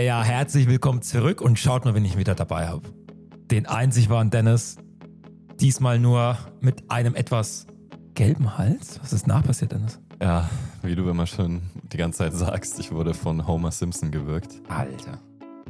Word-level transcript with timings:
Ja, 0.00 0.22
herzlich 0.22 0.66
willkommen 0.66 1.02
zurück 1.02 1.42
und 1.42 1.58
schaut 1.58 1.84
mal, 1.84 1.94
wen 1.94 2.06
ich 2.06 2.16
wieder 2.16 2.34
dabei 2.34 2.68
habe. 2.68 2.88
Den 3.50 3.66
einzig 3.66 4.08
wahren 4.08 4.30
Dennis. 4.30 4.76
Diesmal 5.60 5.98
nur 5.98 6.38
mit 6.60 6.90
einem 6.90 7.14
etwas 7.14 7.66
gelben 8.14 8.56
Hals. 8.56 8.98
Was 9.02 9.12
ist 9.12 9.26
nachpassiert, 9.26 9.72
Dennis? 9.72 10.00
Ja, 10.22 10.48
wie 10.82 10.94
du 10.94 11.06
immer 11.10 11.26
schon 11.26 11.60
die 11.92 11.98
ganze 11.98 12.18
Zeit 12.18 12.32
sagst, 12.32 12.80
ich 12.80 12.92
wurde 12.92 13.12
von 13.12 13.46
Homer 13.46 13.72
Simpson 13.72 14.10
gewirkt. 14.10 14.62
Alter. 14.68 15.18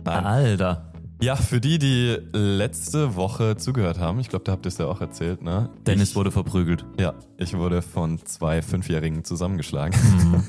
Nein. 0.05 0.25
Alter. 0.25 0.93
Ja, 1.21 1.35
für 1.35 1.61
die, 1.61 1.81
die 1.81 2.17
letzte 2.33 3.17
Woche 3.17 3.57
zugehört 3.57 3.99
haben, 3.99 4.21
ich 4.21 4.29
glaube, 4.29 4.45
da 4.45 4.53
habt 4.53 4.65
ihr 4.65 4.69
es 4.69 4.79
ja 4.79 4.87
auch 4.87 5.01
erzählt, 5.01 5.43
ne? 5.43 5.71
Dennis 5.87 6.11
ich, 6.11 6.17
wurde 6.17 6.31
verprügelt. 6.31 6.87
Ja, 7.01 7.15
ich 7.37 7.57
wurde 7.59 7.83
von 7.83 8.25
zwei 8.25 8.63
Fünfjährigen 8.63 9.25
zusammengeschlagen. 9.25 9.99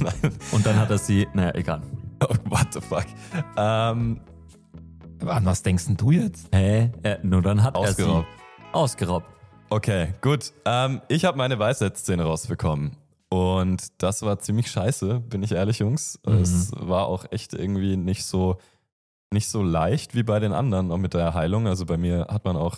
Nein. 0.00 0.32
Und 0.52 0.64
dann 0.64 0.76
hat 0.76 0.90
er 0.90 0.98
sie, 0.98 1.28
naja, 1.34 1.54
egal. 1.54 1.82
Oh, 2.20 2.34
what 2.50 2.72
the 2.72 2.80
fuck? 2.80 3.06
Ähm, 3.56 4.20
An 5.26 5.44
was 5.44 5.62
denkst 5.62 5.86
denn 5.86 5.96
du 5.96 6.10
jetzt? 6.10 6.48
Hä? 6.54 6.90
Äh, 7.02 7.18
nur 7.22 7.42
dann 7.42 7.62
hat 7.62 7.74
Ausgeraubt. 7.74 8.26
er 8.26 8.62
sie 8.64 8.72
ausgeraubt. 8.74 9.26
okay, 9.70 10.14
gut. 10.20 10.52
Ähm, 10.64 11.00
ich 11.08 11.24
habe 11.24 11.38
meine 11.38 11.58
Weisheitszähne 11.58 12.24
rausbekommen. 12.24 12.96
Und 13.30 14.02
das 14.02 14.22
war 14.22 14.38
ziemlich 14.38 14.70
scheiße, 14.70 15.20
bin 15.20 15.42
ich 15.42 15.52
ehrlich, 15.52 15.80
Jungs. 15.80 16.18
Es 16.24 16.72
war 16.74 17.06
auch 17.06 17.26
echt 17.30 17.52
irgendwie 17.52 17.96
nicht 17.98 18.24
so, 18.24 18.56
nicht 19.30 19.48
so 19.48 19.62
leicht 19.62 20.14
wie 20.14 20.22
bei 20.22 20.40
den 20.40 20.52
anderen, 20.54 20.90
auch 20.90 20.96
mit 20.96 21.12
der 21.12 21.34
Heilung. 21.34 21.66
Also 21.66 21.84
bei 21.84 21.98
mir 21.98 22.28
hat 22.30 22.46
man 22.46 22.56
auch 22.56 22.76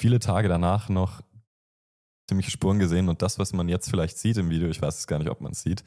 viele 0.00 0.20
Tage 0.20 0.48
danach 0.48 0.88
noch 0.88 1.22
ziemliche 2.28 2.52
Spuren 2.52 2.78
gesehen. 2.78 3.08
Und 3.08 3.20
das, 3.22 3.40
was 3.40 3.52
man 3.52 3.68
jetzt 3.68 3.90
vielleicht 3.90 4.18
sieht 4.18 4.36
im 4.36 4.48
Video, 4.50 4.68
ich 4.68 4.80
weiß 4.80 4.96
es 4.96 5.06
gar 5.08 5.18
nicht, 5.18 5.30
ob 5.30 5.40
man 5.40 5.50
es 5.52 5.62
sieht, 5.62 5.82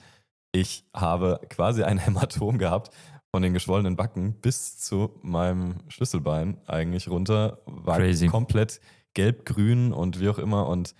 ich 0.51 0.85
habe 0.93 1.39
quasi 1.49 1.83
ein 1.83 1.97
Hämatom 2.05 2.57
gehabt 2.57 2.91
von 3.31 3.41
den 3.41 3.53
geschwollenen 3.53 3.95
Backen 3.95 4.33
bis 4.41 4.77
zu 4.79 5.17
meinem 5.21 5.75
Schlüsselbein 5.87 6.57
eigentlich 6.67 7.07
runter. 7.09 7.59
War 7.66 7.97
Crazy. 7.97 8.27
komplett 8.27 8.81
gelb-grün 9.13 9.93
und 9.93 10.19
wie 10.19 10.30
auch 10.30 10.38
immer. 10.38 10.67
Und 10.67 10.93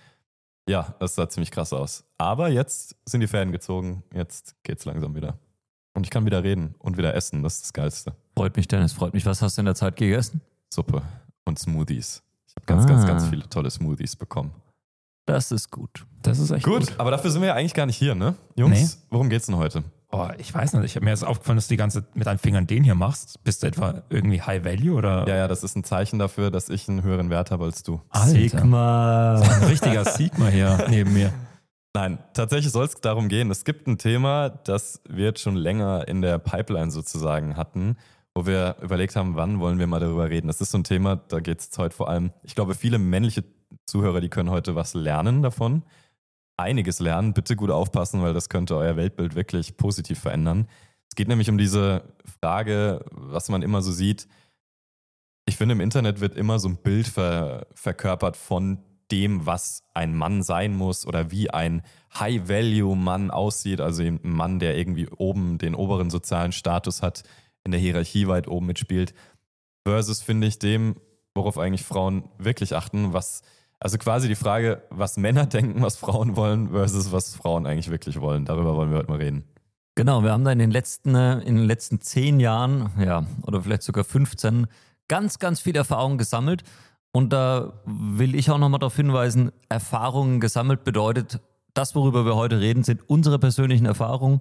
ja, 0.68 0.94
das 0.98 1.14
sah 1.14 1.28
ziemlich 1.28 1.50
krass 1.50 1.72
aus. 1.72 2.04
Aber 2.18 2.48
jetzt 2.48 2.96
sind 3.04 3.20
die 3.20 3.26
Fäden 3.26 3.52
gezogen. 3.52 4.02
Jetzt 4.14 4.54
geht's 4.62 4.84
langsam 4.84 5.14
wieder. 5.14 5.38
Und 5.94 6.04
ich 6.06 6.10
kann 6.10 6.24
wieder 6.24 6.42
reden 6.42 6.74
und 6.78 6.96
wieder 6.96 7.14
essen. 7.14 7.42
Das 7.42 7.56
ist 7.56 7.62
das 7.64 7.72
Geilste. 7.74 8.14
Freut 8.36 8.56
mich, 8.56 8.66
Dennis, 8.68 8.94
freut 8.94 9.12
mich. 9.12 9.26
Was 9.26 9.42
hast 9.42 9.58
du 9.58 9.60
in 9.60 9.66
der 9.66 9.74
Zeit 9.74 9.96
gegessen? 9.96 10.40
Suppe 10.72 11.02
und 11.44 11.58
Smoothies. 11.58 12.22
Ich 12.46 12.54
habe 12.56 12.64
ganz, 12.66 12.84
Ah. 12.84 12.88
ganz, 12.88 13.06
ganz 13.06 13.26
viele 13.28 13.46
tolle 13.48 13.70
Smoothies 13.70 14.16
bekommen. 14.16 14.52
Das 15.26 15.52
ist 15.52 15.70
gut. 15.70 16.04
Das 16.22 16.38
ist 16.38 16.50
echt 16.50 16.64
gut. 16.64 16.80
Gut, 16.80 16.94
aber 16.98 17.10
dafür 17.10 17.30
sind 17.30 17.42
wir 17.42 17.48
ja 17.48 17.54
eigentlich 17.54 17.74
gar 17.74 17.86
nicht 17.86 17.96
hier, 17.96 18.14
ne? 18.14 18.34
Jungs, 18.56 19.04
worum 19.10 19.28
geht's 19.28 19.46
denn 19.46 19.56
heute? 19.56 19.84
Oh, 20.14 20.28
ich 20.36 20.52
weiß 20.52 20.74
nicht. 20.74 20.84
Ich 20.84 20.96
habe 20.96 21.04
mir 21.04 21.10
jetzt 21.10 21.24
aufgefallen, 21.24 21.56
dass 21.56 21.68
du 21.68 21.72
die 21.72 21.78
ganze 21.78 22.04
mit 22.12 22.26
deinen 22.26 22.38
Fingern 22.38 22.66
den 22.66 22.84
hier 22.84 22.94
machst. 22.94 23.42
Bist 23.44 23.62
du 23.62 23.66
etwa 23.66 24.02
irgendwie 24.10 24.42
High 24.42 24.62
Value 24.62 24.94
oder 24.94 25.26
Ja, 25.26 25.36
ja, 25.36 25.48
das 25.48 25.62
ist 25.64 25.74
ein 25.74 25.84
Zeichen 25.84 26.18
dafür, 26.18 26.50
dass 26.50 26.68
ich 26.68 26.86
einen 26.88 27.02
höheren 27.02 27.30
Wert 27.30 27.50
habe 27.50 27.64
als 27.64 27.82
du. 27.82 28.00
Alter. 28.10 28.28
Sigma. 28.28 29.40
ein 29.40 29.64
richtiger 29.64 30.04
Sigma 30.04 30.48
hier 30.48 30.86
neben 30.90 31.14
mir? 31.14 31.32
Nein, 31.94 32.18
tatsächlich 32.34 32.72
soll 32.72 32.84
es 32.84 32.94
darum 33.00 33.28
gehen. 33.28 33.50
Es 33.50 33.64
gibt 33.64 33.86
ein 33.86 33.96
Thema, 33.96 34.50
das 34.50 35.00
wir 35.08 35.26
jetzt 35.26 35.40
schon 35.40 35.56
länger 35.56 36.06
in 36.08 36.20
der 36.20 36.38
Pipeline 36.38 36.90
sozusagen 36.90 37.56
hatten, 37.56 37.96
wo 38.34 38.44
wir 38.44 38.76
überlegt 38.82 39.16
haben, 39.16 39.36
wann 39.36 39.60
wollen 39.60 39.78
wir 39.78 39.86
mal 39.86 40.00
darüber 40.00 40.28
reden. 40.28 40.46
Das 40.46 40.60
ist 40.60 40.72
so 40.72 40.78
ein 40.78 40.84
Thema, 40.84 41.16
da 41.16 41.40
geht 41.40 41.60
es 41.60 41.70
heute 41.78 41.94
vor 41.96 42.08
allem, 42.08 42.32
ich 42.42 42.54
glaube, 42.54 42.74
viele 42.74 42.98
männliche 42.98 43.44
Zuhörer, 43.86 44.20
die 44.20 44.28
können 44.28 44.50
heute 44.50 44.74
was 44.74 44.94
lernen 44.94 45.42
davon. 45.42 45.84
Einiges 46.56 47.00
lernen. 47.00 47.34
Bitte 47.34 47.56
gut 47.56 47.70
aufpassen, 47.70 48.22
weil 48.22 48.34
das 48.34 48.48
könnte 48.48 48.76
euer 48.76 48.96
Weltbild 48.96 49.34
wirklich 49.34 49.76
positiv 49.76 50.18
verändern. 50.20 50.68
Es 51.08 51.16
geht 51.16 51.28
nämlich 51.28 51.50
um 51.50 51.58
diese 51.58 52.04
Frage, 52.40 53.04
was 53.10 53.48
man 53.48 53.62
immer 53.62 53.82
so 53.82 53.92
sieht. 53.92 54.28
Ich 55.46 55.56
finde, 55.56 55.74
im 55.74 55.80
Internet 55.80 56.20
wird 56.20 56.36
immer 56.36 56.58
so 56.58 56.68
ein 56.68 56.76
Bild 56.76 57.08
ver 57.08 57.66
verkörpert 57.74 58.36
von 58.36 58.78
dem, 59.10 59.44
was 59.44 59.84
ein 59.92 60.16
Mann 60.16 60.42
sein 60.42 60.74
muss 60.74 61.06
oder 61.06 61.30
wie 61.30 61.50
ein 61.50 61.82
High-Value-Mann 62.18 63.30
aussieht. 63.30 63.80
Also 63.80 64.02
ein 64.02 64.20
Mann, 64.22 64.58
der 64.58 64.76
irgendwie 64.76 65.08
oben 65.08 65.58
den 65.58 65.74
oberen 65.74 66.10
sozialen 66.10 66.52
Status 66.52 67.02
hat, 67.02 67.22
in 67.64 67.72
der 67.72 67.80
Hierarchie 67.80 68.26
weit 68.26 68.48
oben 68.48 68.66
mitspielt. 68.66 69.14
Versus 69.86 70.22
finde 70.22 70.46
ich 70.46 70.58
dem, 70.58 70.96
worauf 71.34 71.58
eigentlich 71.58 71.82
Frauen 71.82 72.24
wirklich 72.38 72.74
achten, 72.74 73.12
was, 73.12 73.42
also 73.82 73.98
quasi 73.98 74.28
die 74.28 74.36
Frage, 74.36 74.82
was 74.90 75.16
Männer 75.16 75.46
denken, 75.46 75.82
was 75.82 75.96
Frauen 75.96 76.36
wollen, 76.36 76.70
versus 76.70 77.10
was 77.10 77.34
Frauen 77.34 77.66
eigentlich 77.66 77.90
wirklich 77.90 78.20
wollen. 78.20 78.44
Darüber 78.44 78.76
wollen 78.76 78.90
wir 78.90 78.98
heute 78.98 79.10
mal 79.10 79.18
reden. 79.18 79.44
Genau, 79.96 80.22
wir 80.22 80.30
haben 80.30 80.44
da 80.44 80.52
in 80.52 80.60
den 80.60 80.70
letzten, 80.70 81.16
äh, 81.16 81.40
in 81.40 81.56
den 81.56 81.64
letzten 81.64 82.00
zehn 82.00 82.38
Jahren, 82.38 82.90
ja, 82.98 83.26
oder 83.42 83.60
vielleicht 83.60 83.82
sogar 83.82 84.04
15, 84.04 84.68
ganz, 85.08 85.40
ganz 85.40 85.60
viel 85.60 85.74
Erfahrung 85.74 86.16
gesammelt. 86.16 86.62
Und 87.12 87.32
da 87.32 87.72
will 87.84 88.36
ich 88.36 88.50
auch 88.50 88.58
nochmal 88.58 88.78
darauf 88.78 88.94
hinweisen, 88.94 89.50
Erfahrungen 89.68 90.40
gesammelt 90.40 90.84
bedeutet, 90.84 91.40
das, 91.74 91.94
worüber 91.94 92.24
wir 92.24 92.36
heute 92.36 92.60
reden, 92.60 92.84
sind 92.84 93.08
unsere 93.08 93.38
persönlichen 93.38 93.86
Erfahrungen, 93.86 94.40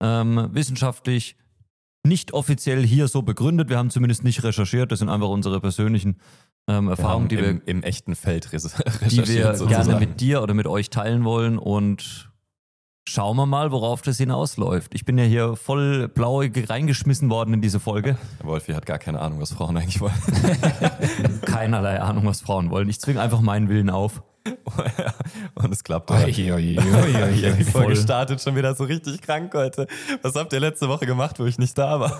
ähm, 0.00 0.50
wissenschaftlich 0.52 1.36
nicht 2.06 2.34
offiziell 2.34 2.86
hier 2.86 3.08
so 3.08 3.22
begründet. 3.22 3.70
Wir 3.70 3.78
haben 3.78 3.90
zumindest 3.90 4.24
nicht 4.24 4.44
recherchiert, 4.44 4.92
das 4.92 4.98
sind 4.98 5.08
einfach 5.08 5.28
unsere 5.28 5.60
persönlichen 5.60 6.18
ähm, 6.68 6.88
Erfahrungen, 6.88 7.28
die 7.28 7.38
wir 7.38 7.48
im, 7.50 7.62
im 7.66 7.82
echten 7.82 8.14
Feld 8.16 8.52
res- 8.52 8.62
die 9.10 9.16
wir 9.28 9.54
sozusagen. 9.54 9.68
gerne 9.88 10.00
mit 10.00 10.20
dir 10.20 10.42
oder 10.42 10.54
mit 10.54 10.66
euch 10.66 10.90
teilen 10.90 11.24
wollen 11.24 11.58
und 11.58 12.30
schauen 13.06 13.36
wir 13.36 13.44
mal, 13.44 13.70
worauf 13.70 14.00
das 14.00 14.16
hinausläuft. 14.16 14.94
Ich 14.94 15.04
bin 15.04 15.18
ja 15.18 15.24
hier 15.24 15.56
voll 15.56 16.08
blauig 16.08 16.70
reingeschmissen 16.70 17.28
worden 17.28 17.52
in 17.54 17.60
diese 17.60 17.80
Folge. 17.80 18.16
Wolfi 18.42 18.72
hat 18.72 18.86
gar 18.86 18.98
keine 18.98 19.20
Ahnung, 19.20 19.40
was 19.40 19.52
Frauen 19.52 19.76
eigentlich 19.76 20.00
wollen. 20.00 20.14
Keinerlei 21.44 22.00
Ahnung, 22.00 22.24
was 22.26 22.40
Frauen 22.40 22.70
wollen. 22.70 22.88
Ich 22.88 23.00
zwinge 23.00 23.20
einfach 23.20 23.40
meinen 23.40 23.68
Willen 23.68 23.90
auf. 23.90 24.22
Und 25.54 25.72
es 25.72 25.84
klappt. 25.84 26.10
Ja, 26.10 26.26
die. 26.26 26.78
Folge 27.64 27.96
startet 27.96 28.42
schon 28.42 28.56
wieder 28.56 28.74
so 28.74 28.84
richtig 28.84 29.22
krank 29.22 29.52
heute. 29.54 29.86
Was 30.22 30.34
habt 30.34 30.52
ihr 30.52 30.60
letzte 30.60 30.88
Woche 30.88 31.06
gemacht, 31.06 31.38
wo 31.38 31.46
ich 31.46 31.58
nicht 31.58 31.76
da 31.78 31.98
war? 32.00 32.10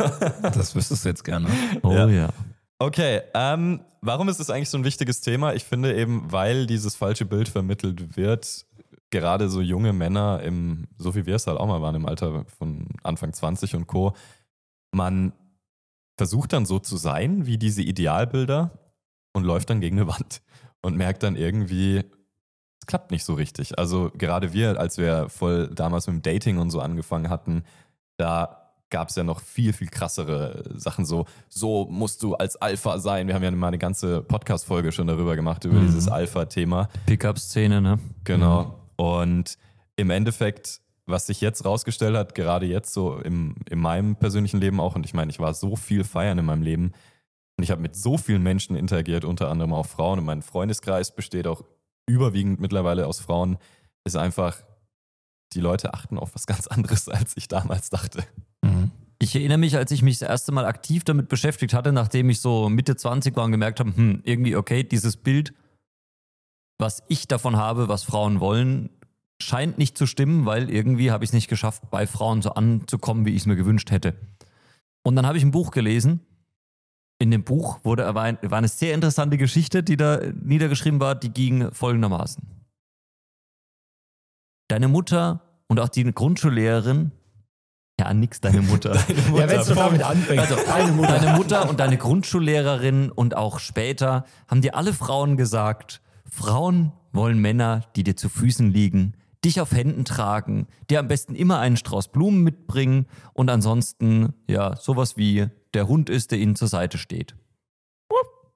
Das 0.54 0.74
wüsstest 0.74 1.04
du 1.04 1.08
jetzt 1.10 1.22
gerne. 1.24 1.48
Oh 1.82 1.92
Ja. 1.92 2.08
ja. 2.08 2.28
Okay, 2.78 3.22
ähm, 3.34 3.80
warum 4.00 4.28
ist 4.28 4.40
es 4.40 4.50
eigentlich 4.50 4.70
so 4.70 4.78
ein 4.78 4.84
wichtiges 4.84 5.20
Thema? 5.20 5.54
Ich 5.54 5.64
finde 5.64 5.94
eben, 5.96 6.30
weil 6.32 6.66
dieses 6.66 6.96
falsche 6.96 7.24
Bild 7.24 7.48
vermittelt 7.48 8.16
wird, 8.16 8.66
gerade 9.10 9.48
so 9.48 9.60
junge 9.60 9.92
Männer, 9.92 10.42
im, 10.42 10.86
so 10.98 11.14
wie 11.14 11.24
wir 11.24 11.36
es 11.36 11.46
halt 11.46 11.58
auch 11.58 11.68
mal 11.68 11.82
waren, 11.82 11.94
im 11.94 12.06
Alter 12.06 12.44
von 12.58 12.88
Anfang 13.02 13.32
20 13.32 13.76
und 13.76 13.86
Co., 13.86 14.14
man 14.92 15.32
versucht 16.16 16.52
dann 16.52 16.66
so 16.66 16.78
zu 16.78 16.96
sein 16.96 17.46
wie 17.46 17.58
diese 17.58 17.82
Idealbilder 17.82 18.70
und 19.32 19.44
läuft 19.44 19.70
dann 19.70 19.80
gegen 19.80 19.98
eine 19.98 20.08
Wand 20.08 20.42
und 20.82 20.96
merkt 20.96 21.22
dann 21.22 21.36
irgendwie, 21.36 21.98
es 21.98 22.86
klappt 22.86 23.10
nicht 23.10 23.24
so 23.24 23.34
richtig. 23.34 23.78
Also 23.78 24.10
gerade 24.14 24.52
wir, 24.52 24.78
als 24.78 24.98
wir 24.98 25.28
voll 25.28 25.68
damals 25.68 26.06
mit 26.06 26.16
dem 26.16 26.22
Dating 26.22 26.58
und 26.58 26.70
so 26.70 26.80
angefangen 26.80 27.30
hatten, 27.30 27.64
da 28.16 28.63
gab 28.90 29.08
es 29.08 29.16
ja 29.16 29.24
noch 29.24 29.40
viel, 29.40 29.72
viel 29.72 29.88
krassere 29.88 30.62
Sachen. 30.76 31.04
So, 31.04 31.26
so 31.48 31.86
musst 31.90 32.22
du 32.22 32.34
als 32.34 32.56
Alpha 32.56 32.98
sein. 32.98 33.26
Wir 33.26 33.34
haben 33.34 33.42
ja 33.42 33.50
mal 33.50 33.68
eine 33.68 33.78
ganze 33.78 34.22
Podcast-Folge 34.22 34.92
schon 34.92 35.06
darüber 35.06 35.34
gemacht, 35.36 35.64
über 35.64 35.74
Mhm. 35.80 35.86
dieses 35.86 36.08
Alpha-Thema. 36.08 36.88
Pickup-Szene, 37.06 37.80
ne? 37.80 37.98
Genau. 38.24 38.78
Und 38.96 39.58
im 39.96 40.10
Endeffekt, 40.10 40.80
was 41.06 41.26
sich 41.26 41.40
jetzt 41.40 41.64
rausgestellt 41.64 42.16
hat, 42.16 42.34
gerade 42.34 42.66
jetzt 42.66 42.92
so 42.92 43.18
im, 43.18 43.56
in 43.68 43.78
meinem 43.80 44.16
persönlichen 44.16 44.60
Leben 44.60 44.78
auch, 44.80 44.94
und 44.94 45.04
ich 45.04 45.14
meine, 45.14 45.30
ich 45.30 45.40
war 45.40 45.54
so 45.54 45.76
viel 45.76 46.04
feiern 46.04 46.38
in 46.38 46.44
meinem 46.44 46.62
Leben 46.62 46.92
und 47.56 47.64
ich 47.64 47.70
habe 47.70 47.80
mit 47.82 47.96
so 47.96 48.16
vielen 48.16 48.42
Menschen 48.42 48.76
interagiert, 48.76 49.24
unter 49.24 49.50
anderem 49.50 49.72
auch 49.72 49.86
Frauen. 49.86 50.18
Und 50.20 50.24
mein 50.24 50.42
Freundeskreis 50.42 51.14
besteht 51.14 51.46
auch 51.46 51.62
überwiegend 52.06 52.60
mittlerweile 52.60 53.06
aus 53.06 53.18
Frauen, 53.20 53.58
ist 54.04 54.16
einfach, 54.16 54.56
die 55.52 55.60
Leute 55.60 55.94
achten 55.94 56.18
auf 56.18 56.34
was 56.34 56.46
ganz 56.46 56.66
anderes, 56.66 57.08
als 57.08 57.36
ich 57.36 57.48
damals 57.48 57.90
dachte. 57.90 58.24
Ich 59.18 59.34
erinnere 59.34 59.58
mich, 59.58 59.76
als 59.76 59.90
ich 59.90 60.02
mich 60.02 60.18
das 60.18 60.28
erste 60.28 60.52
Mal 60.52 60.64
aktiv 60.64 61.04
damit 61.04 61.28
beschäftigt 61.28 61.72
hatte, 61.72 61.92
nachdem 61.92 62.30
ich 62.30 62.40
so 62.40 62.68
Mitte 62.68 62.96
20 62.96 63.36
war 63.36 63.44
und 63.44 63.52
gemerkt 63.52 63.80
habe, 63.80 63.94
hm, 63.96 64.20
irgendwie 64.24 64.56
okay, 64.56 64.82
dieses 64.82 65.16
Bild, 65.16 65.54
was 66.78 67.02
ich 67.08 67.28
davon 67.28 67.56
habe, 67.56 67.88
was 67.88 68.02
Frauen 68.02 68.40
wollen, 68.40 68.90
scheint 69.40 69.78
nicht 69.78 69.96
zu 69.96 70.06
stimmen, 70.06 70.46
weil 70.46 70.70
irgendwie 70.70 71.10
habe 71.10 71.24
ich 71.24 71.30
es 71.30 71.34
nicht 71.34 71.48
geschafft, 71.48 71.90
bei 71.90 72.06
Frauen 72.06 72.42
so 72.42 72.50
anzukommen, 72.50 73.26
wie 73.26 73.30
ich 73.30 73.42
es 73.42 73.46
mir 73.46 73.56
gewünscht 73.56 73.90
hätte. 73.90 74.14
Und 75.02 75.16
dann 75.16 75.26
habe 75.26 75.38
ich 75.38 75.44
ein 75.44 75.50
Buch 75.50 75.70
gelesen. 75.70 76.20
In 77.18 77.30
dem 77.30 77.44
Buch 77.44 77.78
wurde 77.84 78.14
war, 78.14 78.24
ein, 78.24 78.38
war 78.42 78.58
eine 78.58 78.68
sehr 78.68 78.94
interessante 78.94 79.38
Geschichte, 79.38 79.82
die 79.82 79.96
da 79.96 80.20
niedergeschrieben 80.34 80.98
war, 80.98 81.14
die 81.14 81.30
ging 81.30 81.72
folgendermaßen. 81.72 82.42
Deine 84.68 84.88
Mutter 84.88 85.42
und 85.68 85.78
auch 85.78 85.88
die 85.88 86.04
Grundschullehrerin, 86.04 87.12
ja, 88.00 88.12
nix 88.12 88.40
deine 88.42 88.62
Mutter. 88.62 88.94
Ja, 88.94 89.48
wenn 89.48 89.60
es 89.60 89.66
schon 89.66 89.76
damit 89.76 90.02
anfängt. 90.02 90.40
Also 90.40 90.56
deine 90.56 90.92
Mutter. 90.92 91.18
deine 91.18 91.36
Mutter 91.36 91.68
und 91.68 91.80
deine 91.80 91.96
Grundschullehrerin 91.96 93.10
und 93.10 93.36
auch 93.36 93.58
später 93.58 94.24
haben 94.48 94.60
dir 94.62 94.74
alle 94.74 94.92
Frauen 94.92 95.36
gesagt, 95.36 96.00
Frauen 96.28 96.92
wollen 97.12 97.38
Männer, 97.38 97.82
die 97.96 98.02
dir 98.02 98.16
zu 98.16 98.28
Füßen 98.28 98.70
liegen, 98.72 99.14
dich 99.44 99.60
auf 99.60 99.72
Händen 99.72 100.04
tragen, 100.04 100.66
dir 100.90 101.00
am 101.00 101.08
besten 101.08 101.34
immer 101.34 101.58
einen 101.60 101.76
Strauß 101.76 102.08
Blumen 102.08 102.42
mitbringen 102.42 103.06
und 103.34 103.50
ansonsten 103.50 104.34
ja 104.48 104.74
sowas 104.76 105.16
wie 105.16 105.46
der 105.74 105.86
Hund 105.86 106.08
ist, 106.08 106.30
der 106.30 106.38
ihnen 106.38 106.56
zur 106.56 106.68
Seite 106.68 106.98
steht. 106.98 107.36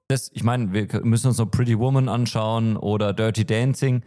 Das, 0.08 0.30
ich 0.32 0.42
meine, 0.42 0.72
wir 0.72 1.04
müssen 1.04 1.28
uns 1.28 1.36
noch 1.36 1.50
Pretty 1.50 1.78
Woman 1.78 2.08
anschauen 2.08 2.78
oder 2.78 3.12
Dirty 3.12 3.44
Dancing. 3.44 4.02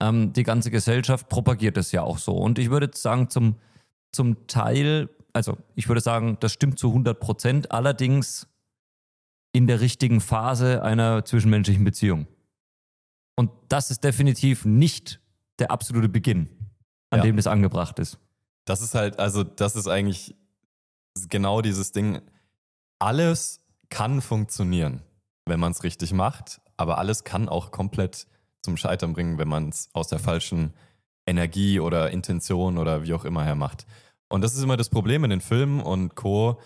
Ähm, 0.00 0.34
die 0.34 0.42
ganze 0.42 0.70
Gesellschaft 0.70 1.30
propagiert 1.30 1.78
das 1.78 1.92
ja 1.92 2.02
auch 2.02 2.18
so. 2.18 2.32
Und 2.32 2.58
ich 2.58 2.68
würde 2.68 2.90
sagen, 2.92 3.30
zum, 3.30 3.56
zum 4.16 4.46
Teil, 4.48 5.08
also 5.32 5.56
ich 5.76 5.86
würde 5.88 6.00
sagen, 6.00 6.36
das 6.40 6.52
stimmt 6.52 6.78
zu 6.78 6.88
100 6.88 7.20
Prozent, 7.20 7.70
allerdings 7.70 8.48
in 9.52 9.66
der 9.66 9.80
richtigen 9.80 10.20
Phase 10.20 10.82
einer 10.82 11.24
zwischenmenschlichen 11.24 11.84
Beziehung. 11.84 12.26
Und 13.36 13.50
das 13.68 13.90
ist 13.90 14.02
definitiv 14.02 14.64
nicht 14.64 15.20
der 15.58 15.70
absolute 15.70 16.08
Beginn, 16.08 16.48
an 17.10 17.18
Ja. 17.18 17.22
dem 17.24 17.36
das 17.36 17.46
angebracht 17.46 17.98
ist. 17.98 18.18
Das 18.66 18.80
ist 18.82 18.94
halt, 18.94 19.18
also 19.18 19.44
das 19.44 19.76
ist 19.76 19.86
eigentlich 19.86 20.34
genau 21.28 21.62
dieses 21.62 21.92
Ding. 21.92 22.20
Alles 22.98 23.60
kann 23.88 24.20
funktionieren, 24.20 25.02
wenn 25.46 25.60
man 25.60 25.72
es 25.72 25.84
richtig 25.84 26.12
macht, 26.12 26.60
aber 26.76 26.98
alles 26.98 27.24
kann 27.24 27.48
auch 27.48 27.70
komplett 27.70 28.26
zum 28.62 28.76
Scheitern 28.76 29.12
bringen, 29.12 29.38
wenn 29.38 29.48
man 29.48 29.68
es 29.68 29.88
aus 29.92 30.08
der 30.08 30.18
falschen 30.18 30.74
Energie 31.26 31.78
oder 31.80 32.10
Intention 32.10 32.78
oder 32.78 33.02
wie 33.04 33.14
auch 33.14 33.24
immer 33.24 33.44
her 33.44 33.54
macht. 33.54 33.86
Und 34.28 34.42
das 34.42 34.54
ist 34.54 34.62
immer 34.62 34.76
das 34.76 34.88
Problem 34.88 35.24
in 35.24 35.30
den 35.30 35.40
Filmen 35.40 35.80
und 35.80 36.14
Co. 36.14 36.60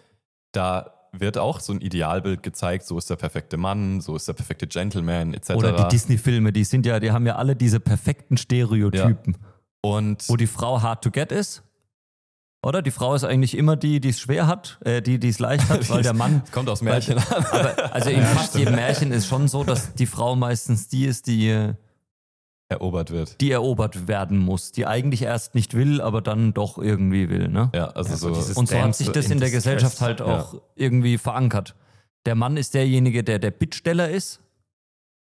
Da 0.53 0.95
wird 1.12 1.39
auch 1.39 1.61
so 1.61 1.73
ein 1.73 1.81
Idealbild 1.81 2.43
gezeigt, 2.43 2.87
so 2.87 2.97
ist 2.97 3.11
der 3.11 3.17
perfekte 3.17 3.57
Mann, 3.57 4.01
so 4.01 4.17
ist 4.17 4.29
der 4.29 4.33
perfekte 4.33 4.67
Gentleman, 4.67 5.35
etc. 5.35 5.51
Oder 5.51 5.73
die 5.73 5.89
Disney-Filme, 5.89 6.53
die 6.53 6.65
sind 6.65 6.87
ja, 6.87 7.01
die 7.01 7.11
haben 7.11 7.27
ja 7.27 7.37
alle 7.37 7.57
diese 7.57 7.81
perfekten 7.81 8.37
Stereotypen, 8.37 9.37
und 9.83 10.29
wo 10.29 10.37
die 10.37 10.47
Frau 10.47 10.83
hard 10.83 11.03
to 11.03 11.11
get 11.11 11.33
ist. 11.33 11.62
Oder? 12.62 12.83
Die 12.83 12.91
Frau 12.91 13.15
ist 13.15 13.25
eigentlich 13.25 13.57
immer 13.57 13.77
die, 13.77 14.01
die 14.01 14.11
es 14.11 14.21
schwer 14.21 14.47
hat, 14.47 14.79
äh, 14.85 15.01
die, 15.01 15.19
die 15.19 15.31
es 15.31 15.39
leicht 15.39 15.69
hat, 15.71 15.89
weil 15.91 16.03
der 16.03 16.13
Mann. 16.13 16.43
kommt 16.53 16.69
aus 16.69 16.83
Märchen 16.83 17.17
an. 17.17 17.45
Aber 17.51 17.95
also 17.95 18.11
in 18.11 18.23
fast 18.37 18.55
jedem 18.55 18.75
Märchen 18.75 19.13
ist 19.13 19.27
schon 19.27 19.49
so, 19.49 19.65
dass 19.65 19.95
die 19.95 20.06
Frau 20.06 20.37
meistens 20.37 20.89
die 20.89 21.06
ist, 21.06 21.27
die, 21.27 21.49
äh, 21.49 21.75
erobert 22.70 23.11
wird. 23.11 23.40
die 23.40 23.50
erobert 23.50 24.08
werden 24.08 24.38
muss, 24.38 24.72
die 24.72 24.87
eigentlich 24.87 25.22
erst 25.22 25.55
nicht 25.55 25.75
will, 25.75 26.00
aber 26.00 26.22
dann 26.22 26.55
doch 26.55 26.78
irgendwie 26.78 27.28
will. 27.28 27.49
Ne? 27.49 27.70
Ja, 27.75 27.88
also 27.88 28.11
Ja, 28.11 28.17
so 28.17 28.28
so. 28.28 28.34
dieses- 28.34 28.56
Und 28.56 28.69
so 28.69 28.81
hat 28.81 28.94
sich 28.96 29.08
das 29.11 29.26
in 29.31 29.38
der 29.38 29.49
in 29.49 29.52
Distress. 29.55 29.75
Gesellschaft 29.75 30.00
halt 30.00 30.22
auch 30.22 30.61
irgendwie 30.76 31.19
verankert. 31.19 31.75
Der 32.26 32.34
Mann 32.34 32.56
ist 32.56 32.75
derjenige, 32.75 33.22
der 33.25 33.38
der 33.38 33.50
Bittsteller 33.50 34.08
ist. 34.11 34.40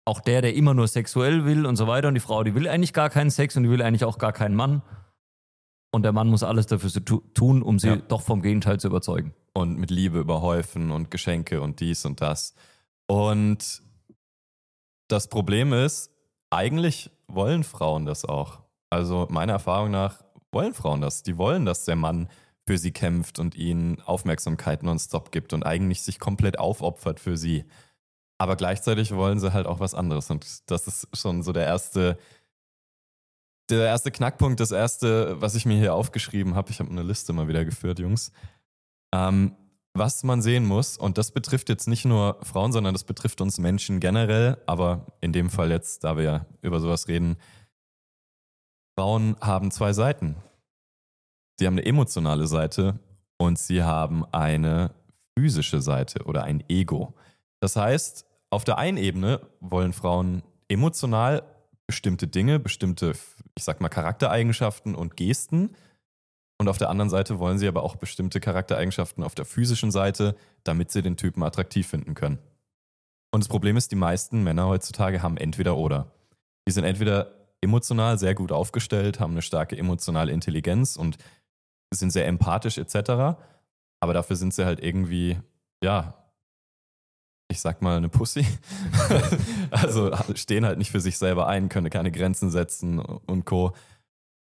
Auch 0.06 0.20
der, 0.20 0.42
der 0.42 0.56
immer 0.56 0.74
nur 0.74 0.88
sexuell 0.88 1.46
will 1.46 1.66
und 1.66 1.76
so 1.76 1.88
weiter. 1.88 2.08
Und 2.08 2.16
die 2.16 2.20
Frau, 2.22 2.44
die 2.44 2.56
will 2.56 2.68
eigentlich 2.68 2.92
gar 2.94 3.10
keinen 3.10 3.30
Sex 3.30 3.56
und 3.56 3.64
die 3.64 3.70
will 3.70 3.82
eigentlich 3.82 4.04
auch 4.04 4.18
gar 4.18 4.34
keinen 4.34 4.56
Mann. 4.56 4.82
Und 5.94 6.04
der 6.04 6.12
Mann 6.12 6.28
muss 6.28 6.42
alles 6.44 6.66
dafür 6.68 6.90
so 6.90 7.00
tu- 7.02 7.22
tun, 7.34 7.62
um 7.62 7.78
sie 7.80 7.88
Ja. 7.90 7.96
doch 7.98 8.22
vom 8.22 8.42
Gegenteil 8.42 8.80
zu 8.80 8.88
überzeugen. 8.88 9.34
und 9.54 9.78
mit 9.78 9.92
Liebe 9.92 10.18
überhäufen 10.20 10.92
und 10.92 11.12
Geschenke 11.12 11.60
und 11.62 11.82
dies 11.82 12.06
und 12.06 12.22
das. 12.22 12.56
Und 13.08 13.82
das 15.10 15.28
Problem 15.28 15.74
ist, 15.74 16.10
eigentlich 16.50 17.12
wollen 17.36 17.64
Frauen 17.64 18.06
das 18.06 18.26
auch. 18.26 18.60
Also 18.90 19.28
meiner 19.30 19.54
Erfahrung 19.54 19.92
nach 19.92 20.24
wollen 20.52 20.74
Frauen 20.74 21.02
das. 21.02 21.24
Die 21.24 21.38
wollen, 21.38 21.66
dass 21.66 21.86
der 21.86 21.96
Mann 21.96 22.28
für 22.68 22.78
sie 22.78 22.92
kämpft 22.92 23.40
und 23.40 23.56
ihnen 23.56 24.02
Aufmerksamkeit 24.02 24.84
nonstop 24.84 25.32
gibt 25.32 25.54
und 25.54 25.66
eigentlich 25.66 26.02
sich 26.02 26.20
komplett 26.20 26.60
aufopfert 26.60 27.20
für 27.20 27.38
sie. 27.38 27.66
Aber 28.38 28.56
gleichzeitig 28.56 29.14
wollen 29.14 29.40
sie 29.40 29.54
halt 29.54 29.68
auch 29.68 29.80
was 29.80 29.94
anderes. 29.94 30.30
Und 30.30 30.70
das 30.70 30.88
ist 30.88 31.08
schon 31.14 31.44
so 31.44 31.52
der 31.54 31.66
erste, 31.66 32.18
der 33.70 33.86
erste 33.86 34.12
Knackpunkt, 34.12 34.60
das 34.60 34.72
erste, 34.72 35.40
was 35.42 35.56
ich 35.56 35.66
mir 35.66 35.78
hier 35.78 35.94
aufgeschrieben 35.94 36.56
habe. 36.56 36.72
Ich 36.72 36.80
habe 36.80 36.90
eine 36.90 37.04
Liste 37.04 37.34
mal 37.34 37.48
wieder 37.48 37.66
geführt, 37.66 38.00
Jungs. 38.00 38.32
Ähm, 39.14 39.56
was 39.94 40.24
man 40.24 40.42
sehen 40.42 40.66
muss, 40.66 40.98
und 40.98 41.18
das 41.18 41.32
betrifft 41.32 41.70
jetzt 41.70 41.88
nicht 41.88 42.06
nur 42.06 42.38
Frauen, 42.44 42.72
sondern 42.72 42.94
das 42.94 43.04
betrifft 43.04 43.42
uns 43.42 43.58
Menschen 43.58 44.00
generell, 44.00 44.58
aber 44.66 45.08
in 45.20 45.34
dem 45.34 45.50
Fall 45.50 45.72
jetzt, 45.72 46.04
da 46.04 46.16
wir 46.16 46.24
ja 46.24 46.46
über 46.62 46.80
sowas 46.80 47.08
reden, 47.08 47.38
Frauen 48.98 49.36
haben 49.42 49.72
zwei 49.72 49.94
Seiten. 49.94 50.36
Sie 51.60 51.68
haben 51.68 51.78
eine 51.78 51.86
emotionale 51.86 52.48
Seite 52.48 53.00
und 53.38 53.60
sie 53.60 53.84
haben 53.84 54.26
eine 54.32 54.92
physische 55.38 55.82
Seite 55.82 56.24
oder 56.26 56.44
ein 56.44 56.64
Ego. 56.70 57.14
Das 57.60 57.76
heißt, 57.76 58.26
auf 58.50 58.64
der 58.64 58.78
einen 58.78 58.98
Ebene 58.98 59.42
wollen 59.60 59.94
Frauen 59.94 60.44
emotional 60.68 61.44
bestimmte 61.88 62.28
Dinge, 62.28 62.60
bestimmte, 62.60 63.14
ich 63.56 63.64
sag 63.64 63.82
mal, 63.82 63.90
Charaktereigenschaften 63.90 64.96
und 64.96 65.18
Gesten. 65.18 65.76
Und 66.62 66.68
auf 66.68 66.78
der 66.78 66.92
anderen 66.92 67.10
Seite 67.10 67.40
wollen 67.40 67.58
sie 67.58 67.68
aber 67.68 67.82
auch 67.82 67.96
bestimmte 67.96 68.40
Charaktereigenschaften 68.40 69.24
auf 69.24 69.34
der 69.34 69.46
physischen 69.46 69.90
Seite, 69.90 70.36
damit 70.64 70.92
sie 70.92 71.02
den 71.02 71.18
Typen 71.18 71.42
attraktiv 71.42 71.88
finden 71.88 72.14
können. 72.14 72.38
Und 73.32 73.44
das 73.44 73.48
Problem 73.48 73.78
ist, 73.78 73.92
die 73.92 73.96
meisten 73.96 74.44
Männer 74.44 74.68
heutzutage 74.68 75.24
haben 75.24 75.38
entweder 75.38 75.76
oder. 75.76 76.12
Die 76.68 76.72
sind 76.72 76.84
entweder 76.84 77.34
emotional 77.62 78.20
sehr 78.20 78.36
gut 78.36 78.52
aufgestellt, 78.52 79.20
haben 79.20 79.32
eine 79.32 79.42
starke 79.42 79.76
emotionale 79.76 80.32
Intelligenz 80.32 80.98
und 80.98 81.18
sind 81.92 82.12
sehr 82.12 82.28
empathisch 82.28 82.78
etc. 82.78 83.40
Aber 84.00 84.14
dafür 84.14 84.36
sind 84.36 84.54
sie 84.54 84.64
halt 84.64 84.84
irgendwie, 84.84 85.40
ja, 85.84 86.14
ich 87.50 87.60
sag 87.60 87.82
mal, 87.82 87.98
eine 87.98 88.10
Pussy. 88.10 88.46
also 89.72 90.12
stehen 90.36 90.64
halt 90.64 90.78
nicht 90.78 90.92
für 90.92 91.02
sich 91.02 91.18
selber 91.18 91.48
ein, 91.48 91.70
können 91.70 91.90
keine 91.90 92.12
Grenzen 92.12 92.52
setzen 92.52 93.00
und 93.00 93.46
Co. 93.46 93.74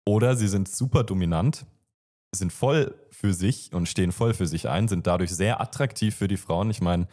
Oder 0.05 0.37
sie 0.37 0.49
sind 0.49 0.69
super 0.69 1.05
dominant, 1.05 1.65
sind 2.34 2.52
voll 2.52 2.94
für 3.11 3.34
sich 3.34 3.73
und 3.73 3.88
stehen 3.88 4.12
voll 4.12 4.34
für 4.34 4.46
sich 4.46 4.69
ein, 4.69 4.88
sind 4.88 5.06
dadurch 5.06 5.31
sehr 5.34 5.61
attraktiv 5.61 6.14
für 6.14 6.29
die 6.29 6.37
Frauen. 6.37 6.70
Ich 6.70 6.81
meine, 6.81 7.06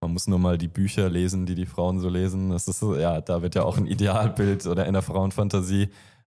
man 0.00 0.12
muss 0.12 0.26
nur 0.28 0.38
mal 0.38 0.58
die 0.58 0.68
Bücher 0.68 1.08
lesen, 1.08 1.46
die 1.46 1.54
die 1.54 1.66
Frauen 1.66 2.00
so 2.00 2.08
lesen. 2.08 2.50
Das 2.50 2.68
ist 2.68 2.80
so, 2.80 2.96
ja, 2.96 3.20
da 3.20 3.42
wird 3.42 3.54
ja 3.54 3.62
auch 3.62 3.78
ein 3.78 3.86
Idealbild 3.86 4.66
oder 4.66 4.86
in 4.86 4.92
der 4.92 5.02
Frauenfantasie 5.02 5.88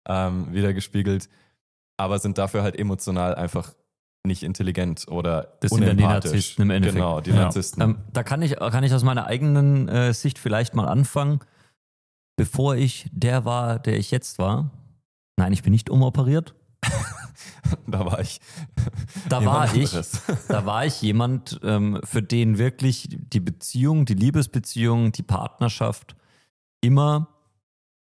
ähm, 0.08 0.52
wiedergespiegelt. 0.52 1.28
Aber 1.98 2.18
sind 2.18 2.38
dafür 2.38 2.62
halt 2.62 2.78
emotional 2.78 3.34
einfach 3.34 3.74
nicht 4.26 4.42
intelligent 4.42 5.06
oder 5.08 5.56
Das 5.60 5.70
sind 5.70 5.86
dann 5.86 5.96
die. 5.96 6.02
Narzissten 6.02 6.62
im 6.62 6.70
Endeffekt. 6.70 6.96
Genau, 6.96 7.20
die 7.20 7.30
Ja. 7.30 7.36
Narzissten. 7.36 7.82
Ähm, 7.82 7.98
da 8.12 8.22
kann 8.22 8.42
ich, 8.42 8.56
kann 8.56 8.84
ich 8.84 8.92
aus 8.92 9.02
meiner 9.04 9.26
eigenen 9.26 9.88
äh, 9.88 10.12
Sicht 10.12 10.38
vielleicht 10.38 10.74
mal 10.74 10.86
anfangen. 10.86 11.40
Bevor 12.36 12.76
ich 12.76 13.08
der 13.12 13.44
war, 13.46 13.78
der 13.78 13.96
ich 13.96 14.10
jetzt 14.10 14.38
war. 14.38 14.70
Nein, 15.38 15.52
ich 15.52 15.62
bin 15.62 15.72
nicht 15.72 15.88
umoperiert. 15.90 16.54
da 17.87 18.05
war 18.05 18.20
ich. 18.20 18.40
Da 19.28 19.40
jemand 19.40 19.56
war 19.56 19.64
ich, 19.75 19.88
anderes. 19.88 20.23
da 20.49 20.67
war 20.67 20.87
ich 20.87 21.02
jemand, 21.02 21.61
ähm, 21.62 22.00
für 22.05 22.23
den 22.23 22.58
wirklich 22.58 23.08
die 23.11 23.40
Beziehung, 23.40 24.05
die 24.05 24.15
Liebesbeziehung, 24.15 25.12
die 25.12 25.22
Partnerschaft 25.22 26.17
immer 26.81 27.29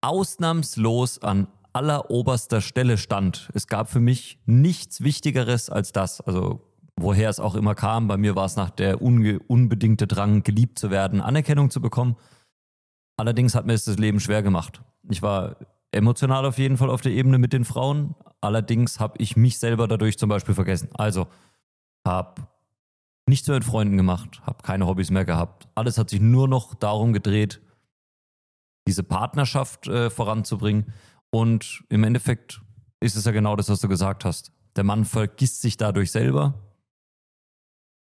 ausnahmslos 0.01 1.21
an 1.23 1.49
alleroberster 1.73 2.61
Stelle 2.61 2.99
stand. 2.99 3.51
Es 3.55 3.67
gab 3.67 3.91
für 3.91 4.01
mich 4.01 4.39
nichts 4.47 5.03
Wichtigeres 5.03 5.71
als 5.71 5.93
das. 5.93 6.21
Also 6.21 6.69
woher 7.01 7.31
es 7.31 7.41
auch 7.41 7.55
immer 7.55 7.75
kam. 7.75 8.09
Bei 8.09 8.17
mir 8.17 8.37
war 8.37 8.45
es 8.45 8.57
nach 8.57 8.71
der 8.71 9.01
unbedingte 9.01 10.07
Drang, 10.07 10.43
geliebt 10.43 10.79
zu 10.79 10.91
werden, 10.91 11.21
Anerkennung 11.21 11.71
zu 11.71 11.81
bekommen. 11.81 12.17
Allerdings 13.17 13.55
hat 13.55 13.67
mir 13.67 13.75
es 13.75 13.85
das 13.85 13.99
Leben 13.99 14.21
schwer 14.21 14.43
gemacht. 14.43 14.83
Ich 15.09 15.23
war 15.23 15.57
emotional 15.93 16.47
auf 16.47 16.59
jeden 16.59 16.77
Fall 16.77 16.91
auf 16.91 17.01
der 17.01 17.13
Ebene 17.13 17.39
mit 17.39 17.53
den 17.53 17.65
Frauen. 17.65 18.15
Allerdings 18.41 19.01
habe 19.01 19.19
ich 19.19 19.37
mich 19.37 19.59
selber 19.59 19.89
dadurch 19.89 20.19
zum 20.19 20.29
Beispiel 20.29 20.55
vergessen. 20.55 20.91
Also 20.95 21.27
habe 22.07 22.47
nichts 23.29 23.47
mehr 23.49 23.57
mit 23.57 23.65
Freunden 23.65 23.97
gemacht, 23.97 24.41
habe 24.45 24.63
keine 24.63 24.87
Hobbys 24.87 25.11
mehr 25.11 25.25
gehabt. 25.25 25.69
Alles 25.75 25.99
hat 25.99 26.11
sich 26.11 26.21
nur 26.21 26.49
noch 26.49 26.75
darum 26.75 27.13
gedreht, 27.13 27.61
diese 28.87 29.03
Partnerschaft 29.03 29.87
äh, 29.89 30.11
voranzubringen. 30.11 30.93
Und 31.31 31.85
im 31.91 32.05
Endeffekt 32.05 32.61
ist 33.01 33.17
es 33.17 33.25
ja 33.25 33.33
genau 33.33 33.55
das, 33.55 33.69
was 33.69 33.81
du 33.81 33.89
gesagt 33.89 34.25
hast. 34.25 34.53
Der 34.77 34.85
Mann 34.85 35.05
vergisst 35.05 35.61
sich 35.61 35.77
dadurch 35.77 36.11
selber, 36.11 36.68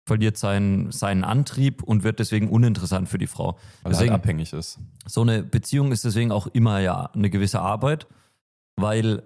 verliert 0.09 0.37
seinen, 0.37 0.91
seinen 0.91 1.23
Antrieb 1.23 1.85
und 1.85 2.03
wird 2.03 2.19
deswegen 2.19 2.49
uninteressant 2.49 3.09
für 3.09 3.19
die 3.19 3.29
Frau. 3.29 3.53
Weil 3.53 3.59
er 3.85 3.91
Deswegen- 3.91 4.11
halt 4.11 4.23
abhängig 4.23 4.53
ist. 4.53 4.81
So 5.07 5.21
eine 5.23 5.45
Beziehung 5.45 5.93
ist 5.93 6.05
deswegen 6.05 6.33
auch 6.33 6.49
immer 6.49 6.81
ja 6.81 7.11
eine 7.15 7.31
gewisse 7.31 7.61
Arbeit, 7.61 8.09
weil 8.77 9.23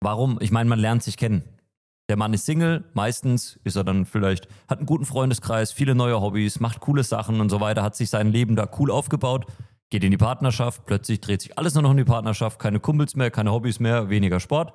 warum? 0.00 0.38
Ich 0.40 0.50
meine, 0.50 0.68
man 0.68 0.78
lernt 0.78 1.02
sich 1.02 1.16
kennen. 1.16 1.42
Der 2.10 2.16
Mann 2.16 2.32
ist 2.32 2.46
Single, 2.46 2.84
meistens 2.94 3.58
ist 3.64 3.76
er 3.76 3.84
dann 3.84 4.06
vielleicht, 4.06 4.48
hat 4.68 4.78
einen 4.78 4.86
guten 4.86 5.04
Freundeskreis, 5.04 5.72
viele 5.72 5.94
neue 5.94 6.20
Hobbys, 6.20 6.58
macht 6.60 6.80
coole 6.80 7.02
Sachen 7.04 7.40
und 7.40 7.50
so 7.50 7.60
weiter, 7.60 7.82
hat 7.82 7.96
sich 7.96 8.08
sein 8.10 8.32
Leben 8.32 8.56
da 8.56 8.66
cool 8.78 8.90
aufgebaut, 8.90 9.44
geht 9.90 10.04
in 10.04 10.10
die 10.10 10.16
Partnerschaft, 10.16 10.86
plötzlich 10.86 11.20
dreht 11.20 11.42
sich 11.42 11.58
alles 11.58 11.74
nur 11.74 11.82
noch 11.82 11.90
in 11.90 11.98
die 11.98 12.04
Partnerschaft, 12.04 12.58
keine 12.58 12.80
Kumpels 12.80 13.14
mehr, 13.14 13.30
keine 13.30 13.52
Hobbys 13.52 13.78
mehr, 13.78 14.08
weniger 14.08 14.40
Sport. 14.40 14.72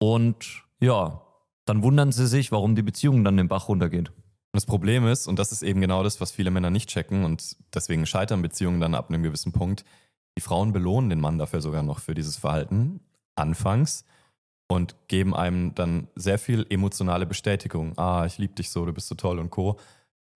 Und 0.00 0.62
ja, 0.80 1.22
dann 1.64 1.82
wundern 1.82 2.12
sie 2.12 2.26
sich, 2.28 2.52
warum 2.52 2.76
die 2.76 2.82
Beziehung 2.82 3.24
dann 3.24 3.36
den 3.36 3.48
Bach 3.48 3.68
runtergeht. 3.68 4.12
Und 4.54 4.58
das 4.58 4.66
Problem 4.66 5.04
ist, 5.08 5.26
und 5.26 5.40
das 5.40 5.50
ist 5.50 5.64
eben 5.64 5.80
genau 5.80 6.04
das, 6.04 6.20
was 6.20 6.30
viele 6.30 6.52
Männer 6.52 6.70
nicht 6.70 6.88
checken 6.88 7.24
und 7.24 7.56
deswegen 7.74 8.06
scheitern 8.06 8.40
Beziehungen 8.40 8.78
dann 8.78 8.94
ab 8.94 9.08
einem 9.08 9.24
gewissen 9.24 9.50
Punkt, 9.50 9.84
die 10.38 10.40
Frauen 10.40 10.72
belohnen 10.72 11.10
den 11.10 11.18
Mann 11.18 11.38
dafür 11.38 11.60
sogar 11.60 11.82
noch 11.82 11.98
für 11.98 12.14
dieses 12.14 12.36
Verhalten 12.36 13.00
anfangs 13.34 14.04
und 14.68 14.94
geben 15.08 15.34
einem 15.34 15.74
dann 15.74 16.06
sehr 16.14 16.38
viel 16.38 16.66
emotionale 16.70 17.26
Bestätigung. 17.26 17.98
Ah, 17.98 18.26
ich 18.26 18.38
liebe 18.38 18.54
dich 18.54 18.70
so, 18.70 18.86
du 18.86 18.92
bist 18.92 19.08
so 19.08 19.16
toll 19.16 19.40
und 19.40 19.50
co. 19.50 19.76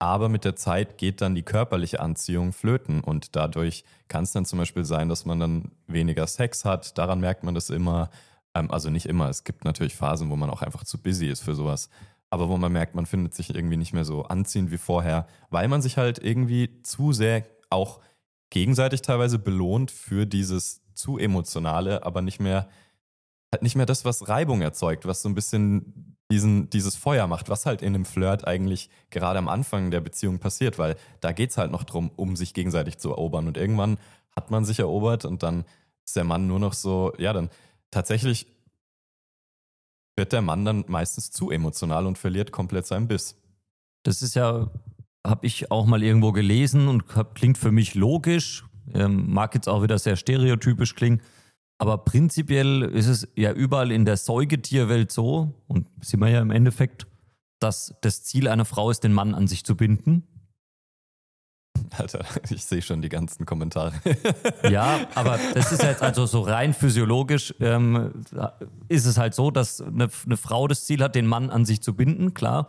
Aber 0.00 0.28
mit 0.28 0.44
der 0.44 0.56
Zeit 0.56 0.98
geht 0.98 1.20
dann 1.20 1.36
die 1.36 1.44
körperliche 1.44 2.00
Anziehung 2.00 2.52
flöten 2.52 3.02
und 3.02 3.36
dadurch 3.36 3.84
kann 4.08 4.24
es 4.24 4.32
dann 4.32 4.44
zum 4.44 4.58
Beispiel 4.58 4.84
sein, 4.84 5.08
dass 5.08 5.26
man 5.26 5.38
dann 5.38 5.70
weniger 5.86 6.26
Sex 6.26 6.64
hat. 6.64 6.98
Daran 6.98 7.20
merkt 7.20 7.44
man 7.44 7.54
das 7.54 7.70
immer. 7.70 8.10
Ähm, 8.52 8.68
also 8.72 8.90
nicht 8.90 9.06
immer. 9.06 9.28
Es 9.28 9.44
gibt 9.44 9.64
natürlich 9.64 9.94
Phasen, 9.94 10.28
wo 10.28 10.34
man 10.34 10.50
auch 10.50 10.62
einfach 10.62 10.82
zu 10.82 10.98
busy 10.98 11.28
ist 11.28 11.42
für 11.42 11.54
sowas. 11.54 11.88
Aber 12.30 12.48
wo 12.48 12.56
man 12.56 12.72
merkt, 12.72 12.94
man 12.94 13.06
findet 13.06 13.34
sich 13.34 13.54
irgendwie 13.54 13.76
nicht 13.76 13.92
mehr 13.92 14.04
so 14.04 14.24
anziehend 14.24 14.70
wie 14.70 14.78
vorher, 14.78 15.26
weil 15.50 15.68
man 15.68 15.82
sich 15.82 15.96
halt 15.96 16.18
irgendwie 16.18 16.82
zu 16.82 17.12
sehr 17.12 17.44
auch 17.70 18.00
gegenseitig 18.50 19.02
teilweise 19.02 19.38
belohnt 19.38 19.90
für 19.90 20.26
dieses 20.26 20.82
zu 20.94 21.18
emotionale, 21.18 22.04
aber 22.04 22.22
nicht 22.22 22.40
mehr 22.40 22.68
halt 23.52 23.62
nicht 23.62 23.76
mehr 23.76 23.86
das, 23.86 24.04
was 24.04 24.28
Reibung 24.28 24.60
erzeugt, 24.60 25.06
was 25.06 25.22
so 25.22 25.28
ein 25.28 25.34
bisschen 25.34 26.16
diesen, 26.30 26.68
dieses 26.70 26.96
Feuer 26.96 27.26
macht, 27.26 27.48
was 27.48 27.64
halt 27.64 27.80
in 27.80 27.94
einem 27.94 28.04
Flirt 28.04 28.46
eigentlich 28.46 28.90
gerade 29.10 29.38
am 29.38 29.48
Anfang 29.48 29.90
der 29.90 30.00
Beziehung 30.00 30.38
passiert, 30.38 30.78
weil 30.78 30.96
da 31.20 31.32
geht 31.32 31.50
es 31.50 31.58
halt 31.58 31.72
noch 31.72 31.84
drum, 31.84 32.10
um 32.16 32.36
sich 32.36 32.52
gegenseitig 32.52 32.98
zu 32.98 33.10
erobern. 33.10 33.46
Und 33.46 33.56
irgendwann 33.56 33.96
hat 34.36 34.50
man 34.50 34.64
sich 34.64 34.78
erobert 34.78 35.24
und 35.24 35.42
dann 35.42 35.64
ist 36.04 36.16
der 36.16 36.24
Mann 36.24 36.46
nur 36.46 36.58
noch 36.58 36.74
so, 36.74 37.12
ja, 37.18 37.32
dann 37.32 37.48
tatsächlich 37.90 38.46
wird 40.18 40.32
der 40.32 40.42
Mann 40.42 40.66
dann 40.66 40.84
meistens 40.88 41.30
zu 41.30 41.50
emotional 41.50 42.06
und 42.06 42.18
verliert 42.18 42.52
komplett 42.52 42.86
seinen 42.86 43.08
Biss. 43.08 43.36
Das 44.02 44.20
ist 44.20 44.34
ja, 44.34 44.70
habe 45.26 45.46
ich 45.46 45.70
auch 45.70 45.86
mal 45.86 46.02
irgendwo 46.02 46.32
gelesen 46.32 46.88
und 46.88 47.14
hab, 47.14 47.34
klingt 47.34 47.56
für 47.56 47.72
mich 47.72 47.94
logisch, 47.94 48.66
ähm, 48.92 49.32
mag 49.32 49.54
jetzt 49.54 49.68
auch 49.68 49.82
wieder 49.82 49.98
sehr 49.98 50.16
stereotypisch 50.16 50.94
klingen, 50.94 51.22
aber 51.78 51.98
prinzipiell 51.98 52.82
ist 52.82 53.06
es 53.06 53.28
ja 53.36 53.52
überall 53.52 53.92
in 53.92 54.04
der 54.04 54.16
Säugetierwelt 54.16 55.12
so, 55.12 55.54
und 55.68 55.86
sind 56.00 56.20
wir 56.20 56.28
ja 56.28 56.42
im 56.42 56.50
Endeffekt, 56.50 57.06
dass 57.60 57.94
das 58.02 58.24
Ziel 58.24 58.48
einer 58.48 58.64
Frau 58.64 58.90
ist, 58.90 59.04
den 59.04 59.12
Mann 59.12 59.34
an 59.34 59.46
sich 59.46 59.64
zu 59.64 59.76
binden. 59.76 60.24
Alter, 61.96 62.24
ich 62.50 62.64
sehe 62.64 62.82
schon 62.82 63.02
die 63.02 63.08
ganzen 63.08 63.46
Kommentare. 63.46 63.92
ja, 64.70 65.00
aber 65.14 65.38
das 65.54 65.72
ist 65.72 65.82
jetzt 65.82 66.02
also 66.02 66.26
so 66.26 66.40
rein 66.40 66.74
physiologisch, 66.74 67.54
ähm, 67.60 68.24
ist 68.88 69.06
es 69.06 69.18
halt 69.18 69.34
so, 69.34 69.50
dass 69.50 69.80
eine, 69.80 70.08
eine 70.24 70.36
Frau 70.36 70.66
das 70.68 70.84
Ziel 70.84 71.02
hat, 71.02 71.14
den 71.14 71.26
Mann 71.26 71.50
an 71.50 71.64
sich 71.64 71.82
zu 71.82 71.94
binden, 71.94 72.34
klar. 72.34 72.68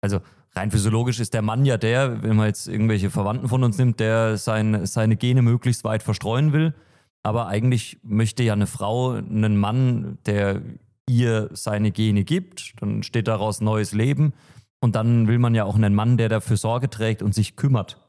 Also 0.00 0.20
rein 0.54 0.70
physiologisch 0.70 1.20
ist 1.20 1.34
der 1.34 1.42
Mann 1.42 1.64
ja 1.64 1.76
der, 1.76 2.22
wenn 2.22 2.36
man 2.36 2.46
jetzt 2.46 2.68
irgendwelche 2.68 3.10
Verwandten 3.10 3.48
von 3.48 3.64
uns 3.64 3.78
nimmt, 3.78 4.00
der 4.00 4.36
sein, 4.36 4.86
seine 4.86 5.16
Gene 5.16 5.42
möglichst 5.42 5.84
weit 5.84 6.02
verstreuen 6.02 6.52
will. 6.52 6.74
Aber 7.22 7.46
eigentlich 7.46 7.98
möchte 8.02 8.42
ja 8.42 8.52
eine 8.52 8.66
Frau 8.66 9.12
einen 9.12 9.56
Mann, 9.56 10.18
der 10.26 10.60
ihr 11.08 11.48
seine 11.52 11.90
Gene 11.90 12.24
gibt, 12.24 12.74
dann 12.80 13.02
steht 13.02 13.28
daraus 13.28 13.60
neues 13.60 13.92
Leben. 13.92 14.34
Und 14.80 14.96
dann 14.96 15.28
will 15.28 15.38
man 15.38 15.54
ja 15.54 15.64
auch 15.64 15.76
einen 15.76 15.94
Mann, 15.94 16.18
der 16.18 16.28
dafür 16.28 16.58
Sorge 16.58 16.90
trägt 16.90 17.22
und 17.22 17.34
sich 17.34 17.56
kümmert. 17.56 18.03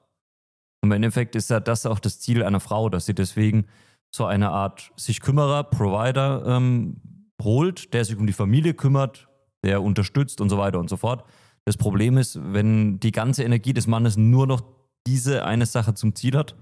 Im 0.85 0.91
Endeffekt 0.91 1.35
ist 1.35 1.49
ja 1.49 1.59
das 1.59 1.85
auch 1.85 1.99
das 1.99 2.19
Ziel 2.19 2.43
einer 2.43 2.59
Frau, 2.59 2.89
dass 2.89 3.05
sie 3.05 3.15
deswegen 3.15 3.65
so 4.13 4.25
eine 4.25 4.51
Art 4.51 4.91
sich 4.95 5.19
Kümmerer, 5.19 5.63
Provider 5.63 6.43
ähm, 6.45 6.97
holt, 7.41 7.93
der 7.93 8.05
sich 8.05 8.15
um 8.15 8.27
die 8.27 8.33
Familie 8.33 8.73
kümmert, 8.73 9.27
der 9.63 9.81
unterstützt 9.81 10.41
und 10.41 10.49
so 10.49 10.57
weiter 10.57 10.79
und 10.79 10.89
so 10.89 10.97
fort. 10.97 11.25
Das 11.65 11.75
Problem 11.77 12.17
ist, 12.17 12.39
wenn 12.41 12.99
die 12.99 13.11
ganze 13.11 13.43
Energie 13.43 13.73
des 13.73 13.87
Mannes 13.87 14.15
nur 14.15 14.45
noch 14.45 14.63
diese 15.07 15.43
eine 15.43 15.65
Sache 15.65 15.95
zum 15.95 16.13
Ziel 16.15 16.37
hat, 16.37 16.55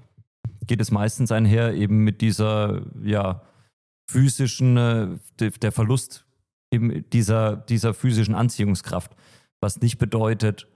geht 0.66 0.80
es 0.80 0.90
meistens 0.90 1.32
einher 1.32 1.74
eben 1.74 2.04
mit 2.04 2.22
dieser, 2.22 2.82
ja, 3.04 3.42
physischen, 4.10 4.78
äh, 4.78 5.08
der 5.40 5.72
Verlust 5.72 6.26
dieser, 6.72 7.58
dieser 7.58 7.94
physischen 7.94 8.36
Anziehungskraft. 8.36 9.16
Was 9.62 9.82
nicht 9.82 9.98
bedeutet, 9.98 10.68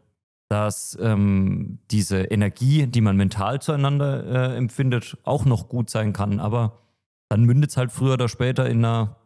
dass 0.49 0.97
ähm, 1.01 1.79
diese 1.91 2.23
Energie, 2.23 2.87
die 2.87 3.01
man 3.01 3.17
mental 3.17 3.61
zueinander 3.61 4.53
äh, 4.53 4.57
empfindet, 4.57 5.17
auch 5.23 5.45
noch 5.45 5.67
gut 5.67 5.89
sein 5.89 6.13
kann. 6.13 6.39
Aber 6.39 6.79
dann 7.29 7.43
mündet 7.43 7.71
es 7.71 7.77
halt 7.77 7.91
früher 7.91 8.13
oder 8.13 8.29
später 8.29 8.69
in 8.69 8.85
einer 8.85 9.17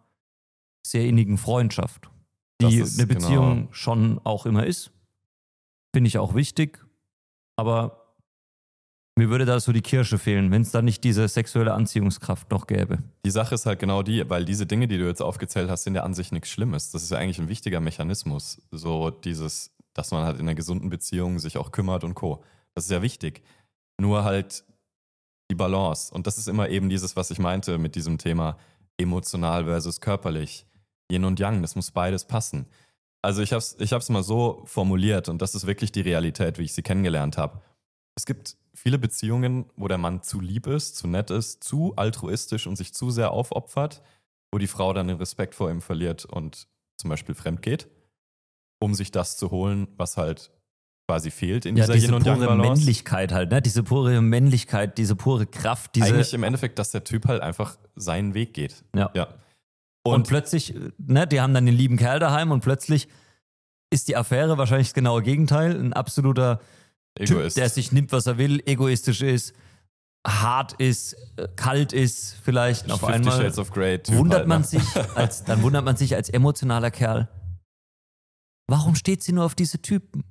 sehr 0.85 1.05
innigen 1.05 1.37
Freundschaft, 1.37 2.09
die 2.61 2.77
ist, 2.77 2.99
eine 2.99 3.07
Beziehung 3.07 3.55
genau. 3.55 3.67
schon 3.71 4.21
auch 4.23 4.45
immer 4.45 4.65
ist. 4.65 4.91
Finde 5.93 6.07
ich 6.07 6.17
auch 6.17 6.33
wichtig. 6.33 6.79
Aber 7.55 8.15
mir 9.17 9.29
würde 9.29 9.45
da 9.45 9.59
so 9.59 9.71
die 9.71 9.81
Kirsche 9.81 10.17
fehlen, 10.17 10.49
wenn 10.51 10.63
es 10.63 10.71
da 10.71 10.81
nicht 10.81 11.03
diese 11.03 11.27
sexuelle 11.27 11.73
Anziehungskraft 11.73 12.49
noch 12.49 12.65
gäbe. 12.65 12.99
Die 13.25 13.29
Sache 13.29 13.55
ist 13.55 13.65
halt 13.65 13.79
genau 13.79 14.01
die, 14.01 14.27
weil 14.29 14.45
diese 14.45 14.65
Dinge, 14.65 14.87
die 14.87 14.97
du 14.97 15.05
jetzt 15.05 15.21
aufgezählt 15.21 15.69
hast, 15.69 15.83
sind 15.83 15.95
ja 15.95 16.03
an 16.03 16.13
sich 16.13 16.31
nichts 16.31 16.49
Schlimmes. 16.49 16.91
Das 16.91 17.03
ist 17.03 17.11
ja 17.11 17.17
eigentlich 17.17 17.39
ein 17.39 17.49
wichtiger 17.49 17.81
Mechanismus. 17.81 18.61
So 18.71 19.11
dieses, 19.11 19.71
dass 19.93 20.11
man 20.11 20.23
halt 20.23 20.39
in 20.39 20.47
einer 20.47 20.55
gesunden 20.55 20.89
Beziehung 20.89 21.39
sich 21.39 21.57
auch 21.57 21.71
kümmert 21.71 22.03
und 22.03 22.15
Co. 22.15 22.43
Das 22.73 22.85
ist 22.85 22.91
ja 22.91 23.01
wichtig. 23.01 23.43
Nur 23.99 24.23
halt 24.23 24.63
die 25.49 25.55
Balance. 25.55 26.13
Und 26.13 26.27
das 26.27 26.37
ist 26.37 26.47
immer 26.47 26.69
eben 26.69 26.89
dieses, 26.89 27.15
was 27.15 27.31
ich 27.31 27.39
meinte 27.39 27.77
mit 27.77 27.95
diesem 27.95 28.17
Thema 28.17 28.57
emotional 28.97 29.65
versus 29.65 29.99
körperlich. 29.99 30.65
Yin 31.11 31.25
und 31.25 31.39
Yang, 31.39 31.61
das 31.61 31.75
muss 31.75 31.91
beides 31.91 32.25
passen. 32.25 32.67
Also 33.21 33.41
ich 33.41 33.51
habe 33.51 33.59
es 33.59 33.75
ich 33.79 33.93
hab's 33.93 34.09
mal 34.09 34.23
so 34.23 34.63
formuliert 34.65 35.29
und 35.29 35.41
das 35.41 35.53
ist 35.53 35.67
wirklich 35.67 35.91
die 35.91 36.01
Realität, 36.01 36.57
wie 36.57 36.63
ich 36.63 36.73
sie 36.73 36.81
kennengelernt 36.81 37.37
habe. 37.37 37.61
Es 38.15 38.25
gibt 38.25 38.57
viele 38.73 38.97
Beziehungen, 38.97 39.65
wo 39.75 39.87
der 39.87 39.97
Mann 39.97 40.23
zu 40.23 40.39
lieb 40.39 40.67
ist, 40.67 40.95
zu 40.95 41.07
nett 41.07 41.29
ist, 41.29 41.63
zu 41.63 41.93
altruistisch 41.97 42.65
und 42.65 42.77
sich 42.77 42.93
zu 42.93 43.11
sehr 43.11 43.31
aufopfert, 43.31 44.01
wo 44.51 44.57
die 44.57 44.67
Frau 44.67 44.93
dann 44.93 45.07
den 45.07 45.17
Respekt 45.17 45.53
vor 45.53 45.69
ihm 45.69 45.81
verliert 45.81 46.25
und 46.25 46.67
zum 46.97 47.09
Beispiel 47.09 47.35
fremd 47.35 47.61
geht, 47.61 47.89
um 48.81 48.93
sich 48.93 49.11
das 49.11 49.37
zu 49.37 49.51
holen, 49.51 49.87
was 49.97 50.17
halt 50.17 50.51
quasi 51.07 51.31
fehlt 51.31 51.65
in 51.65 51.75
ja, 51.75 51.83
dieser 51.83 51.93
diese 51.93 52.07
Yin 52.07 52.15
und 52.15 52.25
Yang 52.25 52.39
pure 52.39 52.55
Männlichkeit 52.55 53.31
halt, 53.31 53.51
ne? 53.51 53.61
Diese 53.61 53.83
pure 53.83 54.21
Männlichkeit, 54.21 54.97
diese 54.97 55.15
pure 55.15 55.45
Kraft, 55.45 55.95
diese 55.95 56.07
eigentlich 56.07 56.33
im 56.33 56.43
Endeffekt, 56.43 56.79
dass 56.79 56.91
der 56.91 57.03
Typ 57.03 57.27
halt 57.27 57.41
einfach 57.41 57.77
seinen 57.95 58.33
Weg 58.33 58.53
geht. 58.53 58.83
Ja. 58.95 59.11
ja. 59.13 59.27
Und, 60.03 60.13
und 60.13 60.27
plötzlich, 60.27 60.73
ne, 60.97 61.27
die 61.27 61.41
haben 61.41 61.53
dann 61.53 61.65
den 61.65 61.75
lieben 61.75 61.97
Kerl 61.97 62.19
daheim 62.19 62.51
und 62.51 62.61
plötzlich 62.61 63.07
ist 63.91 64.07
die 64.07 64.15
Affäre 64.15 64.57
wahrscheinlich 64.57 64.87
das 64.87 64.93
genaue 64.93 65.21
Gegenteil, 65.21 65.77
ein 65.77 65.93
absoluter 65.93 66.61
Egoist. 67.15 67.55
Typ, 67.55 67.61
der 67.61 67.69
sich 67.69 67.91
nimmt, 67.91 68.11
was 68.13 68.25
er 68.25 68.37
will, 68.37 68.63
egoistisch 68.65 69.21
ist, 69.21 69.53
hart 70.25 70.73
ist, 70.73 71.13
äh, 71.35 71.47
kalt 71.55 71.93
ist, 71.93 72.37
vielleicht 72.43 72.89
auf 72.91 73.03
einmal. 73.03 73.37
Shades 73.37 73.59
of 73.59 73.71
Grey 73.71 73.99
wundert 74.07 74.39
halt, 74.39 74.47
man 74.47 74.61
ne? 74.61 74.67
sich 74.67 74.83
als, 75.15 75.43
dann 75.43 75.61
wundert 75.61 75.83
man 75.83 75.97
sich 75.97 76.15
als 76.15 76.29
emotionaler 76.29 76.89
Kerl. 76.89 77.27
Warum 78.71 78.95
steht 78.95 79.21
sie 79.21 79.33
nur 79.33 79.43
auf 79.43 79.53
diese 79.53 79.81
Typen? 79.81 80.23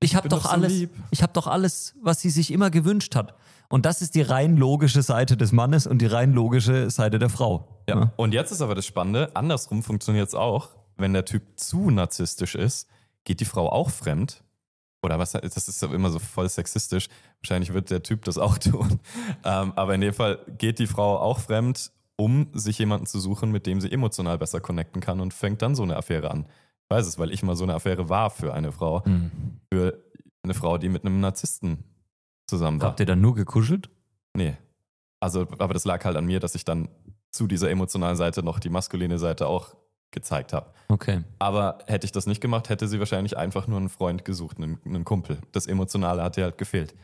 Ich 0.00 0.14
habe 0.14 0.28
doch, 0.28 0.42
doch 0.42 0.52
alles, 0.52 0.80
so 0.80 0.86
ich 1.10 1.22
habe 1.22 1.32
doch 1.32 1.46
alles, 1.46 1.94
was 2.02 2.20
sie 2.20 2.28
sich 2.28 2.52
immer 2.52 2.70
gewünscht 2.70 3.16
hat. 3.16 3.34
Und 3.70 3.86
das 3.86 4.02
ist 4.02 4.14
die 4.14 4.20
rein 4.20 4.58
logische 4.58 5.00
Seite 5.00 5.38
des 5.38 5.50
Mannes 5.50 5.86
und 5.86 6.02
die 6.02 6.06
rein 6.06 6.34
logische 6.34 6.90
Seite 6.90 7.18
der 7.18 7.30
Frau. 7.30 7.82
Ja. 7.88 8.00
ja. 8.00 8.12
Und 8.16 8.34
jetzt 8.34 8.50
ist 8.52 8.60
aber 8.60 8.74
das 8.74 8.84
Spannende, 8.84 9.34
andersrum 9.34 9.82
funktioniert 9.82 10.28
es 10.28 10.34
auch. 10.34 10.76
Wenn 10.98 11.14
der 11.14 11.24
Typ 11.24 11.42
zu 11.56 11.90
narzisstisch 11.90 12.54
ist, 12.54 12.86
geht 13.24 13.40
die 13.40 13.46
Frau 13.46 13.70
auch 13.70 13.88
fremd 13.88 14.44
oder 15.02 15.18
was, 15.18 15.32
das 15.32 15.68
ist 15.68 15.82
immer 15.82 16.10
so 16.10 16.18
voll 16.18 16.50
sexistisch. 16.50 17.08
Wahrscheinlich 17.40 17.72
wird 17.72 17.88
der 17.90 18.02
Typ 18.02 18.26
das 18.26 18.36
auch 18.36 18.58
tun. 18.58 19.00
Ähm, 19.42 19.72
aber 19.74 19.94
in 19.94 20.02
dem 20.02 20.12
Fall 20.12 20.40
geht 20.58 20.78
die 20.80 20.86
Frau 20.86 21.18
auch 21.18 21.38
fremd, 21.38 21.92
um 22.16 22.48
sich 22.52 22.78
jemanden 22.78 23.06
zu 23.06 23.20
suchen, 23.20 23.52
mit 23.52 23.66
dem 23.66 23.80
sie 23.80 23.90
emotional 23.90 24.36
besser 24.36 24.60
connecten 24.60 25.00
kann 25.00 25.20
und 25.20 25.32
fängt 25.32 25.62
dann 25.62 25.74
so 25.74 25.82
eine 25.82 25.96
Affäre 25.96 26.30
an. 26.30 26.46
Ich 26.88 26.96
weiß 26.96 27.06
es, 27.06 27.18
weil 27.18 27.32
ich 27.32 27.42
mal 27.42 27.56
so 27.56 27.64
eine 27.64 27.74
Affäre 27.74 28.08
war 28.08 28.30
für 28.30 28.54
eine 28.54 28.70
Frau. 28.70 29.02
Mhm. 29.04 29.30
Für 29.72 30.02
eine 30.44 30.54
Frau, 30.54 30.78
die 30.78 30.88
mit 30.88 31.04
einem 31.04 31.20
Narzissten 31.20 31.82
zusammen 32.46 32.80
war. 32.80 32.90
Habt 32.90 33.00
ihr 33.00 33.06
dann 33.06 33.20
nur 33.20 33.34
gekuschelt? 33.34 33.90
Nee. 34.36 34.56
Also, 35.20 35.48
aber 35.58 35.74
das 35.74 35.84
lag 35.84 36.04
halt 36.04 36.16
an 36.16 36.26
mir, 36.26 36.38
dass 36.38 36.54
ich 36.54 36.64
dann 36.64 36.88
zu 37.32 37.48
dieser 37.48 37.70
emotionalen 37.70 38.16
Seite 38.16 38.42
noch 38.42 38.60
die 38.60 38.68
maskuline 38.68 39.18
Seite 39.18 39.48
auch 39.48 39.74
gezeigt 40.12 40.52
habe. 40.52 40.72
Okay. 40.88 41.24
Aber 41.40 41.78
hätte 41.86 42.04
ich 42.04 42.12
das 42.12 42.26
nicht 42.26 42.40
gemacht, 42.40 42.68
hätte 42.68 42.86
sie 42.86 43.00
wahrscheinlich 43.00 43.36
einfach 43.36 43.66
nur 43.66 43.78
einen 43.78 43.88
Freund 43.88 44.24
gesucht, 44.24 44.58
einen, 44.58 44.78
einen 44.84 45.04
Kumpel. 45.04 45.38
Das 45.50 45.66
Emotionale 45.66 46.22
hat 46.22 46.36
ihr 46.36 46.44
halt 46.44 46.58
gefehlt. 46.58 46.94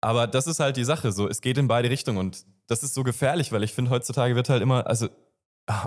Aber 0.00 0.26
das 0.26 0.46
ist 0.46 0.60
halt 0.60 0.76
die 0.76 0.84
Sache, 0.84 1.10
so, 1.10 1.28
es 1.28 1.40
geht 1.40 1.58
in 1.58 1.66
beide 1.66 1.90
Richtungen 1.90 2.18
und 2.18 2.44
das 2.68 2.82
ist 2.82 2.94
so 2.94 3.02
gefährlich, 3.02 3.50
weil 3.50 3.64
ich 3.64 3.72
finde, 3.72 3.90
heutzutage 3.90 4.36
wird 4.36 4.48
halt 4.48 4.62
immer, 4.62 4.86
also 4.86 5.08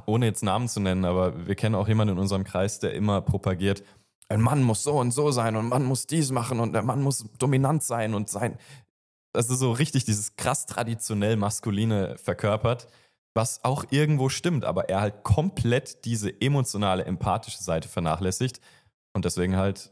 ohne 0.05 0.25
jetzt 0.25 0.43
Namen 0.43 0.67
zu 0.67 0.79
nennen, 0.79 1.05
aber 1.05 1.47
wir 1.47 1.55
kennen 1.55 1.75
auch 1.75 1.87
jemanden 1.87 2.13
in 2.15 2.19
unserem 2.19 2.43
Kreis, 2.43 2.79
der 2.79 2.93
immer 2.93 3.21
propagiert, 3.21 3.83
ein 4.29 4.41
Mann 4.41 4.63
muss 4.63 4.83
so 4.83 4.99
und 4.99 5.11
so 5.11 5.31
sein 5.31 5.55
und 5.55 5.65
ein 5.65 5.69
Mann 5.69 5.83
muss 5.83 6.07
dies 6.07 6.31
machen 6.31 6.59
und 6.59 6.73
der 6.73 6.83
Mann 6.83 7.01
muss 7.01 7.25
dominant 7.37 7.83
sein 7.83 8.13
und 8.13 8.29
sein. 8.29 8.57
Das 9.33 9.49
ist 9.49 9.59
so 9.59 9.71
richtig 9.71 10.05
dieses 10.05 10.35
krass 10.35 10.65
traditionell 10.65 11.35
maskuline 11.35 12.17
verkörpert 12.17 12.87
was 13.33 13.63
auch 13.63 13.85
irgendwo 13.89 14.29
stimmt, 14.29 14.65
aber 14.65 14.89
er 14.89 15.01
halt 15.01 15.23
komplett 15.23 16.05
diese 16.05 16.41
emotionale, 16.41 17.05
empathische 17.05 17.63
Seite 17.63 17.87
vernachlässigt 17.87 18.59
und 19.13 19.25
deswegen 19.25 19.55
halt 19.55 19.91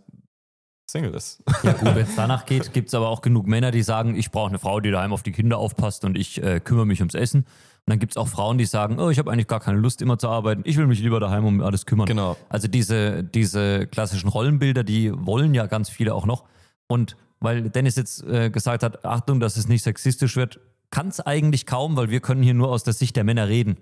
Single 0.89 1.13
ist. 1.13 1.43
Ja 1.63 1.73
gut, 1.73 1.83
wenn 1.95 2.05
es 2.05 2.15
danach 2.15 2.45
geht, 2.45 2.73
gibt 2.73 2.89
es 2.89 2.93
aber 2.93 3.09
auch 3.09 3.21
genug 3.21 3.47
Männer, 3.47 3.71
die 3.71 3.83
sagen, 3.83 4.15
ich 4.15 4.31
brauche 4.31 4.49
eine 4.49 4.59
Frau, 4.59 4.79
die 4.79 4.91
daheim 4.91 5.13
auf 5.13 5.23
die 5.23 5.31
Kinder 5.31 5.57
aufpasst 5.57 6.03
und 6.03 6.17
ich 6.17 6.41
äh, 6.41 6.59
kümmere 6.59 6.85
mich 6.85 6.99
ums 6.99 7.13
Essen. 7.13 7.45
Und 7.89 7.93
dann 7.93 7.99
gibt 8.01 8.13
es 8.13 8.17
auch 8.17 8.27
Frauen, 8.27 8.59
die 8.59 8.65
sagen, 8.65 8.99
oh, 8.99 9.09
ich 9.09 9.17
habe 9.17 9.31
eigentlich 9.31 9.47
gar 9.47 9.59
keine 9.59 9.79
Lust, 9.79 10.03
immer 10.03 10.19
zu 10.19 10.29
arbeiten. 10.29 10.61
Ich 10.63 10.77
will 10.77 10.85
mich 10.85 11.01
lieber 11.01 11.19
daheim 11.19 11.43
um 11.43 11.59
alles 11.59 11.87
kümmern. 11.87 12.05
Genau. 12.05 12.37
Also 12.47 12.67
diese, 12.67 13.23
diese 13.23 13.87
klassischen 13.87 14.29
Rollenbilder, 14.29 14.83
die 14.83 15.11
wollen 15.11 15.55
ja 15.55 15.65
ganz 15.65 15.89
viele 15.89 16.13
auch 16.13 16.27
noch. 16.27 16.43
Und 16.85 17.17
weil 17.39 17.71
Dennis 17.71 17.95
jetzt 17.95 18.23
äh, 18.27 18.51
gesagt 18.51 18.83
hat, 18.83 19.05
Achtung, 19.05 19.39
dass 19.39 19.57
es 19.57 19.67
nicht 19.67 19.81
sexistisch 19.81 20.35
wird, 20.35 20.59
kann 20.91 21.07
es 21.07 21.19
eigentlich 21.19 21.65
kaum, 21.65 21.97
weil 21.97 22.11
wir 22.11 22.19
können 22.19 22.43
hier 22.43 22.53
nur 22.53 22.69
aus 22.69 22.83
der 22.83 22.93
Sicht 22.93 23.15
der 23.15 23.23
Männer 23.23 23.47
reden. 23.47 23.77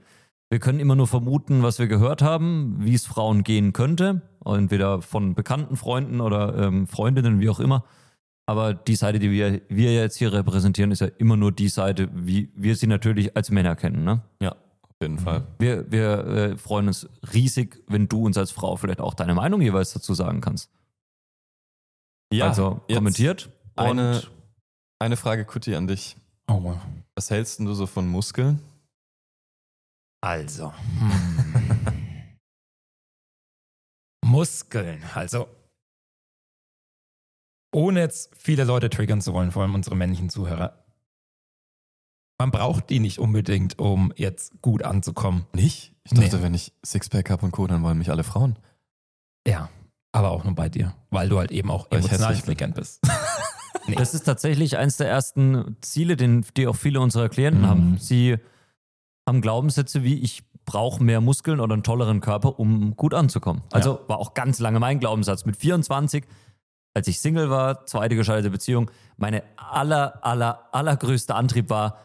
Wir 0.49 0.59
können 0.59 0.79
immer 0.79 0.95
nur 0.95 1.07
vermuten, 1.07 1.61
was 1.61 1.77
wir 1.77 1.87
gehört 1.87 2.21
haben, 2.21 2.77
wie 2.79 2.93
es 2.93 3.05
Frauen 3.05 3.43
gehen 3.43 3.73
könnte. 3.73 4.21
Entweder 4.45 5.01
von 5.01 5.35
bekannten 5.35 5.75
Freunden 5.75 6.21
oder 6.21 6.55
ähm, 6.57 6.87
Freundinnen, 6.87 7.41
wie 7.41 7.49
auch 7.49 7.59
immer. 7.59 7.83
Aber 8.49 8.73
die 8.73 8.95
Seite, 8.95 9.19
die 9.19 9.29
wir, 9.29 9.61
wir 9.67 9.93
jetzt 9.93 10.15
hier 10.15 10.31
repräsentieren, 10.31 10.91
ist 10.91 11.01
ja 11.01 11.07
immer 11.17 11.35
nur 11.35 11.51
die 11.51 11.67
Seite, 11.67 12.09
wie 12.13 12.49
wir 12.55 12.77
sie 12.77 12.87
natürlich 12.87 13.35
als 13.35 13.51
Männer 13.51 13.75
kennen. 13.75 14.05
Ne? 14.05 14.21
Ja, 14.41 14.53
auf 14.53 14.95
jeden 15.01 15.19
Fall. 15.19 15.45
Wir, 15.59 15.91
wir 15.91 16.25
äh, 16.27 16.57
freuen 16.57 16.87
uns 16.87 17.09
riesig, 17.33 17.83
wenn 17.87 18.07
du 18.07 18.25
uns 18.25 18.37
als 18.37 18.51
Frau 18.51 18.77
vielleicht 18.77 19.01
auch 19.01 19.15
deine 19.15 19.33
Meinung 19.33 19.61
jeweils 19.61 19.91
dazu 19.91 20.13
sagen 20.13 20.39
kannst. 20.39 20.71
Ja, 22.31 22.47
also 22.47 22.81
kommentiert 22.91 23.49
Eine, 23.75 24.15
und 24.15 24.31
eine 24.99 25.17
Frage, 25.17 25.43
Kutti, 25.43 25.75
an 25.75 25.87
dich. 25.87 26.15
Oh, 26.47 26.63
wow. 26.63 26.77
Was 27.15 27.29
hältst 27.29 27.59
denn 27.59 27.65
du 27.65 27.73
so 27.73 27.85
von 27.85 28.07
Muskeln? 28.07 28.61
Also. 30.21 30.73
Hm. 30.99 32.09
Muskeln. 34.25 35.03
Also. 35.13 35.47
Ohne 37.77 37.99
jetzt 37.99 38.31
viele 38.35 38.63
Leute 38.63 38.89
triggern 38.89 39.21
zu 39.21 39.33
wollen, 39.33 39.51
vor 39.51 39.61
allem 39.61 39.75
unsere 39.75 39.95
männlichen 39.95 40.29
Zuhörer. 40.31 40.83
Man 42.39 42.51
braucht 42.51 42.89
die 42.89 42.99
nicht 42.99 43.19
unbedingt, 43.19 43.77
um 43.79 44.11
jetzt 44.15 44.61
gut 44.61 44.83
anzukommen. 44.83 45.45
Nicht? 45.53 45.93
Ich 46.03 46.11
dachte, 46.13 46.37
Nee. 46.37 46.43
wenn 46.43 46.53
ich 46.53 46.73
Sixpack 46.85 47.29
habe 47.29 47.45
und 47.45 47.51
Co., 47.51 47.67
dann 47.67 47.83
wollen 47.83 47.97
mich 47.97 48.09
alle 48.09 48.23
Frauen. 48.23 48.57
Ja, 49.47 49.69
aber 50.11 50.31
auch 50.31 50.43
nur 50.43 50.55
bei 50.55 50.69
dir, 50.69 50.95
weil 51.11 51.29
du 51.29 51.37
halt 51.37 51.51
eben 51.51 51.69
auch 51.71 51.85
Weil 51.91 51.99
emotional 51.99 52.33
intelligent 52.35 52.75
bist. 52.75 52.99
Das 53.95 54.13
ist 54.13 54.23
tatsächlich 54.23 54.75
eins 54.77 54.97
der 54.97 55.07
ersten 55.07 55.77
Ziele, 55.79 56.17
den, 56.17 56.45
die 56.57 56.67
auch 56.67 56.75
viele 56.75 56.99
unserer 56.99 57.29
Klienten 57.29 57.61
Mhm. 57.61 57.67
haben. 57.67 57.97
Sie 57.97 58.35
haben 59.25 59.39
Glaubenssätze 59.39 60.03
wie, 60.03 60.15
ich 60.15 60.43
brauche 60.65 61.01
mehr 61.01 61.21
Muskeln 61.21 61.61
oder 61.61 61.73
einen 61.73 61.83
tolleren 61.83 62.19
Körper, 62.19 62.59
um 62.59 62.97
gut 62.97 63.13
anzukommen. 63.13 63.61
Also 63.71 64.01
war 64.07 64.17
auch 64.17 64.33
ganz 64.33 64.59
lange 64.59 64.81
mein 64.81 64.99
Glaubenssatz. 64.99 65.45
Mit 65.45 65.55
24, 65.55 66.25
als 66.97 67.07
ich 67.07 67.19
Single 67.19 67.51
war, 67.51 67.85
zweite 67.85 68.15
gescheiterte 68.15 68.49
Beziehung, 68.49 68.89
meine 69.17 69.43
aller, 69.55 70.25
aller, 70.25 70.67
allergrößte 70.71 71.35
Antrieb 71.35 71.69
war, 71.69 71.99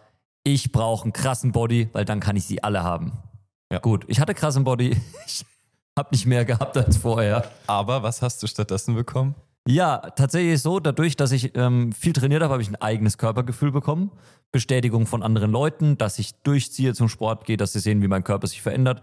ich 0.44 0.70
brauche 0.70 1.04
einen 1.04 1.14
krassen 1.14 1.52
Body, 1.52 1.88
weil 1.94 2.04
dann 2.04 2.20
kann 2.20 2.36
ich 2.36 2.44
sie 2.44 2.62
alle 2.62 2.82
haben. 2.82 3.12
Ja. 3.72 3.78
Gut, 3.78 4.04
ich 4.08 4.20
hatte 4.20 4.34
krassen 4.34 4.64
Body, 4.64 4.90
ich 5.26 5.46
habe 5.98 6.10
nicht 6.12 6.26
mehr 6.26 6.44
gehabt 6.44 6.76
als 6.76 6.98
vorher. 6.98 7.50
Aber 7.66 8.02
was 8.02 8.20
hast 8.20 8.42
du 8.42 8.46
stattdessen 8.46 8.94
bekommen? 8.94 9.34
Ja, 9.66 9.96
tatsächlich 9.96 10.60
so, 10.60 10.78
dadurch, 10.78 11.16
dass 11.16 11.32
ich 11.32 11.56
ähm, 11.56 11.92
viel 11.92 12.12
trainiert 12.12 12.42
habe, 12.42 12.52
habe 12.52 12.62
ich 12.62 12.68
ein 12.68 12.76
eigenes 12.76 13.16
Körpergefühl 13.16 13.72
bekommen. 13.72 14.10
Bestätigung 14.50 15.06
von 15.06 15.22
anderen 15.22 15.52
Leuten, 15.52 15.96
dass 15.96 16.18
ich 16.18 16.34
durchziehe 16.42 16.92
zum 16.92 17.08
Sport 17.08 17.46
gehe, 17.46 17.56
dass 17.56 17.72
sie 17.72 17.80
sehen, 17.80 18.02
wie 18.02 18.08
mein 18.08 18.24
Körper 18.24 18.46
sich 18.46 18.60
verändert. 18.60 19.02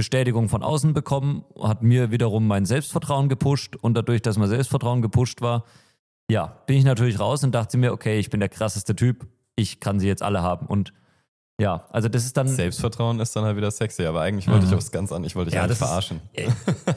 Bestätigung 0.00 0.48
von 0.48 0.62
außen 0.62 0.94
bekommen, 0.94 1.44
hat 1.62 1.82
mir 1.82 2.10
wiederum 2.10 2.46
mein 2.46 2.64
Selbstvertrauen 2.64 3.28
gepusht 3.28 3.76
und 3.76 3.92
dadurch, 3.94 4.22
dass 4.22 4.38
mein 4.38 4.48
Selbstvertrauen 4.48 5.02
gepusht 5.02 5.42
war, 5.42 5.64
ja, 6.30 6.46
bin 6.66 6.78
ich 6.78 6.84
natürlich 6.84 7.20
raus 7.20 7.44
und 7.44 7.52
dachte 7.54 7.76
mir, 7.76 7.92
okay, 7.92 8.18
ich 8.18 8.30
bin 8.30 8.40
der 8.40 8.48
krasseste 8.48 8.96
Typ, 8.96 9.26
ich 9.56 9.78
kann 9.78 10.00
sie 10.00 10.06
jetzt 10.06 10.22
alle 10.22 10.40
haben. 10.40 10.66
Und 10.66 10.94
ja, 11.60 11.84
also 11.90 12.08
das 12.08 12.24
ist 12.24 12.34
dann. 12.38 12.48
Selbstvertrauen 12.48 13.20
ist 13.20 13.36
dann 13.36 13.44
halt 13.44 13.58
wieder 13.58 13.70
sexy, 13.70 14.06
aber 14.06 14.22
eigentlich 14.22 14.48
wollte 14.48 14.64
ich 14.64 14.70
Mhm. 14.70 14.78
aufs 14.78 14.90
ganz 14.90 15.12
an. 15.12 15.22
Ich 15.24 15.36
wollte 15.36 15.50
dich 15.50 15.56
Ja, 15.56 15.64
eigentlich 15.64 15.78
das 15.78 15.80
ist- 15.80 15.86
verarschen. 15.88 16.20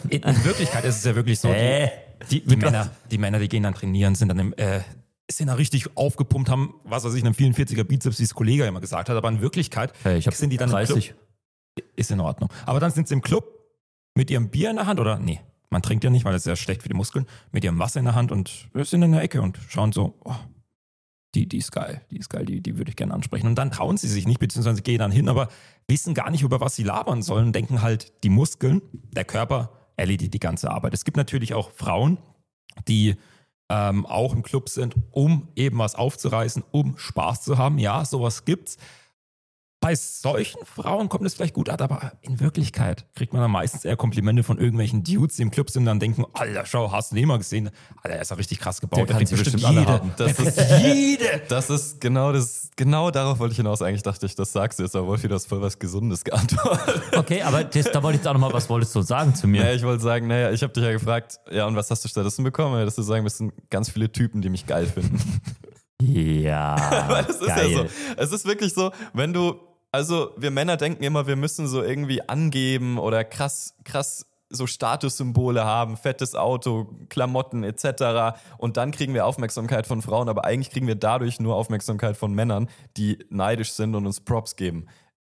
In, 0.09 0.21
in 0.21 0.23
Wirklichkeit 0.45 0.85
ist 0.85 0.97
es 0.99 1.03
ja 1.03 1.13
wirklich 1.15 1.39
so. 1.39 1.49
Hä? 1.49 1.89
Die, 2.31 2.39
die, 2.39 2.47
die, 2.47 2.55
Männer, 2.55 2.89
die 3.11 3.17
Männer, 3.17 3.39
die 3.39 3.49
gehen 3.49 3.63
dann 3.63 3.73
trainieren, 3.73 4.15
sind 4.15 4.29
dann 4.29 4.39
im, 4.39 4.53
äh, 4.55 4.79
sind 5.29 5.47
da 5.47 5.55
richtig 5.55 5.97
aufgepumpt, 5.97 6.49
haben, 6.49 6.75
was 6.85 7.03
weiß 7.03 7.13
ich, 7.15 7.25
einen 7.25 7.33
44er 7.35 7.83
Bizeps, 7.83 8.19
wie 8.19 8.23
es 8.23 8.33
Kollege 8.33 8.63
immer 8.65 8.79
gesagt 8.79 9.09
hat, 9.09 9.17
aber 9.17 9.27
in 9.27 9.41
Wirklichkeit 9.41 9.91
Hey, 10.03 10.17
ich 10.19 10.27
habe 10.27 10.35
sind 10.37 10.51
die 10.51 10.57
dann 10.57 10.69
im 10.69 10.75
30. 10.75 11.07
Club. 11.07 11.17
Ist 11.95 12.11
in 12.11 12.19
Ordnung. 12.19 12.49
Aber 12.65 12.79
dann 12.79 12.91
sind 12.91 13.07
sie 13.07 13.13
im 13.13 13.21
Club 13.21 13.45
mit 14.15 14.29
ihrem 14.29 14.49
Bier 14.49 14.69
in 14.69 14.75
der 14.75 14.85
Hand 14.85 14.99
oder 14.99 15.17
nee, 15.17 15.39
man 15.69 15.81
trinkt 15.81 16.03
ja 16.03 16.09
nicht, 16.09 16.23
weil 16.23 16.33
das 16.33 16.43
ist 16.43 16.47
ja 16.47 16.55
schlecht 16.55 16.83
für 16.83 16.89
die 16.89 16.95
Muskeln, 16.95 17.25
mit 17.51 17.63
ihrem 17.63 17.79
Wasser 17.79 17.99
in 17.99 18.05
der 18.05 18.15
Hand 18.15 18.31
und 18.31 18.69
sind 18.75 19.01
in 19.01 19.11
der 19.11 19.21
Ecke 19.21 19.41
und 19.41 19.57
schauen 19.69 19.91
so, 19.91 20.13
oh, 20.23 20.35
die, 21.33 21.47
die 21.47 21.57
ist 21.57 21.71
geil, 21.71 22.01
die 22.11 22.17
ist 22.17 22.29
geil, 22.29 22.45
die, 22.45 22.61
die 22.61 22.77
würde 22.77 22.89
ich 22.89 22.95
gerne 22.95 23.13
ansprechen. 23.13 23.47
Und 23.47 23.55
dann 23.55 23.71
trauen 23.71 23.97
sie 23.97 24.07
sich 24.07 24.27
nicht, 24.27 24.39
beziehungsweise 24.39 24.83
gehen 24.83 24.99
dann 24.99 25.11
hin, 25.11 25.29
aber 25.29 25.49
wissen 25.87 26.13
gar 26.13 26.29
nicht, 26.29 26.43
über 26.43 26.61
was 26.61 26.75
sie 26.75 26.83
labern 26.83 27.23
sollen, 27.23 27.53
denken 27.53 27.81
halt, 27.81 28.23
die 28.23 28.29
Muskeln, 28.29 28.81
der 29.11 29.25
Körper 29.25 29.71
erledigt 29.97 30.33
die 30.33 30.39
ganze 30.39 30.69
Arbeit. 30.69 30.93
Es 30.93 31.05
gibt 31.05 31.17
natürlich 31.17 31.55
auch 31.55 31.71
Frauen, 31.71 32.19
die 32.87 33.15
ähm, 33.69 34.05
auch 34.05 34.33
im 34.33 34.43
Club 34.43 34.69
sind, 34.69 34.95
um 35.11 35.47
eben 35.55 35.79
was 35.79 35.95
aufzureißen, 35.95 36.63
um 36.71 36.97
Spaß 36.97 37.41
zu 37.41 37.57
haben. 37.57 37.79
Ja, 37.79 38.05
sowas 38.05 38.45
gibt's. 38.45 38.77
Bei 39.83 39.95
solchen 39.95 40.59
Frauen 40.65 41.09
kommt 41.09 41.25
es 41.25 41.33
vielleicht 41.33 41.53
gut 41.53 41.67
an, 41.69 41.79
aber 41.79 42.13
in 42.21 42.39
Wirklichkeit 42.39 43.05
kriegt 43.15 43.33
man 43.33 43.41
dann 43.41 43.51
meistens 43.51 43.83
eher 43.83 43.97
Komplimente 43.97 44.41
von 44.43 44.57
irgendwelchen 44.57 45.03
Dudes, 45.03 45.35
die 45.35 45.41
im 45.41 45.51
Club 45.51 45.69
sind 45.69 45.81
und 45.81 45.87
dann 45.87 45.99
denken, 45.99 46.25
Alter, 46.33 46.65
schau, 46.65 46.91
hast 46.91 47.11
du 47.11 47.15
den 47.15 47.27
mal 47.27 47.37
gesehen? 47.37 47.69
Alter, 48.01 48.15
er 48.15 48.21
ist 48.21 48.31
ja 48.31 48.37
richtig 48.37 48.59
krass 48.59 48.79
gebaut. 48.79 48.99
Der 48.99 49.05
kann 49.07 49.17
kriegt 49.17 49.29
sie 49.29 49.35
bestimmt 49.35 49.65
alle 49.65 49.85
haben. 49.85 50.13
Das 50.17 50.35
Der 50.37 50.47
ist- 50.47 50.83
jede. 50.85 51.41
Das 51.49 51.69
ist 51.69 51.99
genau 51.99 52.31
das, 52.31 52.69
genau 52.77 53.11
darauf 53.11 53.39
wollte 53.39 53.51
ich 53.51 53.57
hinaus. 53.57 53.81
Eigentlich 53.81 54.03
dachte 54.03 54.25
ich, 54.25 54.35
das 54.35 54.53
sagst 54.53 54.79
du 54.79 54.83
jetzt, 54.83 54.95
aber 54.95 55.07
Wolfi, 55.07 55.27
du 55.27 55.35
hast 55.35 55.47
voll 55.47 55.61
was 55.61 55.77
Gesundes 55.77 56.23
geantwortet. 56.23 57.03
Okay, 57.15 57.41
aber 57.41 57.65
das, 57.65 57.91
da 57.91 58.01
wollte 58.01 58.15
ich 58.15 58.21
jetzt 58.21 58.27
auch 58.27 58.33
nochmal, 58.33 58.53
was 58.53 58.69
wolltest 58.69 58.95
du 58.95 59.01
sagen 59.01 59.35
zu 59.35 59.47
mir? 59.47 59.63
Naja, 59.63 59.75
ich 59.75 59.83
wollte 59.83 60.01
sagen, 60.03 60.27
naja, 60.27 60.51
ich 60.51 60.63
habe 60.63 60.71
dich 60.71 60.83
ja 60.83 60.91
gefragt, 60.93 61.39
ja, 61.51 61.67
und 61.67 61.75
was 61.75 61.91
hast 61.91 62.03
du 62.05 62.07
stattdessen 62.07 62.43
bekommen? 62.45 62.79
Ja, 62.79 62.85
dass 62.85 62.95
du 62.95 63.01
sagen, 63.01 63.25
das 63.25 63.37
sind 63.37 63.53
ganz 63.69 63.89
viele 63.89 64.09
Typen, 64.11 64.41
die 64.41 64.49
mich 64.49 64.65
geil 64.65 64.85
finden. 64.85 65.19
Ja. 66.01 66.75
Weil 67.09 67.25
es 67.25 67.37
ist 67.37 67.47
ja 67.47 67.69
so. 67.69 67.85
Es 68.17 68.31
ist 68.31 68.45
wirklich 68.45 68.73
so, 68.73 68.91
wenn 69.13 69.33
du, 69.33 69.55
also 69.93 70.31
wir 70.35 70.51
Männer 70.51 70.75
denken 70.75 71.03
immer, 71.03 71.27
wir 71.27 71.35
müssen 71.37 71.67
so 71.67 71.81
irgendwie 71.81 72.27
angeben 72.27 72.97
oder 72.97 73.23
krass, 73.23 73.75
krass 73.85 74.25
so 74.49 74.67
Statussymbole 74.67 75.63
haben, 75.65 75.97
fettes 75.97 76.35
Auto, 76.35 76.87
Klamotten 77.09 77.63
etc. 77.63 78.37
Und 78.57 78.77
dann 78.77 78.91
kriegen 78.91 79.13
wir 79.13 79.25
Aufmerksamkeit 79.25 79.87
von 79.87 80.01
Frauen, 80.01 80.29
aber 80.29 80.45
eigentlich 80.45 80.69
kriegen 80.71 80.85
wir 80.87 80.95
dadurch 80.95 81.39
nur 81.39 81.55
Aufmerksamkeit 81.55 82.17
von 82.17 82.33
Männern, 82.33 82.69
die 82.97 83.25
neidisch 83.29 83.71
sind 83.71 83.95
und 83.95 84.05
uns 84.05 84.19
Props 84.19 84.55
geben. 84.55 84.87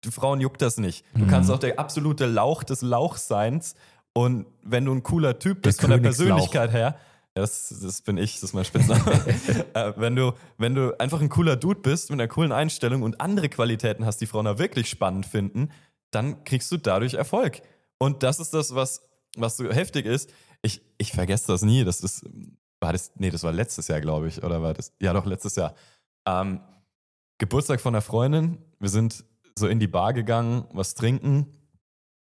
Die 0.05 0.11
Frauen 0.13 0.41
juckt 0.41 0.63
das 0.63 0.79
nicht. 0.79 1.05
Du 1.15 1.25
Mhm. 1.25 1.29
kannst 1.29 1.51
auch 1.51 1.59
der 1.59 1.79
absolute 1.81 2.27
Lauch 2.27 2.63
des 2.63 2.83
Lauchseins 2.83 3.75
und 4.13 4.47
wenn 4.63 4.85
du 4.85 4.93
ein 4.93 5.03
cooler 5.03 5.39
Typ 5.39 5.63
bist 5.63 5.81
Der 5.83 5.89
von 5.89 5.91
der. 5.91 6.09
Persönlichkeit 6.09 6.73
her, 6.73 6.97
ja, 7.39 7.43
das, 7.43 7.73
das 7.81 8.03
bin 8.03 8.19
ich, 8.19 8.35
das 8.35 8.45
ist 8.45 8.53
mein 8.53 8.65
Spitzname. 8.65 9.01
äh, 9.75 9.93
wenn, 9.97 10.17
du, 10.17 10.33
wenn 10.57 10.75
du 10.75 10.99
einfach 10.99 11.21
ein 11.21 11.29
cooler 11.29 11.55
Dude 11.55 11.81
bist 11.81 12.11
mit 12.11 12.21
einer 12.21 12.27
coolen 12.27 12.51
Einstellung 12.51 13.03
und 13.03 13.21
andere 13.21 13.49
Qualitäten 13.49 14.05
hast, 14.05 14.21
die 14.21 14.27
Frauen 14.27 14.47
da 14.47 14.59
wirklich 14.59 14.91
spannend 14.91 15.25
finden, 15.25 15.71
dann 16.11 16.43
kriegst 16.43 16.73
du 16.73 16.79
dadurch 16.79 17.15
Erfolg. 17.15 17.63
Und 17.99 18.25
das 18.25 18.41
ist 18.41 18.55
das, 18.55 18.75
was, 18.75 19.09
was 19.37 19.57
so 19.57 19.71
heftig 19.71 20.05
ist. 20.05 20.31
Ich, 20.63 20.83
ich 20.99 21.13
vergesse 21.13 21.47
das 21.47 21.63
nie. 21.63 21.85
Das 21.85 22.01
ist, 22.01 22.27
war 22.81 22.93
das, 22.93 23.13
nee, 23.17 23.31
das 23.31 23.45
war 23.45 23.53
letztes 23.53 23.87
Jahr, 23.87 24.01
glaube 24.01 24.27
ich. 24.27 24.43
Oder 24.43 24.61
war 24.61 24.75
das? 24.75 24.93
Ja, 25.01 25.13
doch, 25.13 25.25
letztes 25.25 25.55
Jahr. 25.55 25.75
Ähm, 26.27 26.61
Geburtstag 27.39 27.81
von 27.81 27.95
einer 27.95 28.03
Freundin. 28.03 28.59
Wir 28.81 28.89
sind 28.89 29.25
so 29.57 29.69
in 29.69 29.79
die 29.79 29.87
Bar 29.87 30.13
gegangen, 30.13 30.65
was 30.73 30.95
trinken 30.95 31.47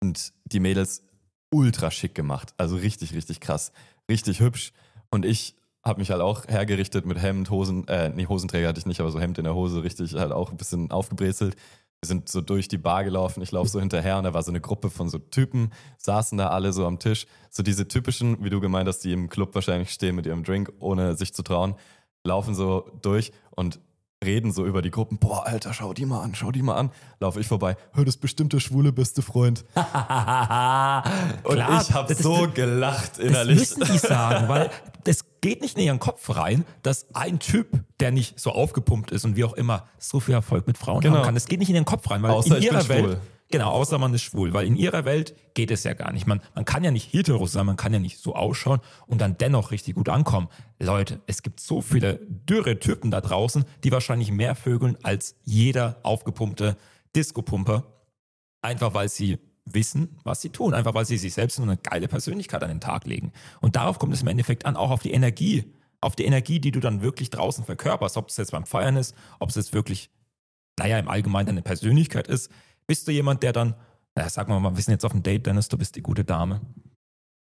und 0.02 0.34
die 0.46 0.60
Mädels 0.60 1.04
ultra 1.50 1.92
schick 1.92 2.14
gemacht. 2.14 2.54
Also 2.58 2.76
richtig, 2.76 3.14
richtig 3.14 3.40
krass. 3.40 3.72
Richtig 4.10 4.42
hübsch. 4.42 4.74
Und 5.10 5.26
ich 5.26 5.56
habe 5.84 6.00
mich 6.00 6.12
halt 6.12 6.22
auch 6.22 6.48
hergerichtet 6.48 7.06
mit 7.06 7.22
Hemd, 7.22 7.50
Hosen, 7.50 7.88
äh, 7.88 8.10
nee, 8.10 8.28
Hosenträger 8.28 8.68
hatte 8.68 8.80
ich 8.80 8.86
nicht, 8.86 9.00
aber 9.00 9.12
so 9.12 9.20
Hemd 9.20 9.38
in 9.38 9.46
der 9.46 9.56
Hose, 9.56 9.84
richtig 9.84 10.16
halt 10.16 10.32
auch 10.32 10.52
ein 10.52 10.58
bisschen 10.58 10.92
aufgebrezelt. 10.92 11.56
Wir 12.02 12.08
sind 12.08 12.30
so 12.30 12.42
durch 12.42 12.68
die 12.68 12.78
Bar 12.78 13.04
gelaufen, 13.04 13.42
ich 13.42 13.52
laufe 13.52 13.70
so 13.70 13.80
hinterher 13.80 14.18
und 14.18 14.26
da 14.26 14.34
war 14.34 14.44
so 14.44 14.52
eine 14.52 14.62
Gruppe 14.62 14.90
von 14.90 15.10
so 15.10 15.18
Typen, 15.18 15.72
saßen 15.98 16.38
da 16.38 16.50
alle 16.50 16.72
so 16.72 16.86
am 16.86 17.00
Tisch. 17.00 17.26
So 17.50 17.64
diese 17.64 17.88
typischen, 17.88 18.44
wie 18.44 18.52
du 18.52 18.60
gemeint 18.60 18.88
hast, 18.88 19.00
die 19.00 19.14
im 19.14 19.30
Club 19.30 19.56
wahrscheinlich 19.56 19.92
stehen 19.92 20.16
mit 20.16 20.26
ihrem 20.26 20.44
Drink, 20.44 20.72
ohne 20.80 21.16
sich 21.16 21.34
zu 21.34 21.42
trauen, 21.42 21.76
laufen 22.24 22.54
so 22.54 22.92
durch 23.02 23.32
und 23.52 23.80
reden 24.24 24.52
so 24.52 24.66
über 24.66 24.82
die 24.82 24.90
Gruppen. 24.92 25.20
Boah, 25.20 25.46
Alter, 25.46 25.74
schau 25.74 25.94
die 25.94 26.06
mal 26.06 26.22
an, 26.22 26.34
schau 26.34 26.52
die 26.52 26.62
mal 26.64 26.76
an. 26.76 26.92
Laufe 27.20 27.40
ich 27.40 27.48
vorbei, 27.48 27.78
hör, 27.94 28.04
das 28.04 28.16
ist 28.16 28.22
bestimmt 28.22 28.52
der 28.54 28.60
schwule 28.60 28.92
beste 28.92 29.22
Freund. 29.22 29.64
Und 31.44 31.54
Klar, 31.54 31.82
ich 31.82 31.94
habe 31.94 32.08
das- 32.14 32.18
so 32.24 32.48
gelacht 32.54 33.12
Das 33.18 33.26
innerlich. 33.26 33.60
müssen 33.60 33.84
die 33.92 33.98
sagen, 33.98 34.48
weil 34.50 34.70
das 35.04 35.26
geht 35.42 35.62
nicht 35.62 35.78
in 35.78 35.84
ihren 35.84 36.00
Kopf 36.00 36.36
rein, 36.36 36.66
dass 36.82 37.06
ein 37.14 37.40
Typ, 37.40 37.68
der 38.00 38.12
nicht 38.12 38.40
so 38.40 38.52
aufgepumpt 38.52 39.12
ist 39.12 39.24
und 39.24 39.36
wie 39.36 39.44
auch 39.44 39.54
immer, 39.54 39.86
so 40.00 40.20
viel 40.20 40.34
Erfolg 40.34 40.66
mit 40.68 40.78
Frauen 40.78 41.02
Genau. 41.02 41.18
haben 41.18 41.24
kann. 41.26 41.34
Das 41.36 41.46
geht 41.48 41.60
nicht 41.60 41.70
in 41.70 41.76
ihren 41.76 41.86
Kopf 41.86 42.10
rein, 42.10 42.22
weil 42.24 42.32
Außer 42.32 42.58
in 42.58 42.64
ich 42.64 42.70
bin 42.70 42.76
ihrer 42.80 42.84
schwul. 42.84 43.22
Genau, 43.50 43.72
außer 43.72 43.98
man 43.98 44.14
ist 44.14 44.24
schwul, 44.24 44.54
weil 44.54 44.68
in 44.68 44.76
ihrer 44.76 45.06
Welt 45.06 45.36
geht 45.54 45.72
es 45.72 45.86
ja 45.86 45.94
gar 45.94 46.12
nicht. 46.12 46.28
Man, 46.28 46.42
man 46.54 46.66
kann 46.66 46.84
ja 46.84 46.92
nicht 46.92 47.14
hetero 47.14 47.46
sein, 47.46 47.66
man 47.66 47.78
kann 47.78 47.94
ja 47.94 48.00
nicht 48.00 48.20
so 48.20 48.36
ausschauen 48.36 48.82
und 49.06 49.22
dann 49.22 49.38
dennoch 49.38 49.72
richtig 49.72 49.96
gut 49.96 50.10
ankommen. 50.10 50.50
Leute, 50.80 51.22
es 51.28 51.44
gibt 51.44 51.62
so 51.62 51.82
viele 51.82 52.20
dürre 52.28 52.80
Typen 52.80 53.10
da 53.10 53.22
draußen, 53.22 53.64
die 53.86 53.92
wahrscheinlich 53.92 54.32
mehr 54.32 54.54
vögeln 54.54 54.98
als 55.04 55.36
jeder 55.44 56.00
aufgepumpte 56.04 56.76
Disco-Pumper. 57.16 57.86
Einfach 58.62 58.94
weil 58.94 59.08
sie 59.08 59.38
wissen, 59.74 60.18
was 60.24 60.42
sie 60.42 60.50
tun. 60.50 60.74
Einfach 60.74 60.94
weil 60.94 61.06
sie 61.06 61.18
sich 61.18 61.34
selbst 61.34 61.60
nur 61.60 61.68
eine 61.68 61.78
geile 61.78 62.08
Persönlichkeit 62.08 62.64
an 62.64 62.70
den 62.70 62.82
Tag 62.82 63.06
legen. 63.06 63.32
Und 63.62 63.76
darauf 63.76 64.00
kommt 64.00 64.14
es 64.14 64.22
im 64.22 64.28
Endeffekt 64.28 64.66
an, 64.66 64.76
auch 64.76 64.92
auf 64.92 65.02
die 65.02 65.12
Energie. 65.12 65.74
Auf 66.02 66.16
die 66.16 66.26
Energie, 66.26 66.60
die 66.60 66.72
du 66.72 66.80
dann 66.80 67.02
wirklich 67.02 67.30
draußen 67.30 67.64
verkörperst. 67.64 68.18
Ob 68.18 68.30
es 68.30 68.38
jetzt 68.38 68.52
beim 68.52 68.66
Feiern 68.66 68.98
ist, 68.98 69.16
ob 69.40 69.50
es 69.50 69.56
jetzt 69.56 69.74
wirklich, 69.74 70.10
naja, 70.78 71.00
im 71.00 71.08
Allgemeinen 71.08 71.48
deine 71.48 71.62
Persönlichkeit 71.62 72.28
ist. 72.28 72.52
Bist 72.88 73.06
du 73.08 73.12
jemand, 73.12 73.44
der 73.44 73.52
dann, 73.52 73.76
naja, 74.16 74.30
sagen 74.30 74.52
wir 74.52 74.60
mal, 74.60 74.76
wir 74.76 74.82
sind 74.82 74.94
jetzt 74.94 75.04
auf 75.04 75.12
dem 75.12 75.22
Date, 75.22 75.46
Dennis, 75.46 75.68
du 75.68 75.78
bist 75.78 75.96
die 75.98 76.02
gute 76.02 76.24
Dame. 76.24 76.62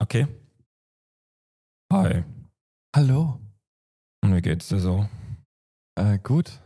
Okay? 0.01 0.27
Hi. 1.93 2.23
Hallo. 2.95 3.39
Und 4.23 4.36
wie 4.36 4.41
geht's 4.41 4.69
dir 4.69 4.79
so? 4.79 5.08
Äh, 5.99 6.17
gut. 6.17 6.60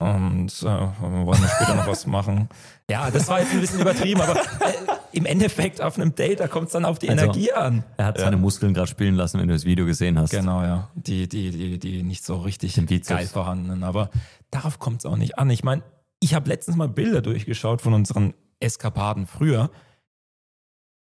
Und 0.00 0.52
äh, 0.62 0.64
wir 0.66 1.26
wollen 1.26 1.40
wir 1.40 1.48
später 1.48 1.74
noch 1.74 1.86
was 1.86 2.06
machen. 2.06 2.48
Ja, 2.90 3.10
das 3.10 3.28
war 3.28 3.40
jetzt 3.40 3.52
ein 3.52 3.60
bisschen 3.60 3.80
übertrieben, 3.82 4.22
aber 4.22 4.40
äh, 4.40 4.72
im 5.12 5.26
Endeffekt 5.26 5.82
auf 5.82 5.98
einem 5.98 6.14
Date, 6.14 6.40
da 6.40 6.48
kommt 6.48 6.68
es 6.68 6.72
dann 6.72 6.86
auf 6.86 6.98
die 6.98 7.10
Also, 7.10 7.24
Energie 7.24 7.52
an. 7.52 7.84
Er 7.98 8.06
hat 8.06 8.18
seine 8.18 8.38
Muskeln 8.38 8.72
gerade 8.72 8.86
spielen 8.86 9.14
lassen, 9.14 9.38
wenn 9.38 9.46
du 9.46 9.52
das 9.52 9.66
Video 9.66 9.84
gesehen 9.84 10.18
hast. 10.18 10.30
Genau, 10.30 10.62
ja. 10.62 10.88
Die, 10.94 11.28
die, 11.28 11.50
die, 11.50 11.78
die 11.78 12.02
nicht 12.02 12.24
so 12.24 12.36
richtig 12.38 12.80
geil 13.06 13.26
vorhandenen. 13.26 13.82
Aber 13.84 14.08
darauf 14.50 14.78
kommt 14.78 15.00
es 15.00 15.04
auch 15.04 15.18
nicht 15.18 15.38
an. 15.38 15.50
Ich 15.50 15.64
meine, 15.64 15.82
ich 16.20 16.34
habe 16.34 16.48
letztens 16.48 16.76
mal 16.76 16.88
Bilder 16.88 17.22
durchgeschaut 17.22 17.82
von 17.82 17.94
unseren 17.94 18.34
Eskapaden 18.60 19.26
früher. 19.26 19.70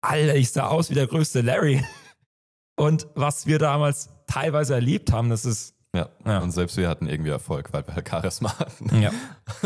Alter, 0.03 0.37
ich 0.37 0.51
sah 0.51 0.69
aus 0.69 0.91
wie 0.91 0.95
der 0.95 1.07
größte 1.07 1.41
Larry. 1.41 1.85
Und 2.77 3.09
was 3.15 3.47
wir 3.47 3.59
damals 3.59 4.09
teilweise 4.27 4.75
erlebt 4.75 5.13
haben, 5.13 5.29
das 5.29 5.45
ist. 5.45 5.75
Ja. 5.95 6.09
Ja. 6.25 6.39
Und 6.39 6.53
selbst 6.53 6.77
wir 6.77 6.89
hatten 6.89 7.09
irgendwie 7.09 7.31
Erfolg, 7.31 7.73
weil 7.73 7.87
wir 7.87 7.95
halt 7.95 8.09
Charisma 8.09 8.59
hatten. 8.59 9.03
Ja. 9.03 9.13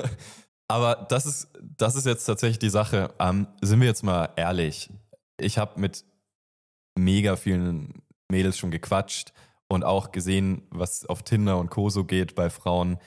Aber 0.69 1.07
das 1.09 1.27
ist, 1.27 1.49
das 1.61 1.95
ist 1.95 2.07
jetzt 2.07 2.25
tatsächlich 2.25 2.59
die 2.59 2.71
Sache. 2.71 3.15
Ähm, 3.21 3.47
sind 3.61 3.81
wir 3.81 3.87
jetzt 3.87 4.03
mal 4.03 4.31
ehrlich. 4.37 4.91
Ich 5.37 5.59
habe 5.59 5.81
mit 5.81 6.05
mega 6.99 7.37
vielen 7.37 8.03
Mädels 8.29 8.59
schon 8.59 8.71
gequatscht 8.71 9.33
und 9.69 9.85
auch 9.85 10.11
gesehen, 10.11 10.63
was 10.71 11.05
auf 11.07 11.23
Tinder 11.23 11.59
und 11.59 11.71
Co. 11.71 11.91
so 11.91 12.05
geht 12.05 12.35
bei 12.35 12.51
Frauen. 12.51 12.99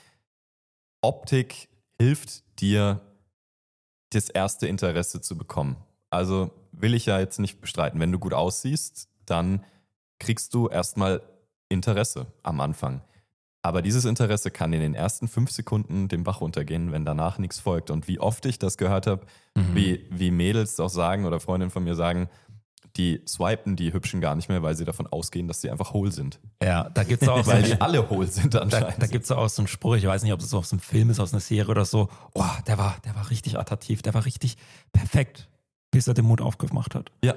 Optik 1.02 1.68
hilft 2.00 2.42
dir, 2.60 3.00
das 4.10 4.30
erste 4.30 4.66
Interesse 4.66 5.20
zu 5.20 5.36
bekommen. 5.36 5.76
Also 6.10 6.50
will 6.72 6.94
ich 6.94 7.06
ja 7.06 7.18
jetzt 7.18 7.38
nicht 7.38 7.60
bestreiten. 7.60 8.00
Wenn 8.00 8.12
du 8.12 8.18
gut 8.18 8.32
aussiehst, 8.32 9.08
dann 9.26 9.64
kriegst 10.18 10.54
du 10.54 10.68
erstmal 10.68 11.20
Interesse 11.68 12.26
am 12.42 12.60
Anfang. 12.60 13.02
Aber 13.60 13.82
dieses 13.82 14.04
Interesse 14.06 14.50
kann 14.50 14.72
in 14.72 14.80
den 14.80 14.94
ersten 14.94 15.28
fünf 15.28 15.50
Sekunden 15.50 16.08
den 16.08 16.24
Bach 16.24 16.40
runtergehen, 16.40 16.92
wenn 16.92 17.04
danach 17.04 17.38
nichts 17.38 17.58
folgt. 17.60 17.90
Und 17.90 18.08
wie 18.08 18.18
oft 18.20 18.46
ich 18.46 18.58
das 18.58 18.78
gehört 18.78 19.06
habe, 19.06 19.26
Mhm. 19.56 19.74
wie, 19.74 20.06
wie 20.10 20.30
Mädels 20.30 20.78
auch 20.80 20.88
sagen 20.88 21.26
oder 21.26 21.40
Freundinnen 21.40 21.72
von 21.72 21.84
mir 21.84 21.96
sagen, 21.96 22.30
die 22.98 23.22
swipen 23.26 23.76
die 23.76 23.92
Hübschen 23.92 24.20
gar 24.20 24.34
nicht 24.34 24.48
mehr, 24.48 24.62
weil 24.62 24.74
sie 24.74 24.84
davon 24.84 25.06
ausgehen, 25.06 25.46
dass 25.48 25.60
sie 25.60 25.70
einfach 25.70 25.92
hohl 25.92 26.10
sind. 26.12 26.40
Ja, 26.62 26.90
da 26.90 27.04
gibt 27.04 27.22
es 27.22 27.28
auch 27.28 27.42
so 27.44 27.50
Weil 27.52 27.62
die 27.62 27.80
alle 27.80 28.10
hohl 28.10 28.26
sind 28.26 28.54
Da, 28.54 28.60
anscheinend. 28.60 29.00
da 29.00 29.06
gibt 29.06 29.24
es 29.24 29.30
auch 29.30 29.48
so 29.48 29.62
einen 29.62 29.68
Spruch, 29.68 29.96
ich 29.96 30.06
weiß 30.06 30.22
nicht, 30.24 30.32
ob 30.32 30.40
es 30.40 30.52
aus 30.52 30.72
einem 30.72 30.80
Film 30.80 31.08
ist, 31.10 31.20
aus 31.20 31.32
einer 31.32 31.40
Serie 31.40 31.70
oder 31.70 31.84
so. 31.84 32.08
Oh, 32.34 32.44
der 32.66 32.76
war, 32.76 32.96
der 33.04 33.14
war 33.14 33.30
richtig 33.30 33.58
attraktiv, 33.58 34.02
der 34.02 34.14
war 34.14 34.24
richtig 34.24 34.56
perfekt, 34.92 35.48
bis 35.90 36.08
er 36.08 36.14
den 36.14 36.24
Mund 36.26 36.40
aufgemacht 36.40 36.94
hat. 36.94 37.12
Ja. 37.24 37.34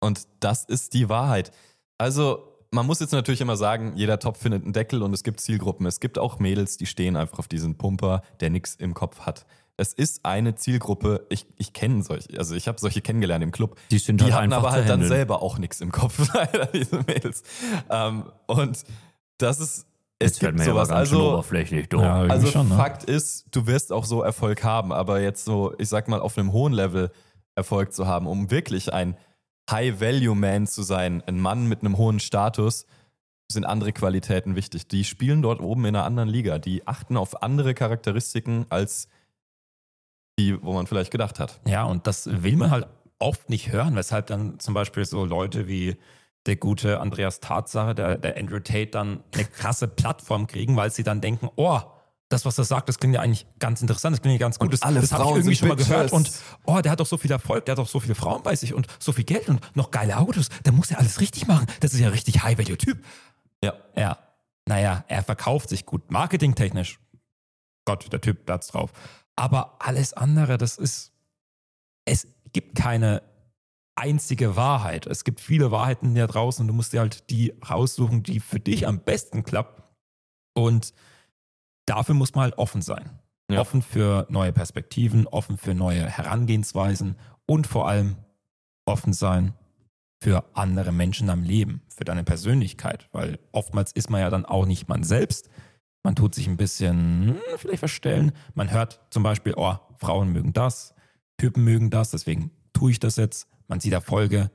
Und 0.00 0.26
das 0.40 0.64
ist 0.64 0.94
die 0.94 1.08
Wahrheit. 1.08 1.52
Also, 1.98 2.50
man 2.70 2.86
muss 2.86 2.98
jetzt 3.00 3.12
natürlich 3.12 3.40
immer 3.40 3.56
sagen, 3.56 3.92
jeder 3.96 4.18
Topf 4.18 4.40
findet 4.40 4.64
einen 4.64 4.72
Deckel 4.72 5.02
und 5.02 5.12
es 5.14 5.22
gibt 5.22 5.40
Zielgruppen. 5.40 5.86
Es 5.86 6.00
gibt 6.00 6.18
auch 6.18 6.38
Mädels, 6.40 6.76
die 6.76 6.86
stehen 6.86 7.16
einfach 7.16 7.38
auf 7.38 7.46
diesen 7.48 7.76
Pumper, 7.76 8.22
der 8.40 8.50
nichts 8.50 8.74
im 8.74 8.94
Kopf 8.94 9.20
hat. 9.20 9.46
Es 9.76 9.92
ist 9.92 10.24
eine 10.24 10.54
Zielgruppe, 10.54 11.26
ich, 11.30 11.46
ich 11.56 11.72
kenne 11.72 12.02
solche, 12.02 12.38
also 12.38 12.54
ich 12.54 12.68
habe 12.68 12.78
solche 12.78 13.00
kennengelernt 13.00 13.42
im 13.42 13.50
Club. 13.50 13.76
Die 13.90 13.98
sind 13.98 14.20
Die 14.20 14.24
halt 14.24 14.34
hatten 14.34 14.44
einfach 14.44 14.58
aber 14.58 14.72
halt 14.72 14.88
dann 14.88 15.02
selber 15.02 15.42
auch 15.42 15.58
nichts 15.58 15.80
im 15.80 15.90
Kopf, 15.90 16.28
leider, 16.34 16.66
diese 16.66 16.98
Mädels. 16.98 17.42
Ähm, 17.90 18.30
und 18.46 18.84
das 19.38 19.58
ist, 19.58 19.86
es 20.20 20.38
Jetzt 20.38 20.40
gibt 20.40 20.54
mir 20.58 20.62
aber 20.70 20.86
sowas. 20.86 20.88
ganz 20.90 21.08
schön 21.08 21.18
Also, 21.18 21.32
oberflächlich, 21.32 21.88
du. 21.88 22.00
Ja, 22.00 22.20
also 22.20 22.46
schon, 22.46 22.68
ne? 22.68 22.76
Fakt 22.76 23.02
ist, 23.04 23.46
du 23.50 23.66
wirst 23.66 23.92
auch 23.92 24.04
so 24.04 24.22
Erfolg 24.22 24.62
haben, 24.62 24.92
aber 24.92 25.20
jetzt 25.20 25.44
so, 25.44 25.74
ich 25.78 25.88
sag 25.88 26.06
mal, 26.06 26.20
auf 26.20 26.38
einem 26.38 26.52
hohen 26.52 26.72
Level 26.72 27.10
Erfolg 27.56 27.92
zu 27.92 28.06
haben, 28.06 28.26
um 28.28 28.50
wirklich 28.52 28.92
ein 28.92 29.16
High-Value-Man 29.70 30.66
zu 30.66 30.82
sein, 30.82 31.22
ein 31.26 31.40
Mann 31.40 31.66
mit 31.66 31.80
einem 31.80 31.96
hohen 31.96 32.20
Status, 32.20 32.86
sind 33.50 33.64
andere 33.64 33.92
Qualitäten 33.92 34.56
wichtig. 34.56 34.88
Die 34.88 35.04
spielen 35.04 35.42
dort 35.42 35.60
oben 35.60 35.84
in 35.84 35.96
einer 35.96 36.04
anderen 36.04 36.28
Liga. 36.28 36.58
Die 36.58 36.86
achten 36.86 37.16
auf 37.16 37.42
andere 37.42 37.74
Charakteristiken 37.74 38.66
als 38.70 39.08
die, 40.38 40.60
wo 40.62 40.72
man 40.72 40.86
vielleicht 40.86 41.10
gedacht 41.10 41.38
hat. 41.38 41.60
Ja, 41.66 41.84
und 41.84 42.06
das 42.06 42.26
will 42.42 42.56
man 42.56 42.70
halt 42.70 42.86
oft 43.18 43.48
nicht 43.50 43.72
hören, 43.72 43.96
weshalb 43.96 44.26
dann 44.26 44.58
zum 44.58 44.74
Beispiel 44.74 45.04
so 45.04 45.24
Leute 45.24 45.68
wie 45.68 45.96
der 46.46 46.56
gute 46.56 47.00
Andreas 47.00 47.40
Tatsache, 47.40 47.94
der, 47.94 48.18
der 48.18 48.36
Andrew 48.36 48.58
Tate, 48.58 48.88
dann 48.88 49.22
eine 49.32 49.44
krasse 49.44 49.88
Plattform 49.88 50.46
kriegen, 50.46 50.76
weil 50.76 50.90
sie 50.90 51.02
dann 51.02 51.20
denken, 51.20 51.48
oh, 51.56 51.80
das, 52.28 52.44
was 52.44 52.58
er 52.58 52.64
sagt, 52.64 52.88
das 52.88 52.98
klingt 52.98 53.14
ja 53.14 53.20
eigentlich 53.20 53.46
ganz 53.58 53.80
interessant, 53.80 54.14
das 54.14 54.22
klingt 54.22 54.40
ja 54.40 54.44
ganz 54.44 54.58
gut. 54.58 54.66
Und 54.66 54.72
das 54.72 54.82
alle 54.82 55.00
das 55.00 55.12
habe 55.12 55.24
ich 55.24 55.30
irgendwie 55.36 55.56
schon 55.56 55.68
mal 55.68 55.76
gehört. 55.76 56.12
Und 56.12 56.30
oh, 56.64 56.80
der 56.80 56.92
hat 56.92 57.00
doch 57.00 57.06
so 57.06 57.16
viel 57.16 57.30
Erfolg, 57.30 57.64
der 57.64 57.72
hat 57.72 57.78
doch 57.78 57.88
so 57.88 58.00
viele 58.00 58.14
Frauen 58.14 58.42
bei 58.42 58.56
sich 58.56 58.74
und 58.74 58.86
so 58.98 59.12
viel 59.12 59.24
Geld 59.24 59.48
und 59.48 59.60
noch 59.76 59.90
geile 59.90 60.18
Autos. 60.18 60.48
Der 60.64 60.72
muss 60.72 60.90
ja 60.90 60.98
alles 60.98 61.20
richtig 61.20 61.46
machen. 61.46 61.66
Das 61.80 61.94
ist 61.94 62.00
ja 62.00 62.08
richtig 62.08 62.42
High-Value-Typ. 62.42 63.02
Ja. 63.62 63.74
Ja. 63.96 64.18
Naja, 64.66 65.04
er 65.08 65.22
verkauft 65.22 65.68
sich 65.68 65.86
gut. 65.86 66.10
Marketingtechnisch. 66.10 66.98
Gott, 67.84 68.10
der 68.12 68.20
Typ, 68.20 68.46
da 68.46 68.54
hat's 68.54 68.68
drauf. 68.68 68.92
Aber 69.36 69.76
alles 69.80 70.12
andere, 70.12 70.58
das 70.58 70.78
ist. 70.78 71.12
Es 72.04 72.28
gibt 72.52 72.76
keine 72.76 73.22
einzige 73.96 74.56
Wahrheit. 74.56 75.06
Es 75.06 75.24
gibt 75.24 75.40
viele 75.40 75.70
Wahrheiten 75.70 76.14
da 76.14 76.26
draußen 76.26 76.62
und 76.62 76.68
du 76.68 76.74
musst 76.74 76.92
dir 76.92 77.00
halt 77.00 77.30
die 77.30 77.54
raussuchen, 77.68 78.22
die 78.22 78.40
für 78.40 78.60
dich 78.60 78.86
am 78.86 79.00
besten 79.00 79.44
klappt. 79.44 79.82
Und 80.54 80.92
dafür 81.86 82.14
muss 82.14 82.34
man 82.34 82.44
halt 82.44 82.58
offen 82.58 82.82
sein. 82.82 83.18
Ja. 83.50 83.60
Offen 83.60 83.82
für 83.82 84.26
neue 84.30 84.52
Perspektiven, 84.52 85.26
offen 85.26 85.58
für 85.58 85.74
neue 85.74 86.06
Herangehensweisen 86.08 87.16
und 87.46 87.66
vor 87.66 87.88
allem 87.88 88.16
offen 88.86 89.12
sein 89.12 89.54
für 90.22 90.44
andere 90.54 90.92
Menschen 90.92 91.28
am 91.28 91.42
Leben, 91.42 91.82
für 91.88 92.04
deine 92.04 92.24
Persönlichkeit, 92.24 93.08
weil 93.12 93.38
oftmals 93.52 93.92
ist 93.92 94.08
man 94.08 94.22
ja 94.22 94.30
dann 94.30 94.46
auch 94.46 94.64
nicht 94.64 94.88
man 94.88 95.04
selbst. 95.04 95.50
Man 96.04 96.14
tut 96.14 96.34
sich 96.34 96.46
ein 96.46 96.58
bisschen 96.58 97.28
hm, 97.28 97.36
vielleicht 97.56 97.80
verstellen. 97.80 98.32
Man 98.54 98.70
hört 98.70 99.00
zum 99.10 99.22
Beispiel, 99.22 99.54
oh, 99.56 99.74
Frauen 99.96 100.32
mögen 100.32 100.52
das, 100.52 100.94
Typen 101.38 101.64
mögen 101.64 101.90
das, 101.90 102.10
deswegen 102.10 102.50
tue 102.72 102.92
ich 102.92 103.00
das 103.00 103.16
jetzt. 103.16 103.48
Man 103.66 103.80
sieht 103.80 103.94
Erfolge 103.94 104.50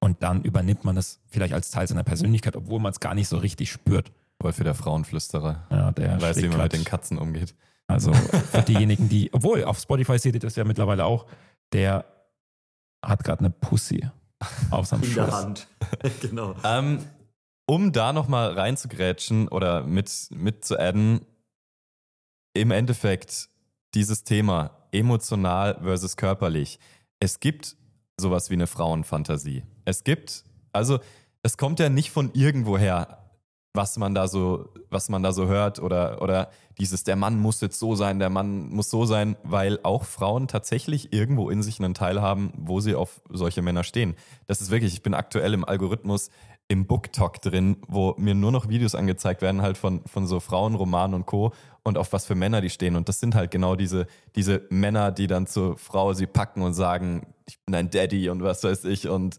und 0.00 0.22
dann 0.22 0.42
übernimmt 0.42 0.84
man 0.84 0.96
es 0.96 1.20
vielleicht 1.26 1.54
als 1.54 1.70
Teil 1.70 1.88
seiner 1.88 2.04
Persönlichkeit, 2.04 2.56
obwohl 2.56 2.78
man 2.78 2.92
es 2.92 3.00
gar 3.00 3.14
nicht 3.14 3.28
so 3.28 3.36
richtig 3.36 3.72
spürt. 3.72 4.12
Weil 4.38 4.52
für 4.52 4.64
der 4.64 4.74
Frauenflüsterer 4.74 5.66
Ja, 5.70 5.92
der 5.92 6.20
weiß, 6.20 6.36
wie 6.42 6.48
man 6.48 6.62
mit 6.62 6.72
den 6.72 6.84
Katzen 6.84 7.18
umgeht. 7.18 7.54
Also 7.86 8.12
für 8.12 8.62
diejenigen, 8.62 9.08
die, 9.08 9.32
obwohl 9.32 9.64
auf 9.64 9.78
Spotify 9.78 10.18
seht 10.18 10.34
ihr 10.34 10.40
das 10.40 10.56
ja 10.56 10.64
mittlerweile 10.64 11.04
auch, 11.04 11.26
der 11.72 12.04
hat 13.04 13.24
gerade 13.24 13.40
eine 13.40 13.50
Pussy 13.50 14.08
auf 14.70 14.86
seinem 14.86 15.02
In 15.02 15.14
der 15.14 15.24
Schoß. 15.24 15.34
Hand. 15.34 15.68
genau. 16.20 16.54
Ähm, 16.64 16.98
um 17.66 17.92
da 17.92 18.12
nochmal 18.12 18.52
reinzugrätschen 18.52 19.48
oder 19.48 19.82
mit, 19.84 20.28
mit 20.30 20.64
zu 20.64 20.78
adden, 20.78 21.24
im 22.54 22.70
Endeffekt 22.70 23.48
dieses 23.94 24.24
Thema 24.24 24.70
emotional 24.92 25.78
versus 25.82 26.16
körperlich. 26.16 26.78
Es 27.20 27.40
gibt 27.40 27.76
sowas 28.18 28.50
wie 28.50 28.54
eine 28.54 28.66
Frauenfantasie. 28.66 29.64
Es 29.84 30.04
gibt, 30.04 30.44
also 30.72 31.00
es 31.42 31.56
kommt 31.56 31.80
ja 31.80 31.88
nicht 31.88 32.10
von 32.10 32.30
irgendwoher, 32.32 33.24
was 33.74 33.96
man 33.96 34.14
da 34.14 34.28
so, 34.28 34.68
was 34.88 35.08
man 35.08 35.24
da 35.24 35.32
so 35.32 35.48
hört 35.48 35.80
oder, 35.80 36.22
oder 36.22 36.50
dieses, 36.78 37.02
der 37.02 37.16
Mann 37.16 37.40
muss 37.40 37.60
jetzt 37.60 37.80
so 37.80 37.96
sein, 37.96 38.20
der 38.20 38.30
Mann 38.30 38.68
muss 38.68 38.88
so 38.88 39.04
sein, 39.04 39.36
weil 39.42 39.80
auch 39.82 40.04
Frauen 40.04 40.46
tatsächlich 40.46 41.12
irgendwo 41.12 41.50
in 41.50 41.62
sich 41.62 41.80
einen 41.80 41.94
Teil 41.94 42.22
haben, 42.22 42.52
wo 42.56 42.80
sie 42.80 42.94
auf 42.94 43.20
solche 43.28 43.62
Männer 43.62 43.82
stehen. 43.82 44.14
Das 44.46 44.60
ist 44.60 44.70
wirklich, 44.70 44.94
ich 44.94 45.02
bin 45.02 45.12
aktuell 45.12 45.54
im 45.54 45.64
Algorithmus 45.64 46.30
im 46.68 46.86
BookTok 46.86 47.42
drin, 47.42 47.76
wo 47.86 48.14
mir 48.16 48.34
nur 48.34 48.50
noch 48.50 48.68
Videos 48.68 48.94
angezeigt 48.94 49.42
werden, 49.42 49.62
halt 49.62 49.76
von, 49.76 50.04
von 50.06 50.26
so 50.26 50.40
Frauenromanen 50.40 51.14
und 51.14 51.26
Co. 51.26 51.52
und 51.82 51.98
auf 51.98 52.12
was 52.12 52.24
für 52.24 52.34
Männer 52.34 52.60
die 52.60 52.70
stehen. 52.70 52.96
Und 52.96 53.08
das 53.08 53.20
sind 53.20 53.34
halt 53.34 53.50
genau 53.50 53.76
diese, 53.76 54.06
diese 54.34 54.62
Männer, 54.70 55.12
die 55.12 55.26
dann 55.26 55.46
zur 55.46 55.76
Frau 55.76 56.14
sie 56.14 56.26
packen 56.26 56.62
und 56.62 56.72
sagen, 56.72 57.26
ich 57.46 57.58
bin 57.64 57.72
dein 57.72 57.90
Daddy 57.90 58.30
und 58.30 58.42
was 58.42 58.64
weiß 58.64 58.84
ich. 58.84 59.08
Und 59.08 59.36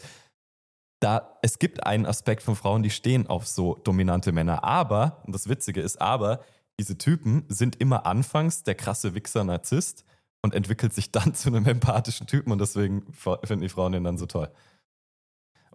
da, 0.99 1.37
es 1.41 1.57
gibt 1.57 1.85
einen 1.85 2.05
Aspekt 2.05 2.43
von 2.43 2.55
Frauen, 2.55 2.83
die 2.83 2.89
stehen 2.91 3.27
auf 3.27 3.47
so 3.47 3.75
dominante 3.83 4.31
Männer. 4.31 4.63
Aber, 4.63 5.21
und 5.25 5.33
das 5.33 5.49
Witzige 5.49 5.81
ist, 5.81 5.99
aber, 5.99 6.41
diese 6.79 6.97
Typen 6.97 7.45
sind 7.47 7.77
immer 7.77 8.05
anfangs 8.05 8.63
der 8.63 8.75
krasse 8.75 9.15
Wichser-Narzisst 9.15 10.03
und 10.41 10.53
entwickelt 10.53 10.93
sich 10.93 11.11
dann 11.11 11.33
zu 11.33 11.49
einem 11.49 11.65
empathischen 11.65 12.27
Typen 12.27 12.51
und 12.51 12.59
deswegen 12.59 13.03
finden 13.43 13.61
die 13.61 13.69
Frauen 13.69 13.93
den 13.93 14.03
dann 14.03 14.17
so 14.17 14.25
toll. 14.25 14.51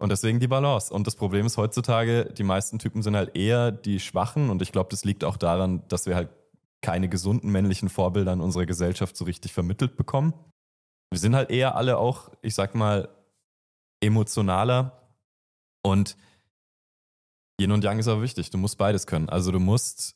Und 0.01 0.09
deswegen 0.09 0.39
die 0.39 0.47
Balance. 0.47 0.91
Und 0.91 1.05
das 1.05 1.15
Problem 1.15 1.45
ist 1.45 1.57
heutzutage, 1.57 2.25
die 2.25 2.41
meisten 2.41 2.79
Typen 2.79 3.03
sind 3.03 3.15
halt 3.15 3.35
eher 3.37 3.71
die 3.71 3.99
Schwachen 3.99 4.49
und 4.49 4.63
ich 4.63 4.71
glaube, 4.71 4.89
das 4.89 5.05
liegt 5.05 5.23
auch 5.23 5.37
daran, 5.37 5.87
dass 5.89 6.07
wir 6.07 6.15
halt 6.15 6.29
keine 6.81 7.07
gesunden 7.07 7.51
männlichen 7.51 7.87
Vorbilder 7.87 8.33
in 8.33 8.41
unserer 8.41 8.65
Gesellschaft 8.65 9.15
so 9.15 9.25
richtig 9.25 9.53
vermittelt 9.53 9.97
bekommen. 9.97 10.33
Wir 11.11 11.19
sind 11.19 11.35
halt 11.35 11.51
eher 11.51 11.75
alle 11.75 11.99
auch, 11.99 12.31
ich 12.41 12.55
sag 12.55 12.73
mal, 12.73 13.09
emotionaler 14.01 15.07
und 15.83 16.17
Yin 17.61 17.71
und 17.71 17.83
Yang 17.83 17.99
ist 17.99 18.07
aber 18.07 18.23
wichtig. 18.23 18.49
Du 18.49 18.57
musst 18.57 18.79
beides 18.79 19.05
können. 19.05 19.29
Also 19.29 19.51
du 19.51 19.59
musst 19.59 20.15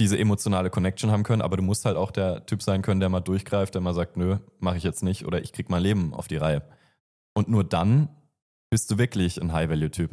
diese 0.00 0.18
emotionale 0.18 0.70
Connection 0.70 1.12
haben 1.12 1.22
können, 1.22 1.42
aber 1.42 1.56
du 1.56 1.62
musst 1.62 1.84
halt 1.84 1.96
auch 1.96 2.10
der 2.10 2.46
Typ 2.46 2.62
sein 2.62 2.82
können, 2.82 2.98
der 2.98 3.10
mal 3.10 3.20
durchgreift, 3.20 3.76
der 3.76 3.80
mal 3.80 3.94
sagt, 3.94 4.16
nö, 4.16 4.38
mache 4.58 4.76
ich 4.76 4.82
jetzt 4.82 5.04
nicht 5.04 5.24
oder 5.24 5.40
ich 5.40 5.52
krieg 5.52 5.70
mein 5.70 5.84
Leben 5.84 6.14
auf 6.14 6.26
die 6.26 6.38
Reihe. 6.38 6.62
Und 7.34 7.48
nur 7.48 7.64
dann 7.64 8.08
bist 8.70 8.90
du 8.90 8.98
wirklich 8.98 9.40
ein 9.40 9.52
High-Value-Typ. 9.52 10.10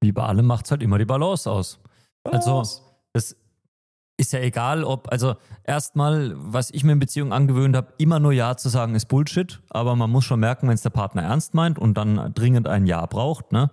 Wie 0.00 0.12
bei 0.12 0.24
allem 0.24 0.46
macht 0.46 0.66
es 0.66 0.70
halt 0.70 0.82
immer 0.82 0.98
die 0.98 1.04
Balance 1.04 1.50
aus. 1.50 1.78
Balance. 2.24 2.50
Also, 2.50 2.82
das 3.12 3.36
ist 4.16 4.32
ja 4.32 4.40
egal, 4.40 4.84
ob, 4.84 5.10
also 5.10 5.36
erstmal, 5.64 6.32
was 6.36 6.70
ich 6.70 6.84
mir 6.84 6.92
in 6.92 6.98
Beziehungen 6.98 7.32
angewöhnt 7.32 7.76
habe, 7.76 7.92
immer 7.98 8.20
nur 8.20 8.32
Ja 8.32 8.56
zu 8.56 8.68
sagen, 8.68 8.94
ist 8.94 9.06
Bullshit, 9.06 9.60
aber 9.70 9.96
man 9.96 10.10
muss 10.10 10.24
schon 10.24 10.40
merken, 10.40 10.68
wenn 10.68 10.74
es 10.74 10.82
der 10.82 10.90
Partner 10.90 11.22
ernst 11.22 11.54
meint 11.54 11.78
und 11.78 11.94
dann 11.94 12.32
dringend 12.34 12.68
ein 12.68 12.86
Ja 12.86 13.04
braucht, 13.06 13.52
ne? 13.52 13.70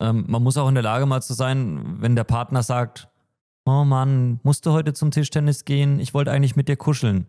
Ähm, 0.00 0.24
man 0.28 0.42
muss 0.42 0.56
auch 0.56 0.68
in 0.68 0.74
der 0.74 0.82
Lage 0.82 1.06
mal 1.06 1.22
zu 1.22 1.34
sein, 1.34 2.00
wenn 2.00 2.16
der 2.16 2.24
Partner 2.24 2.62
sagt, 2.62 3.08
oh 3.66 3.84
Mann, 3.84 4.40
musst 4.42 4.66
du 4.66 4.72
heute 4.72 4.92
zum 4.94 5.10
Tischtennis 5.10 5.64
gehen? 5.64 6.00
Ich 6.00 6.14
wollte 6.14 6.32
eigentlich 6.32 6.56
mit 6.56 6.68
dir 6.68 6.76
kuscheln. 6.76 7.26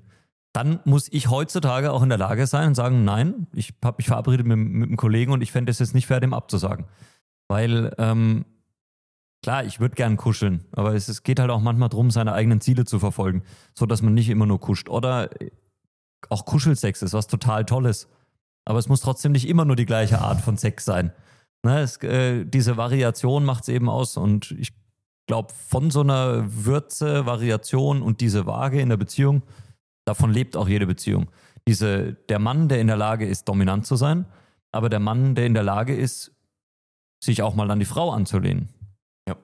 Dann 0.54 0.80
muss 0.84 1.08
ich 1.12 1.30
heutzutage 1.30 1.92
auch 1.92 2.04
in 2.04 2.10
der 2.10 2.18
Lage 2.18 2.46
sein 2.46 2.68
und 2.68 2.76
sagen, 2.76 3.06
nein, 3.06 3.48
ich 3.54 3.74
habe 3.84 3.98
mich 3.98 4.08
verabredet 4.08 4.46
mit, 4.46 4.58
mit 4.58 4.90
einem 4.90 4.98
Kollegen 4.98 5.32
und 5.32 5.42
ich 5.42 5.52
fände 5.52 5.72
es 5.72 5.80
jetzt 5.80 5.96
nicht 5.96 6.08
fair, 6.08 6.20
dem 6.20 6.34
abzusagen. 6.34 6.86
Weil, 7.48 7.94
ähm, 7.98 8.46
klar, 9.44 9.64
ich 9.64 9.80
würde 9.80 9.96
gern 9.96 10.18
kuscheln, 10.18 10.66
aber 10.74 10.94
es, 10.94 11.08
es, 11.08 11.24
geht 11.24 11.40
halt 11.40 11.52
auch 11.52 11.62
manchmal 11.62 11.90
darum, 11.90 12.12
seine 12.12 12.34
eigenen 12.34 12.60
Ziele 12.60 12.84
zu 12.86 13.00
verfolgen, 13.00 13.44
sodass 13.74 14.02
man 14.02 14.14
nicht 14.14 14.30
immer 14.30 14.46
nur 14.46 14.60
kuscht. 14.60 14.90
Oder 14.90 15.30
auch 16.30 16.46
Kuschelsex 16.46 17.02
ist 17.02 17.14
was 17.14 17.28
total 17.28 17.66
Tolles. 17.66 18.10
Aber 18.66 18.78
es 18.78 18.90
muss 18.90 19.02
trotzdem 19.02 19.32
nicht 19.32 19.48
immer 19.48 19.66
nur 19.66 19.76
die 19.76 19.86
gleiche 19.86 20.20
Art 20.20 20.42
von 20.42 20.58
Sex 20.58 20.86
sein. 20.86 21.14
Ne, 21.64 21.80
es, 21.80 21.98
äh, 21.98 22.46
diese 22.46 22.78
Variation 22.78 23.46
macht 23.46 23.64
es 23.64 23.70
eben 23.70 23.88
aus 23.90 24.18
und 24.18 24.52
ich 24.52 24.74
glaube, 25.28 25.54
von 25.54 25.92
so 25.92 26.02
einer 26.02 26.44
Würze, 26.66 27.26
Variation 27.26 28.02
und 28.02 28.20
diese 28.20 28.46
Waage 28.46 28.82
in 28.82 28.90
der 28.90 28.98
Beziehung, 28.98 29.44
davon 30.12 30.32
lebt 30.32 30.58
auch 30.58 30.68
jede 30.68 30.86
Beziehung. 30.86 31.32
Diese, 31.68 32.14
der 32.28 32.40
Mann, 32.40 32.68
der 32.68 32.82
in 32.82 32.88
der 32.88 32.98
Lage 32.98 33.26
ist, 33.26 33.48
dominant 33.48 33.86
zu 33.86 33.96
sein, 33.96 34.26
aber 34.72 34.90
der 34.90 35.00
Mann, 35.00 35.36
der 35.36 35.46
in 35.46 35.54
der 35.54 35.64
Lage 35.64 35.96
ist, 35.96 36.34
sich 37.24 37.42
auch 37.42 37.56
mal 37.56 37.72
an 37.72 37.80
die 37.80 37.86
Frau 37.86 38.12
anzulehnen. 38.12 38.70
Ja. 39.28 39.36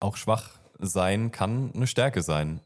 Auch 0.00 0.16
schwach 0.16 0.58
sein 0.78 1.30
kann 1.30 1.72
eine 1.74 1.86
Stärke 1.86 2.22
sein, 2.22 2.60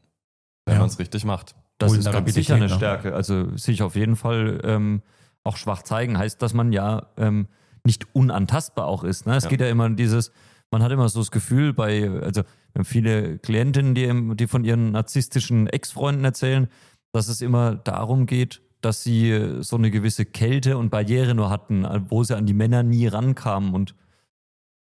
wenn 0.65 0.75
ja. 0.75 0.79
man 0.79 0.89
es 0.89 0.97
richtig 0.97 1.25
macht. 1.25 1.55
Das 1.77 1.93
ist 1.93 2.11
ganz 2.11 2.33
sicher 2.33 2.55
eine 2.55 2.69
Stärke. 2.69 3.13
Also 3.13 3.55
sich 3.55 3.83
auf 3.83 3.95
jeden 3.95 4.15
Fall 4.15 4.61
ähm, 4.63 5.01
auch 5.43 5.57
schwach 5.57 5.83
zeigen, 5.83 6.17
heißt, 6.17 6.41
dass 6.41 6.53
man 6.53 6.71
ja 6.71 7.07
ähm, 7.17 7.47
nicht 7.83 8.15
unantastbar 8.15 8.87
auch 8.87 9.03
ist. 9.03 9.27
Ne? 9.27 9.35
Es 9.35 9.43
ja. 9.43 9.49
geht 9.49 9.61
ja 9.61 9.67
immer 9.67 9.89
dieses, 9.89 10.31
man 10.71 10.81
hat 10.81 10.91
immer 10.91 11.07
so 11.09 11.19
das 11.19 11.29
Gefühl 11.29 11.73
bei, 11.73 12.09
also 12.21 12.43
viele 12.83 13.37
Klientinnen, 13.37 13.93
die, 13.93 14.35
die 14.37 14.47
von 14.47 14.63
ihren 14.63 14.91
narzisstischen 14.91 15.67
Ex-Freunden 15.67 16.23
erzählen, 16.23 16.67
dass 17.15 17.29
es 17.29 17.41
immer 17.41 17.75
darum 17.75 18.25
geht, 18.25 18.61
dass 18.81 19.01
sie 19.01 19.57
so 19.61 19.77
eine 19.77 19.89
gewisse 19.89 20.25
Kälte 20.25 20.77
und 20.77 20.89
Barriere 20.89 21.33
nur 21.33 21.49
hatten, 21.49 21.87
wo 22.09 22.23
sie 22.23 22.35
an 22.35 22.45
die 22.45 22.53
Männer 22.53 22.83
nie 22.83 23.07
rankamen. 23.07 23.73
Und 23.73 23.95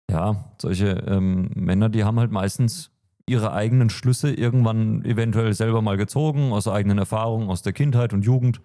ja, 0.10 0.52
solche 0.62 0.90
ähm, 1.08 1.50
Männer, 1.56 1.90
die 1.90 2.04
haben 2.04 2.20
halt 2.20 2.32
meistens 2.32 2.92
ihre 3.28 3.54
eigenen 3.54 3.90
Schlüsse 3.90 4.32
irgendwann 4.32 5.04
eventuell 5.04 5.54
selber 5.54 5.82
mal 5.82 5.98
gezogen, 5.98 6.54
aus 6.54 6.68
eigenen 6.68 7.00
Erfahrungen, 7.00 7.50
aus 7.50 7.64
der 7.64 7.74
Kindheit 7.74 8.14
und 8.14 8.24
Jugend 8.24 8.62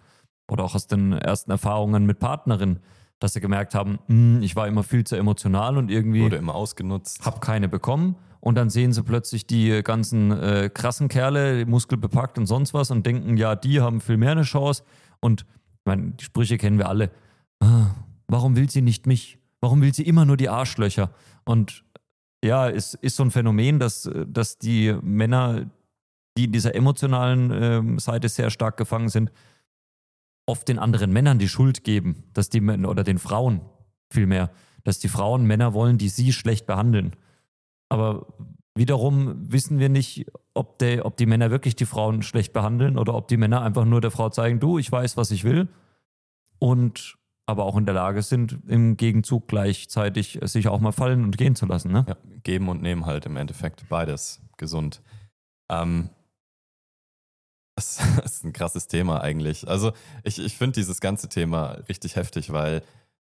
oder 0.49 0.65
auch 0.65 0.75
aus 0.75 0.87
den 0.87 1.13
ersten 1.13 1.51
Erfahrungen 1.51 2.05
mit 2.05 2.19
Partnerinnen 2.19 2.81
dass 3.19 3.33
sie 3.33 3.41
gemerkt 3.41 3.75
haben, 3.75 3.99
hm, 4.09 4.43
ich 4.43 4.57
war 4.57 4.67
immer 4.67 4.83
viel 4.83 5.05
zu 5.05 5.17
emotional 5.17 5.79
und 5.79 5.91
irgendwie 5.91 6.23
wurde 6.23 6.37
immer 6.37 6.55
ausgenutzt. 6.55 7.25
Hab 7.25 7.41
keine 7.41 7.69
bekommen. 7.69 8.17
Und 8.47 8.55
dann 8.55 8.71
sehen 8.71 8.93
sie 8.93 9.03
plötzlich 9.03 9.49
die 9.49 9.83
ganzen 9.83 10.31
äh, 10.31 10.71
krassen 10.73 11.09
Kerle, 11.09 11.67
muskelbepackt 11.67 12.39
und 12.39 12.47
sonst 12.47 12.75
was 12.75 12.93
und 12.93 13.05
denken, 13.05 13.37
ja, 13.37 13.57
die 13.57 13.81
haben 13.81 14.01
viel 14.01 14.19
mehr 14.19 14.31
eine 14.31 14.45
Chance. 14.45 14.85
Und 15.19 15.41
ich 15.41 15.85
meine, 15.85 16.13
die 16.13 16.23
Sprüche 16.23 16.57
kennen 16.57 16.79
wir 16.79 16.89
alle. 16.89 17.11
Ah, 17.59 17.89
warum 18.29 18.55
will 18.55 18.71
sie 18.71 18.83
nicht 18.83 19.05
mich? 19.05 19.41
Warum 19.61 19.83
will 19.83 19.93
sie 19.93 20.05
immer 20.05 20.25
nur 20.25 20.37
die 20.37 20.49
Arschlöcher? 20.49 21.11
Und 21.45 21.83
ja, 22.45 22.71
es 22.71 22.95
ist 22.95 23.17
so 23.17 23.25
ein 23.25 23.33
Phänomen, 23.33 23.81
dass, 23.81 24.09
dass 24.29 24.59
die 24.59 24.97
Männer, 25.03 25.69
die 26.39 26.45
in 26.45 26.53
dieser 26.53 26.77
emotionalen 26.77 27.51
äh, 27.51 27.99
Seite 27.99 28.29
sehr 28.29 28.51
stark 28.51 28.77
gefangen 28.77 29.09
sind, 29.09 29.33
oft 30.47 30.69
den 30.69 30.79
anderen 30.79 31.13
Männern 31.13 31.41
die 31.41 31.49
Schuld 31.49 31.83
geben, 31.83 32.23
dass 32.33 32.49
die 32.49 32.63
oder 32.63 33.03
den 33.03 33.19
Frauen 33.19 33.63
vielmehr, 34.09 34.53
dass 34.85 35.01
die 35.01 35.09
Frauen 35.09 35.47
Männer 35.47 35.75
wollen, 35.75 35.99
die 35.99 36.11
sie 36.11 36.33
schlecht 36.33 36.67
behandeln. 36.67 37.17
Aber 37.89 38.27
wiederum 38.75 39.51
wissen 39.51 39.79
wir 39.79 39.89
nicht, 39.89 40.27
ob, 40.55 40.79
der, 40.79 41.07
ob 41.07 41.17
die 41.17 41.27
Männer 41.27 41.51
wirklich 41.51 41.77
die 41.77 41.87
Frauen 41.87 42.23
schlecht 42.23 42.53
behandeln 42.53 42.99
oder 42.99 43.15
ob 43.15 43.29
die 43.29 43.37
Männer 43.37 43.63
einfach 43.63 43.85
nur 43.85 44.01
der 44.01 44.11
Frau 44.11 44.29
zeigen, 44.31 44.61
du, 44.61 44.79
ich 44.79 44.91
weiß, 44.91 45.17
was 45.17 45.31
ich 45.31 45.45
will 45.45 45.69
und 46.59 47.17
aber 47.47 47.65
auch 47.65 47.77
in 47.77 47.87
der 47.87 47.95
Lage 47.95 48.23
sind, 48.23 48.59
im 48.67 48.97
Gegenzug 48.97 49.47
gleichzeitig 49.47 50.41
sich 50.43 50.67
auch 50.67 50.81
mal 50.81 50.93
fallen 50.93 51.23
und 51.23 51.39
gehen 51.39 51.55
zu 51.55 51.65
lassen. 51.65 51.93
Ne? 51.93 52.05
Ja, 52.09 52.17
geben 52.43 52.69
und 52.69 52.83
nehmen 52.83 53.07
halt 53.07 53.25
im 53.25 53.37
Endeffekt 53.37 53.89
beides 53.89 54.43
gesund. 54.57 55.01
Ähm, 55.71 56.11
das 57.77 58.01
ist 58.25 58.45
ein 58.45 58.53
krasses 58.53 58.89
Thema 58.89 59.21
eigentlich. 59.21 59.69
Also 59.69 59.93
ich, 60.25 60.41
ich 60.41 60.57
finde 60.57 60.73
dieses 60.73 61.01
ganze 61.01 61.29
Thema 61.29 61.79
richtig 61.89 62.17
heftig, 62.17 62.53
weil 62.53 62.83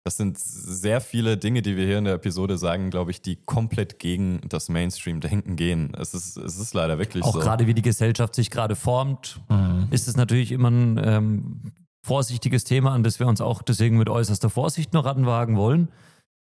das 0.04 0.18
sind 0.18 0.38
sehr 0.40 1.00
viele 1.00 1.38
Dinge, 1.38 1.62
die 1.62 1.78
wir 1.78 1.86
hier 1.86 2.00
in 2.00 2.06
der 2.06 2.16
Episode 2.16 2.58
sagen, 2.58 2.90
glaube 2.90 3.12
ich, 3.12 3.22
die 3.22 3.36
komplett 3.36 4.00
gegen 4.00 4.42
das 4.50 4.68
Mainstream-Denken 4.70 5.56
gehen. 5.56 5.94
Es 5.96 6.14
ist, 6.14 6.38
es 6.38 6.58
ist 6.58 6.74
leider 6.74 6.98
wirklich 6.98 7.24
Auch 7.24 7.34
so. 7.34 7.40
Auch 7.40 7.44
gerade 7.44 7.68
wie 7.68 7.76
die 7.76 7.84
Gesellschaft 7.84 8.34
sich 8.34 8.50
gerade 8.50 8.76
formt, 8.76 9.40
mhm. 9.50 9.88
ist 9.92 10.08
es 10.08 10.18
natürlich 10.18 10.52
immer 10.52 10.72
ein 10.72 11.00
ähm, 11.04 11.62
vorsichtiges 12.04 12.64
Thema, 12.64 12.94
an 12.94 13.04
das 13.04 13.20
wir 13.20 13.28
uns 13.28 13.42
auch 13.42 13.62
deswegen 13.62 13.98
mit 13.98 14.10
äußerster 14.10 14.50
Vorsicht 14.50 14.94
noch 14.94 15.06
ranwagen 15.06 15.56
wollen, 15.56 15.90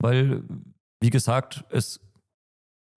weil, 0.01 0.45
wie 1.01 1.11
gesagt, 1.11 1.65
es 1.71 2.01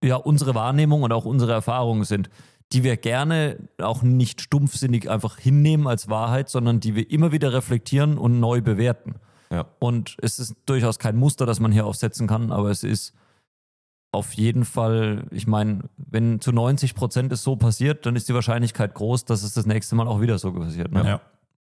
ja 0.04 0.16
unsere 0.16 0.54
Wahrnehmung 0.54 1.02
und 1.02 1.12
auch 1.12 1.24
unsere 1.24 1.52
Erfahrungen 1.52 2.04
sind 2.04 2.30
die 2.72 2.84
wir 2.84 2.96
gerne 2.96 3.58
auch 3.78 4.02
nicht 4.02 4.40
stumpfsinnig 4.40 5.10
einfach 5.10 5.38
hinnehmen 5.38 5.86
als 5.86 6.08
Wahrheit, 6.08 6.48
sondern 6.48 6.80
die 6.80 6.94
wir 6.94 7.10
immer 7.10 7.32
wieder 7.32 7.52
reflektieren 7.52 8.16
und 8.16 8.40
neu 8.40 8.62
bewerten. 8.62 9.16
Ja. 9.52 9.66
Und 9.78 10.16
es 10.22 10.38
ist 10.38 10.56
durchaus 10.66 10.98
kein 10.98 11.16
Muster, 11.16 11.46
das 11.46 11.60
man 11.60 11.72
hier 11.72 11.86
aufsetzen 11.86 12.26
kann, 12.26 12.50
aber 12.50 12.70
es 12.70 12.82
ist 12.82 13.14
auf 14.10 14.34
jeden 14.34 14.64
Fall, 14.64 15.26
ich 15.30 15.46
meine, 15.46 15.84
wenn 15.96 16.40
zu 16.40 16.52
90 16.52 16.94
Prozent 16.94 17.32
es 17.32 17.42
so 17.42 17.56
passiert, 17.56 18.04
dann 18.04 18.16
ist 18.16 18.28
die 18.28 18.34
Wahrscheinlichkeit 18.34 18.94
groß, 18.94 19.24
dass 19.24 19.42
es 19.42 19.54
das 19.54 19.66
nächste 19.66 19.94
Mal 19.94 20.06
auch 20.06 20.20
wieder 20.20 20.38
so 20.38 20.52
passiert. 20.52 20.92
Ne? 20.92 21.04
Ja, 21.06 21.20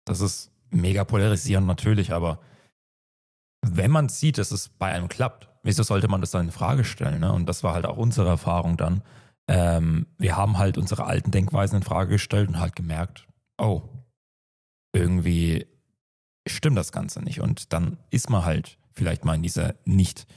das 0.05 0.21
ist 0.21 0.51
mega 0.69 1.03
polarisierend 1.03 1.65
natürlich, 1.65 2.13
aber 2.13 2.39
wenn 3.61 3.89
man 3.89 4.09
sieht, 4.09 4.37
dass 4.37 4.51
es 4.51 4.69
bei 4.69 4.87
einem 4.91 5.07
klappt, 5.07 5.49
wieso 5.63 5.81
sollte 5.81 6.07
man 6.07 6.21
das 6.21 6.31
dann 6.31 6.45
in 6.45 6.51
Frage 6.51 6.83
stellen? 6.83 7.21
Ne? 7.21 7.31
Und 7.31 7.47
das 7.47 7.63
war 7.63 7.73
halt 7.73 7.85
auch 7.85 7.97
unsere 7.97 8.27
Erfahrung 8.27 8.77
dann 8.77 9.01
ähm, 9.47 10.07
wir 10.17 10.37
haben 10.37 10.57
halt 10.57 10.77
unsere 10.77 11.05
alten 11.05 11.31
Denkweisen 11.31 11.77
in 11.77 11.83
Frage 11.83 12.11
gestellt 12.11 12.49
und 12.49 12.59
halt 12.59 12.75
gemerkt, 12.75 13.27
oh, 13.57 13.83
irgendwie 14.93 15.67
stimmt 16.47 16.77
das 16.77 16.91
Ganze 16.91 17.21
nicht. 17.21 17.41
Und 17.41 17.73
dann 17.73 17.97
ist 18.09 18.29
man 18.29 18.45
halt 18.45 18.77
vielleicht 18.93 19.25
mal 19.25 19.35
in 19.35 19.43
diese 19.43 19.75
nicht 19.85 20.27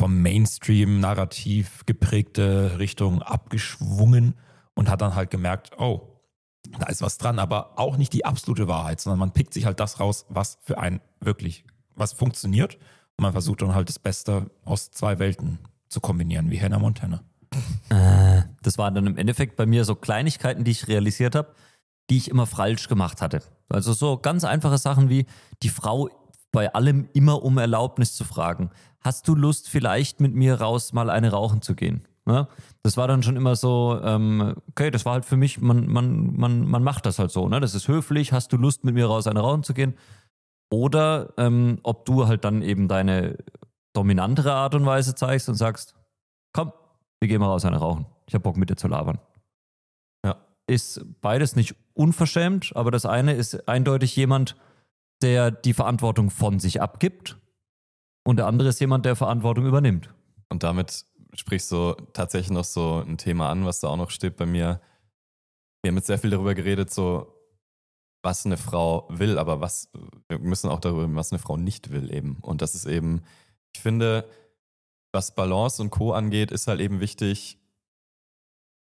vom 0.00 0.22
Mainstream-Narrativ 0.22 1.84
geprägte 1.84 2.78
Richtung 2.78 3.22
abgeschwungen 3.22 4.34
und 4.74 4.88
hat 4.88 5.02
dann 5.02 5.14
halt 5.14 5.30
gemerkt, 5.30 5.72
oh, 5.78 6.20
da 6.78 6.86
ist 6.86 7.02
was 7.02 7.18
dran, 7.18 7.38
aber 7.38 7.78
auch 7.78 7.96
nicht 7.96 8.12
die 8.12 8.24
absolute 8.24 8.68
Wahrheit, 8.68 9.00
sondern 9.00 9.18
man 9.18 9.32
pickt 9.32 9.52
sich 9.52 9.66
halt 9.66 9.80
das 9.80 10.00
raus, 10.00 10.26
was 10.28 10.58
für 10.62 10.78
einen 10.78 11.00
wirklich, 11.20 11.64
was 11.96 12.12
funktioniert. 12.12 12.76
Und 13.16 13.24
man 13.24 13.32
versucht 13.32 13.62
dann 13.62 13.74
halt 13.74 13.88
das 13.88 13.98
Beste 13.98 14.50
aus 14.64 14.90
zwei 14.90 15.18
Welten 15.18 15.58
zu 15.88 16.00
kombinieren, 16.00 16.50
wie 16.50 16.60
Hannah 16.60 16.78
Montana. 16.78 17.22
Äh, 17.90 18.42
das 18.62 18.78
waren 18.78 18.94
dann 18.94 19.06
im 19.06 19.18
Endeffekt 19.18 19.56
bei 19.56 19.66
mir 19.66 19.84
so 19.84 19.94
Kleinigkeiten, 19.96 20.64
die 20.64 20.70
ich 20.70 20.88
realisiert 20.88 21.34
habe, 21.34 21.54
die 22.10 22.16
ich 22.16 22.28
immer 22.28 22.46
falsch 22.46 22.88
gemacht 22.88 23.22
hatte. 23.22 23.42
Also 23.68 23.92
so 23.92 24.18
ganz 24.18 24.44
einfache 24.44 24.78
Sachen 24.78 25.08
wie 25.08 25.26
die 25.62 25.68
Frau 25.68 26.08
bei 26.52 26.72
allem 26.74 27.08
immer 27.12 27.42
um 27.42 27.58
Erlaubnis 27.58 28.14
zu 28.14 28.24
fragen. 28.24 28.70
Hast 29.00 29.28
du 29.28 29.34
Lust, 29.34 29.68
vielleicht 29.68 30.20
mit 30.20 30.34
mir 30.34 30.60
raus 30.60 30.92
mal 30.92 31.08
eine 31.08 31.30
rauchen 31.30 31.62
zu 31.62 31.74
gehen? 31.74 32.06
Ne? 32.26 32.48
Das 32.82 32.96
war 32.96 33.08
dann 33.08 33.22
schon 33.22 33.36
immer 33.36 33.56
so, 33.56 33.98
ähm, 34.02 34.54
okay, 34.68 34.90
das 34.90 35.04
war 35.04 35.14
halt 35.14 35.24
für 35.24 35.36
mich, 35.36 35.60
man, 35.60 35.86
man, 35.86 36.36
man, 36.36 36.66
man 36.68 36.82
macht 36.82 37.06
das 37.06 37.18
halt 37.18 37.30
so. 37.30 37.48
Ne? 37.48 37.60
Das 37.60 37.74
ist 37.74 37.88
höflich, 37.88 38.32
hast 38.32 38.52
du 38.52 38.56
Lust, 38.56 38.84
mit 38.84 38.94
mir 38.94 39.06
raus 39.06 39.26
eine 39.26 39.40
rauchen 39.40 39.62
zu 39.62 39.74
gehen? 39.74 39.94
Oder 40.70 41.32
ähm, 41.36 41.78
ob 41.82 42.04
du 42.04 42.26
halt 42.26 42.44
dann 42.44 42.62
eben 42.62 42.88
deine 42.88 43.38
dominantere 43.92 44.52
Art 44.52 44.74
und 44.74 44.86
Weise 44.86 45.14
zeigst 45.14 45.48
und 45.48 45.56
sagst, 45.56 45.94
komm, 46.52 46.72
wir 47.20 47.28
gehen 47.28 47.40
mal 47.40 47.46
raus 47.46 47.64
eine 47.64 47.78
rauchen. 47.78 48.06
Ich 48.26 48.34
habe 48.34 48.42
Bock 48.42 48.56
mit 48.56 48.70
dir 48.70 48.76
zu 48.76 48.88
labern. 48.88 49.18
Ja. 50.24 50.36
Ist 50.66 51.04
beides 51.20 51.56
nicht 51.56 51.74
unverschämt, 52.00 52.74
aber 52.74 52.90
das 52.90 53.04
eine 53.04 53.34
ist 53.34 53.68
eindeutig 53.68 54.16
jemand, 54.16 54.56
der 55.20 55.50
die 55.50 55.74
Verantwortung 55.74 56.30
von 56.30 56.58
sich 56.58 56.80
abgibt 56.80 57.36
und 58.24 58.38
der 58.38 58.46
andere 58.46 58.70
ist 58.70 58.80
jemand, 58.80 59.04
der 59.04 59.16
Verantwortung 59.16 59.66
übernimmt. 59.66 60.08
Und 60.48 60.62
damit 60.62 61.04
sprichst 61.34 61.70
du 61.70 61.92
tatsächlich 62.14 62.50
noch 62.50 62.64
so 62.64 63.04
ein 63.06 63.18
Thema 63.18 63.50
an, 63.50 63.66
was 63.66 63.80
da 63.80 63.88
auch 63.88 63.98
noch 63.98 64.10
steht 64.10 64.38
bei 64.38 64.46
mir. 64.46 64.80
Wir 65.82 65.90
haben 65.90 65.96
jetzt 65.96 66.06
sehr 66.06 66.18
viel 66.18 66.30
darüber 66.30 66.54
geredet, 66.54 66.90
so 66.90 67.34
was 68.22 68.46
eine 68.46 68.56
Frau 68.56 69.06
will, 69.10 69.38
aber 69.38 69.60
was, 69.60 69.90
wir 70.28 70.38
müssen 70.38 70.70
auch 70.70 70.80
darüber 70.80 71.02
reden, 71.02 71.16
was 71.16 71.32
eine 71.32 71.38
Frau 71.38 71.58
nicht 71.58 71.90
will 71.90 72.12
eben. 72.14 72.38
Und 72.40 72.62
das 72.62 72.74
ist 72.74 72.86
eben, 72.86 73.24
ich 73.74 73.82
finde, 73.82 74.26
was 75.12 75.34
Balance 75.34 75.82
und 75.82 75.90
Co. 75.90 76.14
angeht, 76.14 76.50
ist 76.50 76.66
halt 76.66 76.80
eben 76.80 77.00
wichtig, 77.00 77.58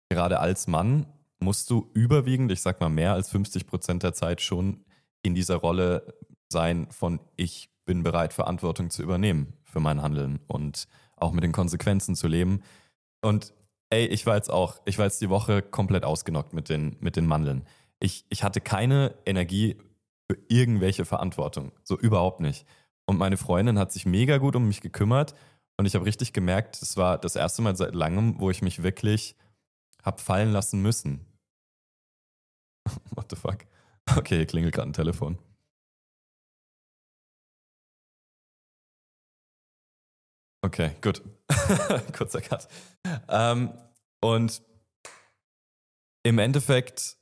gerade 0.09 0.39
als 0.39 0.69
Mann 0.69 1.07
musst 1.41 1.71
du 1.71 1.91
überwiegend, 1.95 2.51
ich 2.53 2.61
sag 2.61 2.81
mal 2.81 2.89
mehr 2.89 3.13
als 3.13 3.31
50 3.31 3.67
Prozent 3.67 4.03
der 4.03 4.13
Zeit 4.13 4.41
schon 4.41 4.85
in 5.23 5.35
dieser 5.35 5.57
Rolle 5.57 6.15
sein 6.49 6.91
von 6.91 7.21
ich 7.37 7.71
bin 7.85 8.03
bereit, 8.03 8.33
Verantwortung 8.33 8.91
zu 8.91 9.03
übernehmen 9.03 9.55
für 9.65 9.81
mein 9.81 10.03
Handeln 10.03 10.41
und 10.47 10.87
auch 11.17 11.33
mit 11.33 11.45
den 11.45 11.53
Konsequenzen 11.53 12.15
zu 12.15 12.29
leben. 12.29 12.63
Und 13.23 13.53
ey, 13.91 14.07
ich 14.07 14.27
war 14.27 14.37
jetzt 14.37 14.51
auch, 14.51 14.81
ich 14.85 14.99
war 14.99 15.07
jetzt 15.07 15.21
die 15.21 15.31
Woche 15.31 15.63
komplett 15.63 16.05
ausgenockt 16.05 16.53
mit 16.53 16.69
den, 16.69 16.97
mit 17.01 17.17
den 17.17 17.27
Mandeln. 17.27 17.65
Ich, 18.01 18.25
ich 18.29 18.45
hatte 18.45 18.61
keine 18.61 19.15
Energie 19.27 19.77
für 20.31 20.39
irgendwelche 20.49 21.05
Verantwortung. 21.05 21.73
So 21.83 21.99
überhaupt 21.99 22.41
nicht. 22.41 22.67
Und 23.07 23.19
meine 23.19 23.39
Freundin 23.39 23.79
hat 23.79 23.91
sich 23.91 24.05
mega 24.05 24.37
gut 24.39 24.55
um 24.55 24.67
mich 24.67 24.81
gekümmert. 24.81 25.35
Und 25.79 25.87
ich 25.87 25.95
habe 25.95 26.05
richtig 26.05 26.33
gemerkt, 26.33 26.81
es 26.83 26.97
war 26.97 27.19
das 27.19 27.37
erste 27.37 27.63
Mal 27.63 27.77
seit 27.77 27.95
langem, 27.95 28.39
wo 28.39 28.51
ich 28.51 28.63
mich 28.63 28.83
wirklich 28.83 29.37
habe 30.03 30.21
fallen 30.21 30.53
lassen 30.53 30.83
müssen. 30.83 31.25
What 33.11 33.27
the 33.31 33.37
fuck? 33.37 33.59
Okay, 34.17 34.47
klingelt 34.47 34.75
gerade 34.75 34.91
ein 34.91 34.95
Telefon. 34.95 35.39
Okay, 40.65 40.91
gut. 41.01 41.23
Kurzer 42.17 42.41
Cut. 42.41 42.69
Ähm, 43.29 43.73
und 44.21 44.63
im 46.25 46.39
Endeffekt, 46.39 47.17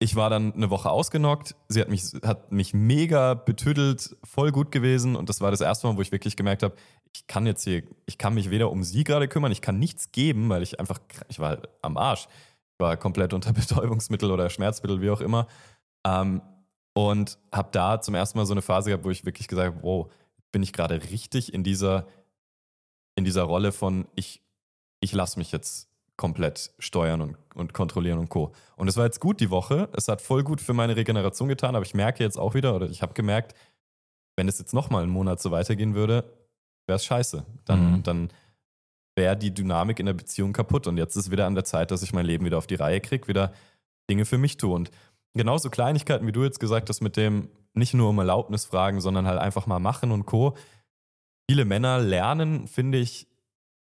ich 0.00 0.16
war 0.16 0.30
dann 0.30 0.54
eine 0.54 0.70
Woche 0.70 0.90
ausgenockt. 0.90 1.54
Sie 1.68 1.80
hat 1.80 1.88
mich, 1.88 2.04
hat 2.24 2.50
mich 2.50 2.72
mega 2.72 3.34
betüdelt, 3.34 4.16
voll 4.24 4.50
gut 4.50 4.72
gewesen. 4.72 5.14
Und 5.14 5.28
das 5.28 5.40
war 5.40 5.50
das 5.50 5.60
erste 5.60 5.86
Mal, 5.86 5.96
wo 5.96 6.00
ich 6.00 6.10
wirklich 6.10 6.36
gemerkt 6.36 6.62
habe, 6.62 6.74
ich 7.14 7.26
kann 7.26 7.44
jetzt 7.44 7.64
hier, 7.64 7.82
ich 8.06 8.18
kann 8.18 8.34
mich 8.34 8.50
weder 8.50 8.70
um 8.70 8.82
sie 8.82 9.04
gerade 9.04 9.28
kümmern, 9.28 9.52
ich 9.52 9.60
kann 9.60 9.78
nichts 9.78 10.10
geben, 10.10 10.48
weil 10.48 10.62
ich 10.62 10.80
einfach, 10.80 11.00
ich 11.28 11.38
war 11.38 11.58
am 11.82 11.96
Arsch. 11.96 12.28
War 12.80 12.96
komplett 12.96 13.32
unter 13.32 13.52
Betäubungsmittel 13.54 14.30
oder 14.30 14.50
Schmerzmittel, 14.50 15.00
wie 15.00 15.10
auch 15.10 15.20
immer. 15.20 15.46
Ähm, 16.06 16.42
und 16.94 17.38
habe 17.52 17.68
da 17.72 18.00
zum 18.00 18.14
ersten 18.14 18.38
Mal 18.38 18.46
so 18.46 18.52
eine 18.54 18.62
Phase 18.62 18.90
gehabt, 18.90 19.04
wo 19.04 19.10
ich 19.10 19.24
wirklich 19.24 19.46
gesagt 19.48 19.74
habe, 19.74 19.82
wow, 19.84 20.10
bin 20.50 20.62
ich 20.62 20.72
gerade 20.72 21.00
richtig 21.10 21.54
in 21.54 21.62
dieser, 21.62 22.06
in 23.14 23.24
dieser 23.24 23.42
Rolle 23.44 23.70
von 23.70 24.08
ich, 24.16 24.42
ich 25.00 25.12
lasse 25.12 25.38
mich 25.38 25.52
jetzt 25.52 25.88
komplett 26.16 26.72
steuern 26.78 27.22
und, 27.22 27.36
und 27.54 27.72
kontrollieren 27.72 28.18
und 28.18 28.28
Co. 28.28 28.52
Und 28.76 28.88
es 28.88 28.96
war 28.96 29.04
jetzt 29.04 29.20
gut 29.20 29.40
die 29.40 29.50
Woche. 29.50 29.88
Es 29.92 30.08
hat 30.08 30.20
voll 30.20 30.42
gut 30.42 30.60
für 30.60 30.74
meine 30.74 30.96
Regeneration 30.96 31.48
getan, 31.48 31.76
aber 31.76 31.84
ich 31.86 31.94
merke 31.94 32.22
jetzt 32.22 32.36
auch 32.38 32.54
wieder, 32.54 32.74
oder 32.74 32.90
ich 32.90 33.00
habe 33.00 33.14
gemerkt, 33.14 33.54
wenn 34.36 34.48
es 34.48 34.58
jetzt 34.58 34.74
nochmal 34.74 35.02
einen 35.04 35.12
Monat 35.12 35.40
so 35.40 35.50
weitergehen 35.50 35.94
würde, 35.94 36.24
wäre 36.86 36.96
es 36.96 37.04
scheiße. 37.04 37.44
Dann, 37.64 37.92
Mhm. 37.92 38.02
dann 38.02 38.28
wäre 39.16 39.36
die 39.36 39.52
Dynamik 39.52 39.98
in 39.98 40.06
der 40.06 40.14
Beziehung 40.14 40.52
kaputt. 40.52 40.86
Und 40.86 40.96
jetzt 40.96 41.16
ist 41.16 41.30
wieder 41.30 41.46
an 41.46 41.54
der 41.54 41.64
Zeit, 41.64 41.90
dass 41.90 42.02
ich 42.02 42.12
mein 42.12 42.26
Leben 42.26 42.44
wieder 42.44 42.58
auf 42.58 42.66
die 42.66 42.76
Reihe 42.76 43.00
kriege, 43.00 43.28
wieder 43.28 43.52
Dinge 44.08 44.24
für 44.24 44.38
mich 44.38 44.56
tue. 44.56 44.74
Und 44.74 44.90
genauso 45.34 45.70
Kleinigkeiten, 45.70 46.26
wie 46.26 46.32
du 46.32 46.44
jetzt 46.44 46.60
gesagt 46.60 46.88
hast, 46.88 47.00
mit 47.00 47.16
dem 47.16 47.48
nicht 47.74 47.94
nur 47.94 48.10
um 48.10 48.18
Erlaubnis 48.18 48.64
fragen, 48.64 49.00
sondern 49.00 49.26
halt 49.26 49.38
einfach 49.38 49.66
mal 49.66 49.78
machen 49.78 50.10
und 50.10 50.26
Co. 50.26 50.56
Viele 51.48 51.64
Männer 51.64 51.98
lernen, 51.98 52.66
finde 52.66 52.98
ich, 52.98 53.28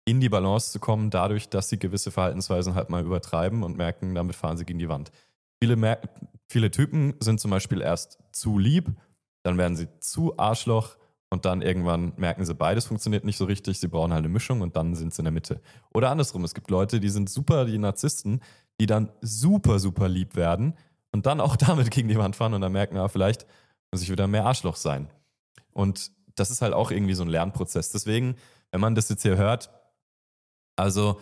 in 0.05 0.21
die 0.21 0.29
Balance 0.29 0.71
zu 0.71 0.79
kommen, 0.79 1.09
dadurch, 1.09 1.49
dass 1.49 1.69
sie 1.69 1.79
gewisse 1.79 2.11
Verhaltensweisen 2.11 2.75
halt 2.75 2.89
mal 2.89 3.03
übertreiben 3.03 3.63
und 3.63 3.75
merken, 3.75 4.13
damit 4.13 4.35
fahren 4.35 4.57
sie 4.57 4.65
gegen 4.65 4.79
die 4.79 4.89
Wand. 4.89 5.11
Viele, 5.59 5.99
viele 6.47 6.69
Typen 6.69 7.15
sind 7.19 7.39
zum 7.39 7.49
Beispiel 7.49 7.81
erst 7.81 8.19
zu 8.31 8.59
lieb, 8.59 8.91
dann 9.43 9.57
werden 9.57 9.75
sie 9.75 9.87
zu 9.99 10.37
Arschloch 10.37 10.95
und 11.35 11.43
dann 11.43 11.61
irgendwann 11.61 12.13
merken 12.15 12.45
sie, 12.45 12.55
beides 12.55 12.85
funktioniert 12.85 13.25
nicht 13.25 13.35
so 13.35 13.43
richtig, 13.43 13.81
sie 13.81 13.89
brauchen 13.89 14.13
halt 14.13 14.23
eine 14.23 14.31
Mischung 14.31 14.61
und 14.61 14.77
dann 14.77 14.95
sind 14.95 15.13
sie 15.13 15.19
in 15.19 15.25
der 15.25 15.33
Mitte. 15.33 15.59
Oder 15.93 16.09
andersrum, 16.09 16.45
es 16.45 16.53
gibt 16.53 16.69
Leute, 16.69 17.01
die 17.01 17.09
sind 17.09 17.29
super, 17.29 17.65
die 17.65 17.77
Narzissten, 17.77 18.41
die 18.79 18.85
dann 18.85 19.11
super, 19.19 19.79
super 19.79 20.07
lieb 20.07 20.37
werden 20.37 20.75
und 21.11 21.25
dann 21.25 21.41
auch 21.41 21.55
damit 21.57 21.91
gegen 21.91 22.07
die 22.07 22.17
Wand 22.17 22.37
fahren 22.37 22.53
und 22.53 22.61
dann 22.61 22.71
merken, 22.71 22.95
ah, 22.95 23.09
vielleicht 23.09 23.45
muss 23.91 24.01
ich 24.01 24.09
wieder 24.09 24.27
mehr 24.27 24.45
Arschloch 24.45 24.77
sein. 24.77 25.09
Und 25.73 26.09
das 26.35 26.51
ist 26.51 26.61
halt 26.61 26.73
auch 26.73 26.89
irgendwie 26.89 27.15
so 27.15 27.23
ein 27.23 27.29
Lernprozess. 27.29 27.91
Deswegen, 27.91 28.37
wenn 28.71 28.79
man 28.79 28.95
das 28.95 29.09
jetzt 29.09 29.23
hier 29.23 29.35
hört, 29.35 29.71
also 30.77 31.19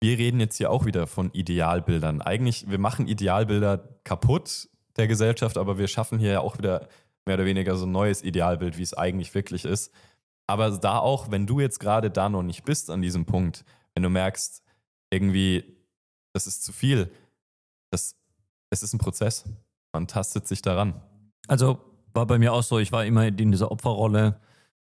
wir 0.00 0.18
reden 0.18 0.40
jetzt 0.40 0.56
hier 0.56 0.72
auch 0.72 0.86
wieder 0.86 1.06
von 1.06 1.30
Idealbildern. 1.32 2.20
Eigentlich, 2.20 2.68
wir 2.68 2.80
machen 2.80 3.06
Idealbilder 3.06 3.78
kaputt 4.02 4.68
der 4.96 5.06
Gesellschaft, 5.06 5.56
aber 5.56 5.78
wir 5.78 5.86
schaffen 5.86 6.18
hier 6.18 6.32
ja 6.32 6.40
auch 6.40 6.58
wieder 6.58 6.88
mehr 7.26 7.36
oder 7.36 7.44
weniger 7.44 7.76
so 7.76 7.86
ein 7.86 7.92
neues 7.92 8.22
Idealbild, 8.22 8.78
wie 8.78 8.82
es 8.82 8.94
eigentlich 8.94 9.34
wirklich 9.34 9.64
ist. 9.64 9.92
Aber 10.46 10.70
da 10.70 10.98
auch, 10.98 11.30
wenn 11.30 11.46
du 11.46 11.60
jetzt 11.60 11.78
gerade 11.78 12.10
da 12.10 12.28
noch 12.28 12.42
nicht 12.42 12.64
bist 12.64 12.90
an 12.90 13.02
diesem 13.02 13.24
Punkt, 13.24 13.64
wenn 13.94 14.02
du 14.02 14.10
merkst, 14.10 14.62
irgendwie, 15.10 15.64
das 16.34 16.46
ist 16.46 16.64
zu 16.64 16.72
viel, 16.72 17.12
das, 17.90 18.16
es 18.70 18.82
ist 18.82 18.92
ein 18.92 18.98
Prozess. 18.98 19.44
Man 19.92 20.08
tastet 20.08 20.48
sich 20.48 20.62
daran. 20.62 21.00
Also 21.48 21.78
war 22.14 22.26
bei 22.26 22.38
mir 22.38 22.52
auch 22.52 22.62
so, 22.62 22.78
ich 22.78 22.92
war 22.92 23.04
immer 23.04 23.26
in 23.26 23.52
dieser 23.52 23.70
Opferrolle, 23.70 24.40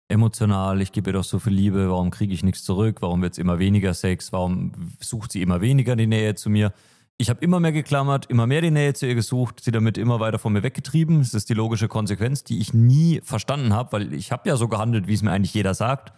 emotional, 0.08 0.82
ich 0.82 0.92
gebe 0.92 1.10
ihr 1.10 1.14
doch 1.14 1.24
so 1.24 1.40
viel 1.40 1.54
Liebe, 1.54 1.90
warum 1.90 2.12
kriege 2.12 2.34
ich 2.34 2.44
nichts 2.44 2.64
zurück, 2.64 3.02
warum 3.02 3.22
wird 3.22 3.34
es 3.34 3.40
immer 3.40 3.60
weniger 3.60 3.94
Sex, 3.94 4.32
warum 4.32 4.72
sucht 5.00 5.32
sie 5.32 5.42
immer 5.42 5.62
weniger 5.62 5.96
die 5.96 6.08
Nähe 6.08 6.36
zu 6.36 6.50
mir. 6.50 6.74
Ich 7.18 7.30
habe 7.30 7.40
immer 7.40 7.62
mehr 7.62 7.72
geklammert, 7.72 8.30
immer 8.30 8.46
mehr 8.46 8.60
die 8.62 8.72
Nähe 8.72 8.94
zu 8.94 9.08
ihr 9.08 9.16
gesucht, 9.16 9.64
sie 9.64 9.72
damit 9.72 9.98
immer 9.98 10.20
weiter 10.20 10.38
von 10.38 10.52
mir 10.52 10.64
weggetrieben. 10.64 11.20
Das 11.20 11.34
ist 11.34 11.50
die 11.50 11.54
logische 11.54 11.88
Konsequenz, 11.88 12.44
die 12.44 12.60
ich 12.60 12.74
nie 12.74 13.22
verstanden 13.24 13.74
habe, 13.74 13.94
weil 13.94 14.14
ich 14.14 14.34
habe 14.34 14.50
ja 14.50 14.58
so 14.58 14.68
gehandelt, 14.68 15.08
wie 15.08 15.14
es 15.14 15.24
mir 15.24 15.32
eigentlich 15.32 15.54
jeder 15.54 15.74
sagt. 15.74 16.12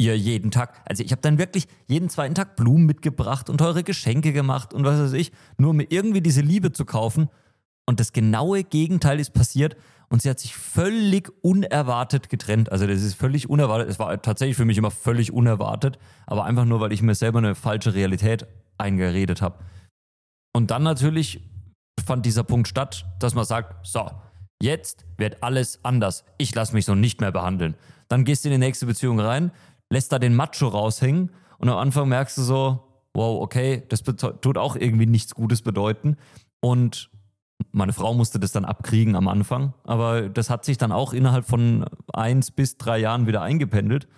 Ihr 0.00 0.16
jeden 0.16 0.50
Tag, 0.50 0.80
also 0.84 1.02
ich 1.02 1.10
habe 1.12 1.22
dann 1.22 1.38
wirklich 1.38 1.66
jeden 1.86 2.10
zweiten 2.10 2.34
Tag 2.34 2.56
Blumen 2.56 2.84
mitgebracht 2.84 3.48
und 3.48 3.58
teure 3.58 3.82
Geschenke 3.82 4.32
gemacht 4.32 4.74
und 4.74 4.84
was 4.84 5.00
weiß 5.00 5.12
ich, 5.14 5.32
nur 5.56 5.70
um 5.70 5.76
mir 5.78 5.90
irgendwie 5.90 6.20
diese 6.20 6.42
Liebe 6.42 6.72
zu 6.72 6.84
kaufen. 6.84 7.30
Und 7.86 7.98
das 7.98 8.12
genaue 8.12 8.64
Gegenteil 8.64 9.18
ist 9.18 9.32
passiert 9.32 9.76
und 10.10 10.20
sie 10.20 10.28
hat 10.28 10.38
sich 10.38 10.54
völlig 10.54 11.32
unerwartet 11.42 12.28
getrennt. 12.28 12.70
Also 12.70 12.86
das 12.86 13.02
ist 13.02 13.14
völlig 13.14 13.48
unerwartet. 13.48 13.88
Es 13.88 13.98
war 13.98 14.20
tatsächlich 14.20 14.58
für 14.58 14.66
mich 14.66 14.76
immer 14.76 14.90
völlig 14.90 15.32
unerwartet, 15.32 15.98
aber 16.26 16.44
einfach 16.44 16.66
nur, 16.66 16.80
weil 16.80 16.92
ich 16.92 17.00
mir 17.00 17.14
selber 17.14 17.38
eine 17.38 17.54
falsche 17.54 17.94
Realität 17.94 18.46
eingeredet 18.76 19.40
habe. 19.40 19.56
Und 20.52 20.70
dann 20.70 20.82
natürlich 20.82 21.40
fand 22.04 22.24
dieser 22.26 22.44
Punkt 22.44 22.68
statt, 22.68 23.04
dass 23.18 23.34
man 23.34 23.44
sagt, 23.44 23.86
so, 23.86 24.10
jetzt 24.62 25.04
wird 25.16 25.42
alles 25.42 25.84
anders. 25.84 26.24
Ich 26.38 26.54
lasse 26.54 26.74
mich 26.74 26.84
so 26.84 26.94
nicht 26.94 27.20
mehr 27.20 27.32
behandeln. 27.32 27.74
Dann 28.08 28.24
gehst 28.24 28.44
du 28.44 28.48
in 28.48 28.52
die 28.52 28.66
nächste 28.66 28.86
Beziehung 28.86 29.20
rein, 29.20 29.52
lässt 29.90 30.12
da 30.12 30.18
den 30.18 30.34
Macho 30.34 30.68
raushängen 30.68 31.30
und 31.58 31.68
am 31.68 31.78
Anfang 31.78 32.08
merkst 32.08 32.38
du 32.38 32.42
so, 32.42 32.84
wow, 33.14 33.42
okay, 33.42 33.82
das 33.88 34.02
tut 34.02 34.58
auch 34.58 34.76
irgendwie 34.76 35.06
nichts 35.06 35.34
Gutes 35.34 35.62
bedeuten. 35.62 36.16
Und 36.60 37.10
meine 37.72 37.92
Frau 37.92 38.14
musste 38.14 38.38
das 38.38 38.52
dann 38.52 38.64
abkriegen 38.64 39.16
am 39.16 39.28
Anfang, 39.28 39.74
aber 39.84 40.28
das 40.28 40.48
hat 40.48 40.64
sich 40.64 40.78
dann 40.78 40.92
auch 40.92 41.12
innerhalb 41.12 41.44
von 41.44 41.84
eins 42.12 42.50
bis 42.50 42.76
drei 42.76 42.98
Jahren 42.98 43.26
wieder 43.26 43.42
eingependelt, 43.42 44.08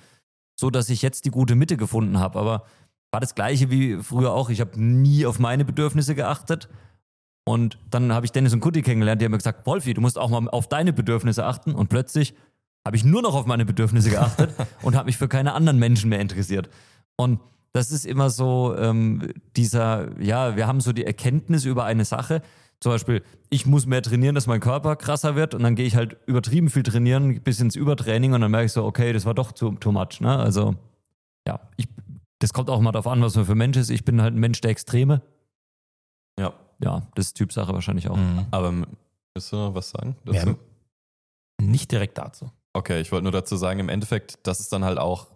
so 0.58 0.70
dass 0.70 0.90
ich 0.90 1.02
jetzt 1.02 1.24
die 1.24 1.30
gute 1.30 1.54
Mitte 1.54 1.76
gefunden 1.76 2.18
habe. 2.18 2.38
Aber 2.38 2.64
war 3.10 3.20
das 3.20 3.34
gleiche 3.34 3.70
wie 3.70 3.96
früher 4.02 4.32
auch. 4.32 4.50
Ich 4.50 4.60
habe 4.60 4.80
nie 4.80 5.26
auf 5.26 5.38
meine 5.38 5.64
Bedürfnisse 5.64 6.14
geachtet. 6.14 6.68
Und 7.44 7.78
dann 7.90 8.12
habe 8.12 8.26
ich 8.26 8.32
Dennis 8.32 8.52
und 8.52 8.60
Kutti 8.60 8.82
kennengelernt, 8.82 9.20
die 9.20 9.24
haben 9.24 9.32
mir 9.32 9.38
gesagt, 9.38 9.66
Wolfi, 9.66 9.94
du 9.94 10.00
musst 10.00 10.18
auch 10.18 10.30
mal 10.30 10.48
auf 10.50 10.68
deine 10.68 10.92
Bedürfnisse 10.92 11.44
achten. 11.44 11.74
Und 11.74 11.88
plötzlich 11.88 12.34
habe 12.84 12.96
ich 12.96 13.04
nur 13.04 13.22
noch 13.22 13.34
auf 13.34 13.46
meine 13.46 13.64
Bedürfnisse 13.64 14.10
geachtet 14.10 14.54
und 14.82 14.94
habe 14.94 15.06
mich 15.06 15.16
für 15.16 15.28
keine 15.28 15.54
anderen 15.54 15.78
Menschen 15.78 16.10
mehr 16.10 16.20
interessiert. 16.20 16.68
Und 17.16 17.40
das 17.72 17.92
ist 17.92 18.04
immer 18.04 18.30
so 18.30 18.74
ähm, 18.76 19.32
dieser, 19.56 20.20
ja, 20.20 20.56
wir 20.56 20.66
haben 20.66 20.80
so 20.80 20.92
die 20.92 21.04
Erkenntnis 21.04 21.64
über 21.64 21.84
eine 21.84 22.04
Sache. 22.04 22.42
Zum 22.80 22.92
Beispiel, 22.92 23.22
ich 23.48 23.66
muss 23.66 23.86
mehr 23.86 24.02
trainieren, 24.02 24.34
dass 24.34 24.46
mein 24.46 24.60
Körper 24.60 24.96
krasser 24.96 25.36
wird 25.36 25.54
und 25.54 25.62
dann 25.62 25.74
gehe 25.74 25.86
ich 25.86 25.96
halt 25.96 26.16
übertrieben 26.26 26.70
viel 26.70 26.82
trainieren, 26.82 27.42
bis 27.42 27.60
ins 27.60 27.76
Übertraining 27.76 28.32
und 28.32 28.40
dann 28.40 28.50
merke 28.50 28.66
ich 28.66 28.72
so, 28.72 28.84
okay, 28.84 29.12
das 29.12 29.26
war 29.26 29.34
doch 29.34 29.52
too, 29.52 29.72
too 29.72 29.92
much. 29.92 30.20
Ne? 30.20 30.36
Also 30.36 30.74
ja, 31.46 31.60
ich 31.76 31.88
das 32.40 32.52
kommt 32.52 32.68
auch 32.70 32.80
mal 32.80 32.90
darauf 32.92 33.06
an, 33.06 33.22
was 33.22 33.36
man 33.36 33.44
für 33.46 33.52
ein 33.52 33.58
Mensch 33.58 33.76
ist. 33.76 33.90
Ich 33.90 34.04
bin 34.04 34.20
halt 34.20 34.34
ein 34.34 34.40
Mensch 34.40 34.60
der 34.60 34.70
Extreme. 34.72 35.22
Ja. 36.38 36.52
Ja, 36.82 37.06
das 37.14 37.26
ist 37.26 37.34
Typsache 37.36 37.72
wahrscheinlich 37.72 38.08
auch. 38.08 38.16
Mhm. 38.16 38.46
Aber 38.50 38.72
willst 39.34 39.52
du 39.52 39.56
noch 39.56 39.74
was 39.74 39.90
sagen? 39.90 40.16
Ja, 40.24 40.54
nicht 41.60 41.92
direkt 41.92 42.16
dazu. 42.18 42.50
Okay, 42.72 43.00
ich 43.00 43.12
wollte 43.12 43.24
nur 43.24 43.32
dazu 43.32 43.56
sagen, 43.56 43.80
im 43.80 43.88
Endeffekt, 43.90 44.38
das 44.46 44.60
ist 44.60 44.72
dann 44.72 44.84
halt 44.84 44.98
auch 44.98 45.28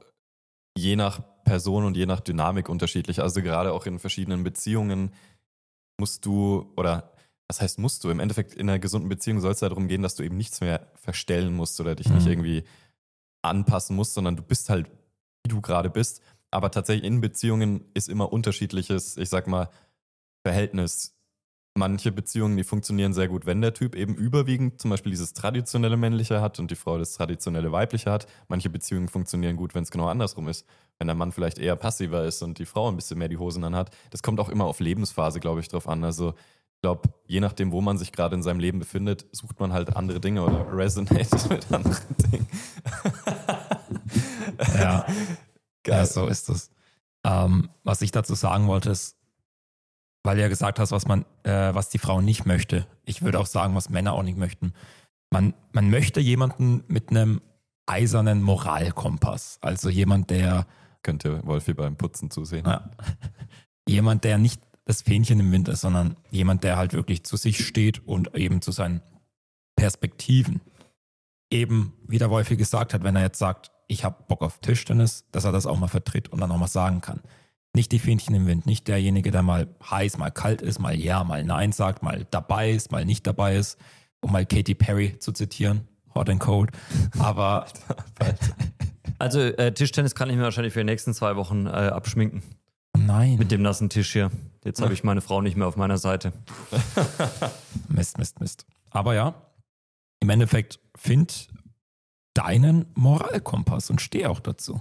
je 0.77 0.97
nach 0.97 1.21
Person 1.45 1.85
und 1.85 1.97
je 1.97 2.07
nach 2.07 2.21
Dynamik 2.21 2.69
unterschiedlich. 2.71 3.21
Also 3.21 3.43
gerade 3.43 3.73
auch 3.73 3.85
in 3.87 3.99
verschiedenen 3.99 4.43
Beziehungen 4.43 5.13
musst 6.01 6.25
du, 6.25 6.73
oder 6.77 7.13
was 7.47 7.61
heißt 7.61 7.79
musst 7.79 8.03
du? 8.05 8.11
Im 8.11 8.21
Endeffekt 8.21 8.55
in 8.55 8.69
einer 8.71 8.79
gesunden 8.79 9.11
Beziehung 9.11 9.41
soll 9.41 9.53
es 9.53 9.59
darum 9.59 9.87
gehen, 9.87 10.01
dass 10.01 10.15
du 10.15 10.23
eben 10.23 10.39
nichts 10.39 10.63
mehr 10.63 10.87
verstellen 10.95 11.55
musst 11.55 11.79
oder 11.81 11.95
dich 11.95 12.09
nicht 12.09 12.25
Mhm. 12.25 12.31
irgendwie 12.33 12.65
anpassen 13.43 13.95
musst, 13.95 14.15
sondern 14.15 14.37
du 14.37 14.43
bist 14.43 14.71
halt, 14.71 14.89
wie 15.45 15.51
du 15.51 15.61
gerade 15.61 15.91
bist. 15.91 16.23
Aber 16.55 16.71
tatsächlich 16.71 17.05
in 17.05 17.21
Beziehungen 17.21 17.85
ist 17.95 18.09
immer 18.09 18.33
unterschiedliches, 18.33 19.17
ich 19.17 19.29
sag 19.29 19.49
mal, 19.49 19.71
Verhältnis. 20.45 21.19
Manche 21.77 22.13
Beziehungen, 22.13 22.57
die 22.57 22.63
funktionieren 22.63 23.13
sehr 23.13 23.27
gut, 23.27 23.45
wenn 23.45 23.61
der 23.61 23.75
Typ 23.75 23.97
eben 23.97 24.15
überwiegend 24.15 24.81
zum 24.81 24.93
Beispiel 24.93 25.11
dieses 25.11 25.33
traditionelle 25.33 25.97
männliche 25.97 26.41
hat 26.41 26.61
und 26.61 26.71
die 26.71 26.77
Frau 26.77 26.97
das 26.97 27.15
traditionelle 27.15 27.73
weibliche 27.73 28.09
hat. 28.09 28.29
Manche 28.47 28.71
Beziehungen 28.71 29.09
funktionieren 29.09 29.57
gut, 29.57 29.75
wenn 29.75 29.83
es 29.83 29.91
genau 29.91 30.07
andersrum 30.07 30.47
ist. 30.47 30.65
Wenn 31.01 31.09
der 31.09 31.17
Mann 31.17 31.33
vielleicht 31.33 31.59
eher 31.59 31.75
passiver 31.75 32.25
ist 32.25 32.41
und 32.43 32.61
die 32.61 32.67
Frau 32.67 32.89
ein 32.89 32.95
bisschen 32.95 33.19
mehr 33.19 33.27
die 33.27 33.39
Hosen 33.39 33.65
an 33.65 33.75
hat. 33.75 33.91
Das 34.11 34.23
kommt 34.23 34.39
auch 34.39 34.49
immer 34.49 34.67
auf 34.67 34.79
Lebensphase, 34.79 35.41
glaube 35.41 35.59
ich, 35.59 35.67
drauf 35.67 35.89
an. 35.89 36.05
Also 36.05 36.35
ich 36.77 36.83
glaube, 36.83 37.09
je 37.27 37.41
nachdem, 37.41 37.73
wo 37.73 37.81
man 37.81 37.99
sich 37.99 38.13
gerade 38.13 38.37
in 38.37 38.45
seinem 38.45 38.61
Leben 38.61 38.79
befindet, 38.79 39.27
sucht 39.33 39.59
man 39.59 39.73
halt 39.73 39.97
andere 39.97 40.21
Dinge 40.21 40.45
oder 40.45 40.69
resonates 40.73 41.49
mit 41.49 41.73
anderen 41.73 42.17
Dingen. 42.31 42.47
Ja. 44.79 45.05
Geil. 45.85 45.99
Ja, 45.99 46.07
so 46.07 46.27
ist 46.27 46.49
es. 46.49 46.71
Ähm, 47.25 47.71
was 47.85 48.03
ich 48.03 48.11
dazu 48.11 48.35
sagen 48.35 48.67
wollte, 48.67 48.91
ist, 48.91 49.17
weil 50.25 50.37
du 50.37 50.43
ja 50.43 50.49
gesagt 50.49 50.79
hast, 50.79 50.91
was 50.91 51.07
man, 51.07 51.25
äh, 51.45 51.75
was 51.75 51.91
die 51.91 51.99
Frau 51.99 52.21
nicht 52.21 52.47
möchte. 52.47 52.87
Ich 53.05 53.23
würde 53.23 53.39
auch 53.39 53.47
sagen, 53.47 53.75
was 53.75 53.91
Männer 53.91 54.15
auch 54.15 54.23
nicht 54.23 54.39
möchten. 54.39 54.73
Man, 55.31 55.55
man 55.73 55.91
möchte 55.91 56.21
jemanden 56.21 56.83
mit 56.89 57.11
einem 57.11 57.41
eisernen 57.87 58.43
Moralkompass. 58.43 59.59
Also 59.61 59.91
jemand, 59.91 60.31
der, 60.31 60.67
Könnt 61.03 61.25
ihr 61.25 61.45
Wolfi 61.45 61.75
beim 61.75 61.97
Putzen 61.97 62.31
zusehen. 62.31 62.65
ja, 62.67 62.91
jemand, 63.87 64.25
der 64.25 64.39
nicht 64.39 64.63
das 64.87 65.03
Fähnchen 65.03 65.41
im 65.41 65.53
Wind 65.53 65.69
ist, 65.69 65.83
sondern 65.83 66.17
jemand, 66.31 66.65
der 66.65 66.77
halt 66.77 66.93
wirklich 66.93 67.25
zu 67.25 67.37
sich 67.37 67.67
steht 67.67 68.07
und 68.07 68.35
eben 68.35 68.63
zu 68.63 68.71
seinen 68.71 69.03
Perspektiven. 69.77 70.61
Eben, 71.51 71.93
wie 72.07 72.19
der 72.19 72.31
Wolfi 72.31 72.57
gesagt 72.57 72.95
hat, 72.95 73.03
wenn 73.03 73.17
er 73.17 73.23
jetzt 73.23 73.39
sagt, 73.39 73.71
ich 73.87 74.05
habe 74.05 74.17
Bock 74.29 74.43
auf 74.43 74.59
Tischtennis, 74.59 75.25
dass 75.33 75.45
er 75.45 75.53
das 75.53 75.67
auch 75.67 75.79
mal 75.79 75.89
vertritt 75.89 76.29
und 76.29 76.41
dann 76.41 76.51
auch 76.51 76.59
mal 76.59 76.67
sagen 76.69 77.01
kann. 77.01 77.21
Nicht 77.75 77.91
die 77.93 77.99
Fähnchen 77.99 78.35
im 78.35 78.47
Wind, 78.47 78.67
nicht 78.67 78.87
derjenige, 78.89 79.31
der 79.31 79.43
mal 79.43 79.69
heiß, 79.91 80.19
mal 80.19 80.31
kalt 80.31 80.63
ist, 80.63 80.79
mal 80.79 80.95
ja, 80.95 81.25
mal 81.25 81.43
nein 81.45 81.73
sagt, 81.73 82.03
mal 82.03 82.27
dabei 82.31 82.71
ist, 82.71 82.93
mal 82.93 83.05
nicht 83.05 83.27
dabei 83.27 83.57
ist, 83.57 83.79
um 84.21 84.33
mal 84.33 84.47
Katy 84.47 84.75
Perry 84.75 85.19
zu 85.19 85.33
zitieren, 85.33 85.89
hot 86.15 86.31
and 86.31 86.41
cold. 86.41 86.71
Aber 87.19 87.67
Also 89.19 89.41
äh, 89.41 89.73
Tischtennis 89.73 90.15
kann 90.15 90.31
ich 90.31 90.37
mir 90.37 90.43
wahrscheinlich 90.43 90.73
für 90.73 90.81
die 90.81 90.85
nächsten 90.85 91.15
zwei 91.15 91.37
Wochen 91.37 91.67
äh, 91.67 91.71
abschminken. 91.71 92.43
nein, 92.97 93.37
Mit 93.39 93.51
dem 93.51 93.63
nassen 93.63 93.89
Tisch 93.89 94.13
hier. 94.13 94.31
Jetzt 94.65 94.81
habe 94.81 94.95
ich 94.95 95.05
meine 95.05 95.21
Frau 95.21 95.43
nicht 95.43 95.57
mehr 95.57 95.67
auf 95.67 95.77
meiner 95.77 95.99
Seite. 95.99 96.33
Mist, 97.89 98.19
Mist, 98.19 98.41
Mist. 98.41 98.67
Aber 98.91 99.15
ja, 99.15 99.35
im 100.21 100.31
Endeffekt 100.31 100.81
find 100.97 101.49
deinen 102.35 102.87
Moralkompass 102.95 103.91
und 103.91 104.01
steh 104.01 104.27
auch 104.27 104.41
dazu. 104.41 104.81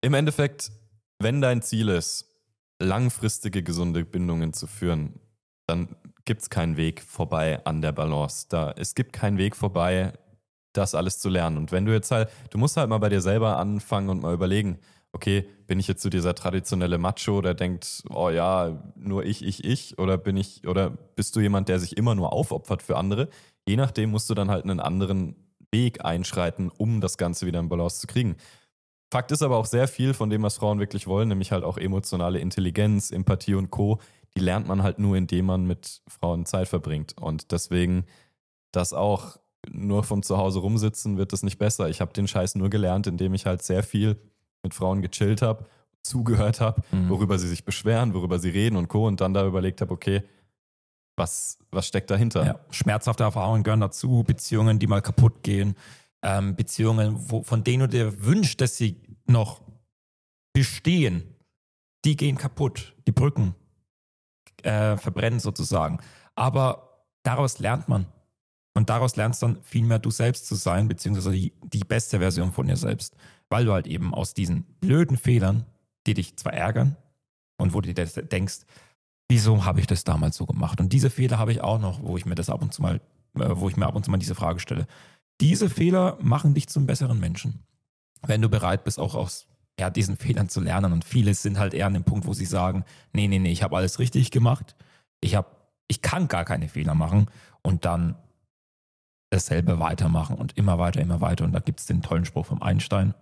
Im 0.00 0.14
Endeffekt, 0.14 0.70
wenn 1.18 1.40
dein 1.40 1.62
Ziel 1.62 1.88
ist, 1.88 2.26
langfristige 2.80 3.64
gesunde 3.64 4.04
Bindungen 4.04 4.52
zu 4.52 4.68
führen, 4.68 5.18
dann 5.66 5.96
gibt 6.24 6.42
es 6.42 6.50
keinen 6.50 6.76
Weg 6.76 7.02
vorbei 7.02 7.64
an 7.64 7.82
der 7.82 7.92
Balance. 7.92 8.46
Da, 8.48 8.72
es 8.76 8.94
gibt 8.94 9.12
keinen 9.12 9.38
Weg 9.38 9.56
vorbei, 9.56 10.12
das 10.72 10.94
alles 10.94 11.18
zu 11.18 11.28
lernen. 11.28 11.56
Und 11.56 11.72
wenn 11.72 11.84
du 11.84 11.92
jetzt 11.92 12.12
halt, 12.12 12.30
du 12.50 12.58
musst 12.58 12.76
halt 12.76 12.88
mal 12.88 12.98
bei 12.98 13.08
dir 13.08 13.20
selber 13.20 13.56
anfangen 13.56 14.08
und 14.08 14.22
mal 14.22 14.34
überlegen, 14.34 14.78
okay, 15.12 15.48
bin 15.66 15.80
ich 15.80 15.88
jetzt 15.88 16.02
so 16.02 16.10
dieser 16.10 16.34
traditionelle 16.34 16.98
Macho, 16.98 17.40
der 17.40 17.54
denkt, 17.54 18.04
oh 18.10 18.30
ja, 18.30 18.80
nur 18.94 19.24
ich, 19.24 19.44
ich, 19.44 19.64
ich, 19.64 19.98
oder 19.98 20.16
bin 20.16 20.36
ich, 20.36 20.68
oder 20.68 20.90
bist 20.90 21.34
du 21.34 21.40
jemand, 21.40 21.68
der 21.68 21.80
sich 21.80 21.96
immer 21.96 22.14
nur 22.14 22.32
aufopfert 22.32 22.82
für 22.82 22.96
andere? 22.96 23.30
Je 23.66 23.76
nachdem 23.76 24.10
musst 24.10 24.30
du 24.30 24.34
dann 24.34 24.50
halt 24.50 24.64
einen 24.64 24.78
anderen 24.78 25.34
Weg 25.72 26.04
einschreiten, 26.04 26.70
um 26.76 27.00
das 27.00 27.16
Ganze 27.18 27.46
wieder 27.46 27.60
in 27.60 27.68
Balance 27.68 28.00
zu 28.00 28.06
kriegen. 28.06 28.36
Fakt 29.12 29.30
ist 29.32 29.42
aber 29.42 29.56
auch 29.56 29.66
sehr 29.66 29.88
viel 29.88 30.12
von 30.14 30.28
dem, 30.30 30.42
was 30.42 30.56
Frauen 30.56 30.80
wirklich 30.80 31.06
wollen, 31.06 31.28
nämlich 31.28 31.50
halt 31.52 31.64
auch 31.64 31.78
emotionale 31.78 32.38
Intelligenz, 32.40 33.10
Empathie 33.10 33.54
und 33.54 33.70
Co. 33.70 33.98
Die 34.36 34.40
lernt 34.40 34.68
man 34.68 34.82
halt 34.82 34.98
nur, 34.98 35.16
indem 35.16 35.46
man 35.46 35.66
mit 35.66 36.02
Frauen 36.08 36.44
Zeit 36.44 36.68
verbringt. 36.68 37.16
Und 37.18 37.50
deswegen 37.52 38.04
das 38.72 38.92
auch 38.92 39.38
nur 39.70 40.04
vom 40.04 40.22
Zuhause 40.22 40.58
rumsitzen 40.60 41.16
wird 41.16 41.32
es 41.32 41.42
nicht 41.42 41.58
besser. 41.58 41.88
Ich 41.88 42.00
habe 42.02 42.12
den 42.12 42.28
Scheiß 42.28 42.54
nur 42.54 42.68
gelernt, 42.68 43.06
indem 43.06 43.32
ich 43.34 43.46
halt 43.46 43.62
sehr 43.62 43.82
viel 43.82 44.16
mit 44.62 44.74
Frauen 44.74 45.00
gechillt 45.00 45.40
habe, 45.42 45.64
zugehört 46.02 46.60
habe, 46.60 46.82
Mhm. 46.92 47.08
worüber 47.08 47.38
sie 47.38 47.48
sich 47.48 47.64
beschweren, 47.64 48.12
worüber 48.14 48.38
sie 48.38 48.50
reden 48.50 48.76
und 48.76 48.88
Co. 48.88 49.06
Und 49.06 49.20
dann 49.22 49.32
da 49.34 49.46
überlegt 49.46 49.80
habe, 49.80 49.92
okay, 49.92 50.22
was, 51.18 51.58
was 51.70 51.86
steckt 51.86 52.10
dahinter? 52.10 52.46
Ja, 52.46 52.60
schmerzhafte 52.70 53.24
Erfahrungen 53.24 53.62
gehören 53.62 53.80
dazu, 53.80 54.24
Beziehungen, 54.26 54.78
die 54.78 54.86
mal 54.86 55.02
kaputt 55.02 55.42
gehen, 55.42 55.76
ähm, 56.22 56.56
Beziehungen, 56.56 57.16
wo, 57.30 57.42
von 57.42 57.64
denen 57.64 57.80
du 57.80 57.88
dir 57.88 58.24
wünschst, 58.24 58.60
dass 58.60 58.76
sie 58.76 59.00
noch 59.26 59.60
bestehen, 60.52 61.34
die 62.04 62.16
gehen 62.16 62.36
kaputt, 62.36 62.94
die 63.06 63.12
Brücken 63.12 63.54
äh, 64.62 64.96
verbrennen 64.96 65.40
sozusagen. 65.40 65.98
Aber 66.34 67.04
daraus 67.22 67.58
lernt 67.58 67.88
man. 67.88 68.06
Und 68.74 68.90
daraus 68.90 69.16
lernst 69.16 69.42
dann 69.42 69.60
vielmehr 69.62 69.98
du 69.98 70.10
selbst 70.10 70.46
zu 70.46 70.54
sein, 70.54 70.86
beziehungsweise 70.86 71.32
die, 71.32 71.52
die 71.64 71.80
beste 71.80 72.20
Version 72.20 72.52
von 72.52 72.68
dir 72.68 72.76
selbst. 72.76 73.16
Weil 73.48 73.64
du 73.64 73.72
halt 73.72 73.88
eben 73.88 74.14
aus 74.14 74.34
diesen 74.34 74.62
blöden 74.80 75.16
Fehlern, 75.16 75.66
die 76.06 76.14
dich 76.14 76.36
zwar 76.36 76.52
ärgern 76.52 76.96
und 77.56 77.74
wo 77.74 77.80
du 77.80 77.92
dir 77.92 78.06
denkst, 78.06 78.60
wieso 79.28 79.64
habe 79.64 79.80
ich 79.80 79.86
das 79.86 80.04
damals 80.04 80.36
so 80.36 80.46
gemacht? 80.46 80.80
Und 80.80 80.92
diese 80.92 81.10
Fehler 81.10 81.38
habe 81.38 81.52
ich 81.52 81.60
auch 81.60 81.78
noch, 81.78 82.02
wo 82.02 82.16
ich 82.16 82.26
mir 82.26 82.34
das 82.34 82.50
ab 82.50 82.62
und 82.62 82.72
zu 82.72 82.82
mal, 82.82 82.96
äh, 83.34 83.48
wo 83.50 83.68
ich 83.68 83.76
mir 83.76 83.86
ab 83.86 83.94
und 83.94 84.04
zu 84.04 84.10
mal 84.10 84.18
diese 84.18 84.34
Frage 84.34 84.60
stelle. 84.60 84.86
Diese 85.40 85.70
Fehler 85.70 86.18
machen 86.20 86.54
dich 86.54 86.68
zum 86.68 86.86
besseren 86.86 87.20
Menschen. 87.20 87.62
Wenn 88.26 88.42
du 88.42 88.48
bereit 88.48 88.84
bist, 88.84 88.98
auch 88.98 89.14
aus 89.14 89.46
ja, 89.78 89.90
diesen 89.90 90.16
Fehlern 90.16 90.48
zu 90.48 90.60
lernen. 90.60 90.92
Und 90.92 91.04
viele 91.04 91.32
sind 91.34 91.58
halt 91.58 91.74
eher 91.74 91.86
an 91.86 91.94
dem 91.94 92.04
Punkt, 92.04 92.26
wo 92.26 92.32
sie 92.32 92.46
sagen, 92.46 92.84
nee, 93.12 93.28
nee, 93.28 93.38
nee, 93.38 93.52
ich 93.52 93.62
habe 93.62 93.76
alles 93.76 93.98
richtig 93.98 94.30
gemacht. 94.30 94.74
Ich, 95.20 95.36
hab, 95.36 95.72
ich 95.86 96.02
kann 96.02 96.26
gar 96.26 96.44
keine 96.44 96.68
Fehler 96.68 96.94
machen. 96.94 97.30
Und 97.62 97.84
dann 97.84 98.16
dasselbe 99.30 99.78
weitermachen 99.78 100.36
und 100.36 100.56
immer 100.56 100.78
weiter, 100.78 101.00
immer 101.00 101.20
weiter. 101.20 101.44
Und 101.44 101.52
da 101.52 101.60
gibt 101.60 101.80
es 101.80 101.86
den 101.86 102.02
tollen 102.02 102.24
Spruch 102.24 102.46
vom 102.46 102.62
Einstein. 102.62 103.14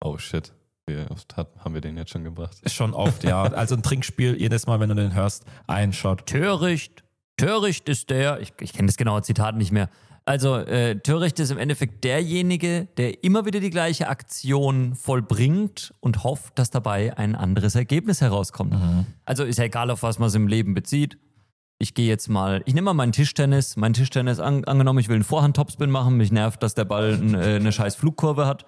Oh 0.00 0.16
shit. 0.16 0.54
Wie 0.88 1.04
oft 1.10 1.36
hat, 1.36 1.48
haben 1.58 1.74
wir 1.74 1.80
den 1.80 1.96
jetzt 1.96 2.10
schon 2.10 2.24
gebracht? 2.24 2.56
Ist 2.62 2.74
schon 2.74 2.94
oft, 2.94 3.22
ja. 3.24 3.42
Also 3.42 3.74
ein 3.74 3.82
Trinkspiel, 3.82 4.40
jedes 4.40 4.66
Mal, 4.66 4.80
wenn 4.80 4.88
du 4.88 4.94
den 4.94 5.14
hörst, 5.14 5.44
ein 5.66 5.92
Shot. 5.92 6.26
Töricht, 6.26 7.04
töricht 7.36 7.88
ist 7.88 8.10
der, 8.10 8.40
ich, 8.40 8.52
ich 8.60 8.72
kenne 8.72 8.86
das 8.86 8.96
genaue 8.96 9.22
Zitat 9.22 9.56
nicht 9.56 9.70
mehr. 9.72 9.88
Also, 10.24 10.56
äh, 10.56 10.96
töricht 11.00 11.38
ist 11.40 11.50
im 11.50 11.56
Endeffekt 11.56 12.04
derjenige, 12.04 12.86
der 12.98 13.24
immer 13.24 13.46
wieder 13.46 13.60
die 13.60 13.70
gleiche 13.70 14.08
Aktion 14.08 14.94
vollbringt 14.94 15.94
und 16.00 16.22
hofft, 16.22 16.58
dass 16.58 16.68
dabei 16.68 17.16
ein 17.16 17.34
anderes 17.34 17.74
Ergebnis 17.74 18.20
herauskommt. 18.20 18.74
Also 19.24 19.44
ist 19.44 19.58
ja 19.58 19.64
egal, 19.64 19.90
auf 19.90 20.02
was 20.02 20.18
man 20.18 20.28
es 20.28 20.34
im 20.34 20.46
Leben 20.46 20.74
bezieht. 20.74 21.16
Ich 21.78 21.94
gehe 21.94 22.08
jetzt 22.08 22.28
mal, 22.28 22.60
ich 22.66 22.74
nehme 22.74 22.86
mal 22.86 22.94
meinen 22.94 23.12
Tischtennis. 23.12 23.76
Mein 23.76 23.94
Tischtennis, 23.94 24.38
an, 24.38 24.64
angenommen, 24.64 24.98
ich 24.98 25.08
will 25.08 25.14
einen 25.14 25.24
Vorhand-Topspin 25.24 25.90
machen, 25.90 26.18
mich 26.18 26.30
nervt, 26.30 26.62
dass 26.62 26.74
der 26.74 26.84
Ball 26.84 27.18
äh, 27.34 27.56
eine 27.56 27.72
scheiß 27.72 27.94
Flugkurve 27.94 28.46
hat. 28.46 28.66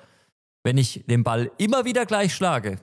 Wenn 0.63 0.79
ich 0.79 1.05
den 1.07 1.25
Ball 1.25 1.51
immer 1.59 1.85
wieder 1.85 2.07
gleich 2.07 2.35
schlage 2.35 2.79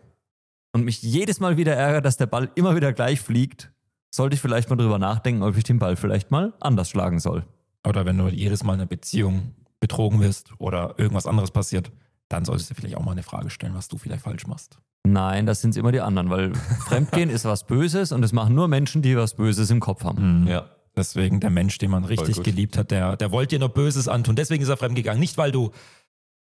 und 0.74 0.84
mich 0.84 1.02
jedes 1.02 1.40
Mal 1.40 1.58
wieder 1.58 1.76
ärgere, 1.76 2.02
dass 2.02 2.18
der 2.18 2.26
Ball 2.26 2.50
immer 2.56 2.76
wieder 2.76 2.94
gleich 2.94 3.22
fliegt, 3.22 3.72
sollte 4.10 4.36
ich 4.36 4.42
vielleicht 4.42 4.70
mal 4.70 4.76
drüber 4.76 5.00
nachdenken, 5.00 5.44
ob 5.44 5.56
ich 5.58 5.64
den 5.64 5.80
Ball 5.80 5.96
vielleicht 5.96 6.32
mal 6.32 6.54
anders 6.60 6.90
schlagen 6.90 7.20
soll. 7.20 7.46
Oder 7.86 8.06
wenn 8.06 8.18
du 8.18 8.28
jedes 8.28 8.64
Mal 8.64 8.74
in 8.74 8.82
einer 8.82 8.88
Beziehung 8.88 9.54
betrogen 9.80 10.20
wirst 10.20 10.54
oder 10.58 10.96
irgendwas 10.98 11.28
anderes 11.28 11.52
passiert, 11.52 11.92
dann 12.30 12.46
solltest 12.46 12.70
du 12.70 12.74
vielleicht 12.74 12.98
auch 12.98 13.04
mal 13.04 13.12
eine 13.12 13.24
Frage 13.24 13.50
stellen, 13.50 13.76
was 13.76 13.88
du 13.88 13.98
vielleicht 13.98 14.24
falsch 14.24 14.48
machst. 14.48 14.80
Nein, 15.06 15.46
das 15.46 15.62
sind 15.62 15.78
immer 15.78 15.92
die 15.92 16.02
anderen, 16.02 16.30
weil 16.30 16.54
Fremdgehen 16.88 17.30
ist 17.30 17.46
was 17.46 17.66
Böses 17.66 18.12
und 18.12 18.24
es 18.24 18.34
machen 18.34 18.56
nur 18.56 18.68
Menschen, 18.68 19.02
die 19.02 19.16
was 19.16 19.36
Böses 19.36 19.70
im 19.70 19.80
Kopf 19.80 20.04
haben. 20.04 20.46
Ja. 20.48 20.70
Deswegen 20.98 21.40
der 21.40 21.52
Mensch, 21.52 21.78
den 21.78 21.92
man 21.92 22.04
richtig 22.06 22.42
geliebt 22.42 22.76
hat, 22.76 22.90
der, 22.90 23.18
der 23.18 23.32
wollte 23.32 23.56
dir 23.56 23.60
nur 23.60 23.70
Böses 23.70 24.08
antun. 24.08 24.36
Deswegen 24.36 24.64
ist 24.64 24.70
er 24.70 24.78
fremdgegangen. 24.78 25.20
Nicht, 25.20 25.38
weil 25.38 25.52
du 25.52 25.72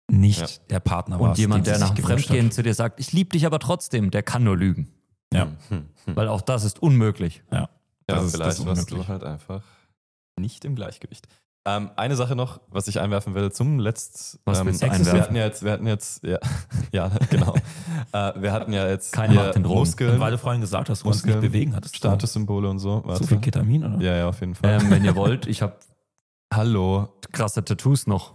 nicht 0.10 0.39
Ja. 0.41 0.47
der 0.70 0.80
Partner 0.80 1.20
Und 1.20 1.30
warst. 1.30 1.39
jemand, 1.39 1.66
der 1.68 1.80
nach 1.80 1.91
dem 1.91 2.06
Fremdgehen 2.06 2.47
hat. 2.47 2.53
zu 2.53 2.64
dir 2.64 2.74
sagt, 2.74 2.99
ich 2.99 3.12
liebe 3.14 3.32
dich 3.32 3.45
aber 3.45 3.60
trotzdem, 3.60 4.12
der 4.12 4.24
kann 4.24 4.43
nur 4.43 4.56
lügen. 4.58 4.89
Ja, 5.34 5.47
Hm, 5.70 5.86
hm. 6.06 6.16
Weil 6.16 6.28
auch 6.28 6.41
das 6.41 6.64
ist 6.64 6.82
unmöglich. 6.82 7.43
ja. 7.51 7.70
Ja, 8.08 8.18
Das 8.18 8.26
ist- 8.26 8.34
das 8.34 8.39
vielleicht 8.39 8.60
ist 8.60 8.66
warst 8.68 8.91
du 8.91 9.08
halt 9.08 9.24
einfach 9.24 9.64
nicht 10.39 10.64
im 10.64 10.76
Gleichgewicht. 10.76 11.28
Ähm, 11.68 11.89
eine 11.95 12.16
Sache 12.16 12.36
noch, 12.36 12.60
was 12.70 12.88
ich 12.88 12.99
einwerfen 12.99 13.34
will 13.34 13.51
zum 13.51 13.80
letzten. 13.80 14.38
Was 14.45 14.60
ähm, 14.60 14.68
willst 14.68 14.84
du 14.84 14.86
wir 14.86 14.91
einwerfen? 14.93 15.22
hatten 15.22 15.36
ja 15.36 15.45
jetzt, 15.45 15.64
wir 15.64 15.72
hatten 15.72 15.88
jetzt, 15.88 16.24
ja, 16.24 16.38
ja 16.91 17.12
genau. 17.32 17.56
äh, 18.12 18.34
wir 18.39 18.51
hatten 18.53 18.72
ja 18.72 18.88
jetzt 18.88 19.12
Keine 19.14 19.34
Macht 19.34 19.56
den 19.56 19.64
Drogen. 19.64 19.80
Muskeln, 19.80 20.20
Weil 20.20 20.30
du 20.34 20.38
vorhin 20.38 20.62
gesagt 20.62 20.89
hast, 20.91 20.99
du 21.01 21.06
kannst 21.06 21.22
dich 21.22 21.26
Muskeln, 21.32 21.41
nicht 21.41 21.51
bewegen, 21.51 21.76
hattest 21.76 21.95
Statussymbole 21.97 22.70
und 22.70 22.78
so. 22.78 22.99
zu 23.01 23.08
Warte. 23.08 23.26
viel 23.26 23.39
Ketamin, 23.39 23.84
oder? 23.84 23.99
Ja, 24.06 24.16
ja, 24.16 24.30
auf 24.30 24.39
jeden 24.41 24.53
Fall. 24.53 24.80
Ähm, 24.80 24.91
wenn 24.91 25.03
ihr 25.03 25.16
wollt, 25.16 25.47
ich 25.47 25.64
habe 25.64 25.76
Hallo, 26.53 27.10
krasse 27.32 27.66
Tattoos 27.66 28.06
noch. 28.06 28.35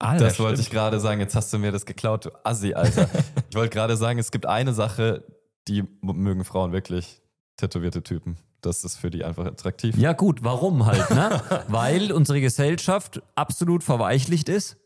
Alter, 0.00 0.24
das 0.24 0.40
wollte 0.40 0.60
ich 0.60 0.70
gerade 0.70 0.98
sagen. 0.98 1.20
Jetzt 1.20 1.36
hast 1.36 1.52
du 1.52 1.58
mir 1.58 1.70
das 1.72 1.86
geklaut, 1.86 2.24
du 2.26 2.30
Assi, 2.44 2.74
Alter. 2.74 3.08
ich 3.50 3.54
wollte 3.56 3.72
gerade 3.72 3.96
sagen, 3.96 4.18
es 4.18 4.30
gibt 4.32 4.46
eine 4.46 4.72
Sache, 4.72 5.24
die 5.68 5.84
mögen 6.02 6.44
Frauen 6.44 6.72
wirklich, 6.72 7.20
tätowierte 7.56 8.02
Typen. 8.02 8.36
Das 8.62 8.82
ist 8.84 8.96
für 8.96 9.10
die 9.10 9.24
einfach 9.24 9.46
attraktiv. 9.46 9.96
Ja, 9.96 10.12
gut, 10.12 10.42
warum 10.42 10.84
halt, 10.86 11.08
ne? 11.10 11.40
Weil 11.68 12.12
unsere 12.12 12.40
Gesellschaft 12.40 13.22
absolut 13.34 13.82
verweichlicht 13.84 14.48
ist 14.48 14.76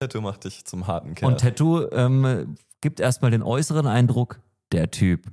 Tattoo 0.00 0.20
macht 0.22 0.44
dich 0.44 0.64
zum 0.64 0.86
harten 0.86 1.14
Kerl. 1.14 1.30
und 1.30 1.40
Tattoo 1.40 1.86
ähm, 1.92 2.56
gibt 2.80 3.00
erstmal 3.00 3.30
den 3.30 3.42
äußeren 3.42 3.86
Eindruck, 3.86 4.40
der 4.72 4.90
Typ 4.90 5.26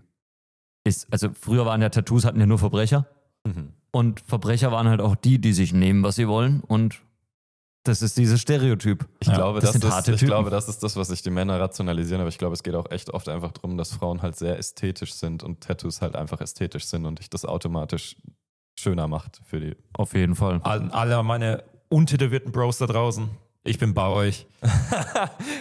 ist, 0.83 1.07
also 1.11 1.29
früher 1.33 1.65
waren 1.65 1.81
ja 1.81 1.87
Tattoos, 1.89 2.25
hatten 2.25 2.39
ja 2.39 2.45
nur 2.45 2.59
Verbrecher 2.59 3.07
Mhm. 3.45 3.71
und 3.91 4.19
Verbrecher 4.19 4.71
waren 4.73 4.89
halt 4.89 4.99
auch 4.99 5.15
die, 5.15 5.39
die 5.39 5.53
sich 5.53 5.71
nehmen, 5.73 6.03
was 6.03 6.15
sie 6.17 6.27
wollen 6.27 6.59
und 6.61 7.01
das 7.87 8.01
ist 8.01 8.17
dieses 8.17 8.41
Stereotyp. 8.41 9.05
Ich, 9.19 9.27
Ja, 9.27 9.35
glaube, 9.35 9.59
das 9.59 9.71
das 9.71 9.73
sind 9.73 9.83
ist, 9.85 9.91
harte 9.93 10.11
ich 10.13 10.19
Typen. 10.19 10.27
glaube, 10.31 10.49
das 10.49 10.67
ist 10.69 10.83
das, 10.83 10.95
was 10.95 11.07
sich 11.09 11.21
die 11.21 11.29
Männer 11.29 11.59
rationalisieren, 11.59 12.21
aber 12.21 12.29
ich 12.29 12.37
glaube, 12.37 12.53
es 12.53 12.63
geht 12.63 12.75
auch 12.75 12.89
echt 12.91 13.09
oft 13.13 13.29
einfach 13.29 13.51
darum, 13.51 13.77
dass 13.77 13.91
Frauen 13.93 14.21
halt 14.21 14.35
sehr 14.35 14.57
ästhetisch 14.57 15.13
sind 15.13 15.43
und 15.43 15.61
Tattoos 15.61 16.01
halt 16.01 16.15
einfach 16.15 16.41
ästhetisch 16.41 16.85
sind 16.85 17.05
und 17.05 17.19
dich 17.19 17.29
das 17.29 17.45
automatisch 17.45 18.15
schöner 18.79 19.07
macht 19.07 19.41
für 19.45 19.59
die. 19.59 19.75
Auf 19.93 20.13
jeden 20.13 20.35
Fall. 20.35 20.59
An 20.63 20.91
alle 20.91 21.21
meine 21.23 21.63
untätowierten 21.89 22.51
Bros 22.51 22.77
da 22.77 22.85
draußen. 22.85 23.29
Ich 23.63 23.79
bin 23.79 23.93
bei 23.93 24.07
euch. 24.07 24.45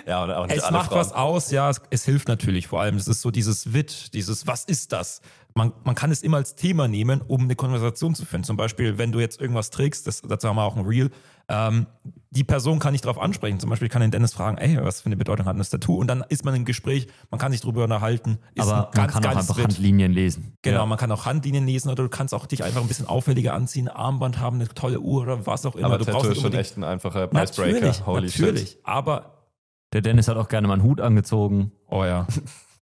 Ja, 0.06 0.22
und 0.22 0.30
auch 0.30 0.46
nicht 0.46 0.56
Es 0.58 0.62
alle 0.62 0.76
macht 0.76 0.88
Frauen. 0.90 1.00
was 1.00 1.12
aus, 1.12 1.50
ja, 1.50 1.68
es, 1.68 1.80
es 1.90 2.04
hilft 2.04 2.28
natürlich 2.28 2.68
vor 2.68 2.80
allem. 2.80 2.96
Es 2.96 3.08
ist 3.08 3.20
so 3.22 3.30
dieses 3.32 3.72
Wit, 3.72 4.14
dieses 4.14 4.46
Was 4.46 4.64
ist 4.64 4.92
das? 4.92 5.20
Man, 5.54 5.72
man 5.84 5.94
kann 5.96 6.10
es 6.12 6.22
immer 6.22 6.36
als 6.36 6.54
Thema 6.54 6.86
nehmen, 6.86 7.22
um 7.26 7.42
eine 7.42 7.56
Konversation 7.56 8.14
zu 8.14 8.24
führen. 8.24 8.44
Zum 8.44 8.56
Beispiel, 8.56 8.98
wenn 8.98 9.10
du 9.10 9.18
jetzt 9.18 9.40
irgendwas 9.40 9.70
trägst, 9.70 10.06
das, 10.06 10.22
dazu 10.22 10.48
haben 10.48 10.56
wir 10.56 10.62
auch 10.64 10.76
ein 10.76 10.84
Reel, 10.86 11.10
ähm, 11.48 11.86
die 12.30 12.42
Person 12.44 12.78
kann 12.80 12.92
nicht 12.92 13.04
darauf 13.04 13.18
ansprechen. 13.18 13.60
Zum 13.60 13.70
Beispiel 13.70 13.88
kann 13.88 14.02
den 14.02 14.10
Dennis 14.10 14.32
fragen, 14.34 14.58
ey, 14.58 14.78
was 14.82 15.00
für 15.00 15.06
eine 15.06 15.16
Bedeutung 15.16 15.46
hat 15.46 15.58
das 15.58 15.70
Tattoo? 15.70 15.94
Und 15.96 16.08
dann 16.08 16.24
ist 16.28 16.44
man 16.44 16.54
im 16.54 16.64
Gespräch, 16.64 17.06
man 17.30 17.38
kann 17.38 17.52
sich 17.52 17.60
darüber 17.60 17.84
unterhalten. 17.84 18.38
Ist 18.54 18.62
Aber 18.66 18.72
ein 18.76 18.82
man 18.82 18.90
ganz 18.92 19.12
kann 19.12 19.24
auch 19.26 19.36
einfach 19.38 19.56
Wit. 19.56 19.64
Handlinien 19.64 20.12
lesen. 20.12 20.56
Genau, 20.62 20.80
Ja. 20.80 20.86
man 20.86 20.98
kann 20.98 21.10
auch 21.12 21.24
Handlinien 21.24 21.66
lesen 21.66 21.88
oder 21.88 22.02
du 22.02 22.08
kannst 22.08 22.34
auch 22.34 22.46
dich 22.46 22.64
einfach 22.64 22.80
ein 22.82 22.88
bisschen 22.88 23.06
auffälliger 23.06 23.54
anziehen, 23.54 23.88
ein 23.88 23.96
Armband 23.96 24.38
haben, 24.40 24.56
eine 24.56 24.68
tolle 24.68 24.98
Uhr 25.00 25.22
oder 25.22 25.46
was 25.46 25.64
auch 25.66 25.76
immer. 25.76 25.86
aber 25.86 25.98
du 25.98 26.04
Tattoo 26.04 26.18
brauchst 26.18 26.32
ist 26.32 26.42
schon 26.42 26.52
echt 26.52 26.76
ein 26.76 26.84
einfacher 26.84 27.28
Natürlich, 27.32 27.76
Icebreaker. 27.76 28.06
Holy 28.06 28.26
natürlich. 28.26 28.70
shit. 28.70 28.78
Aber, 28.84 29.44
Der 29.92 30.02
Dennis 30.02 30.28
hat 30.28 30.36
auch 30.36 30.48
gerne 30.48 30.66
mal 30.66 30.74
einen 30.74 30.82
Hut 30.82 31.00
angezogen. 31.00 31.72
oh 31.88 32.04
ja. 32.04 32.26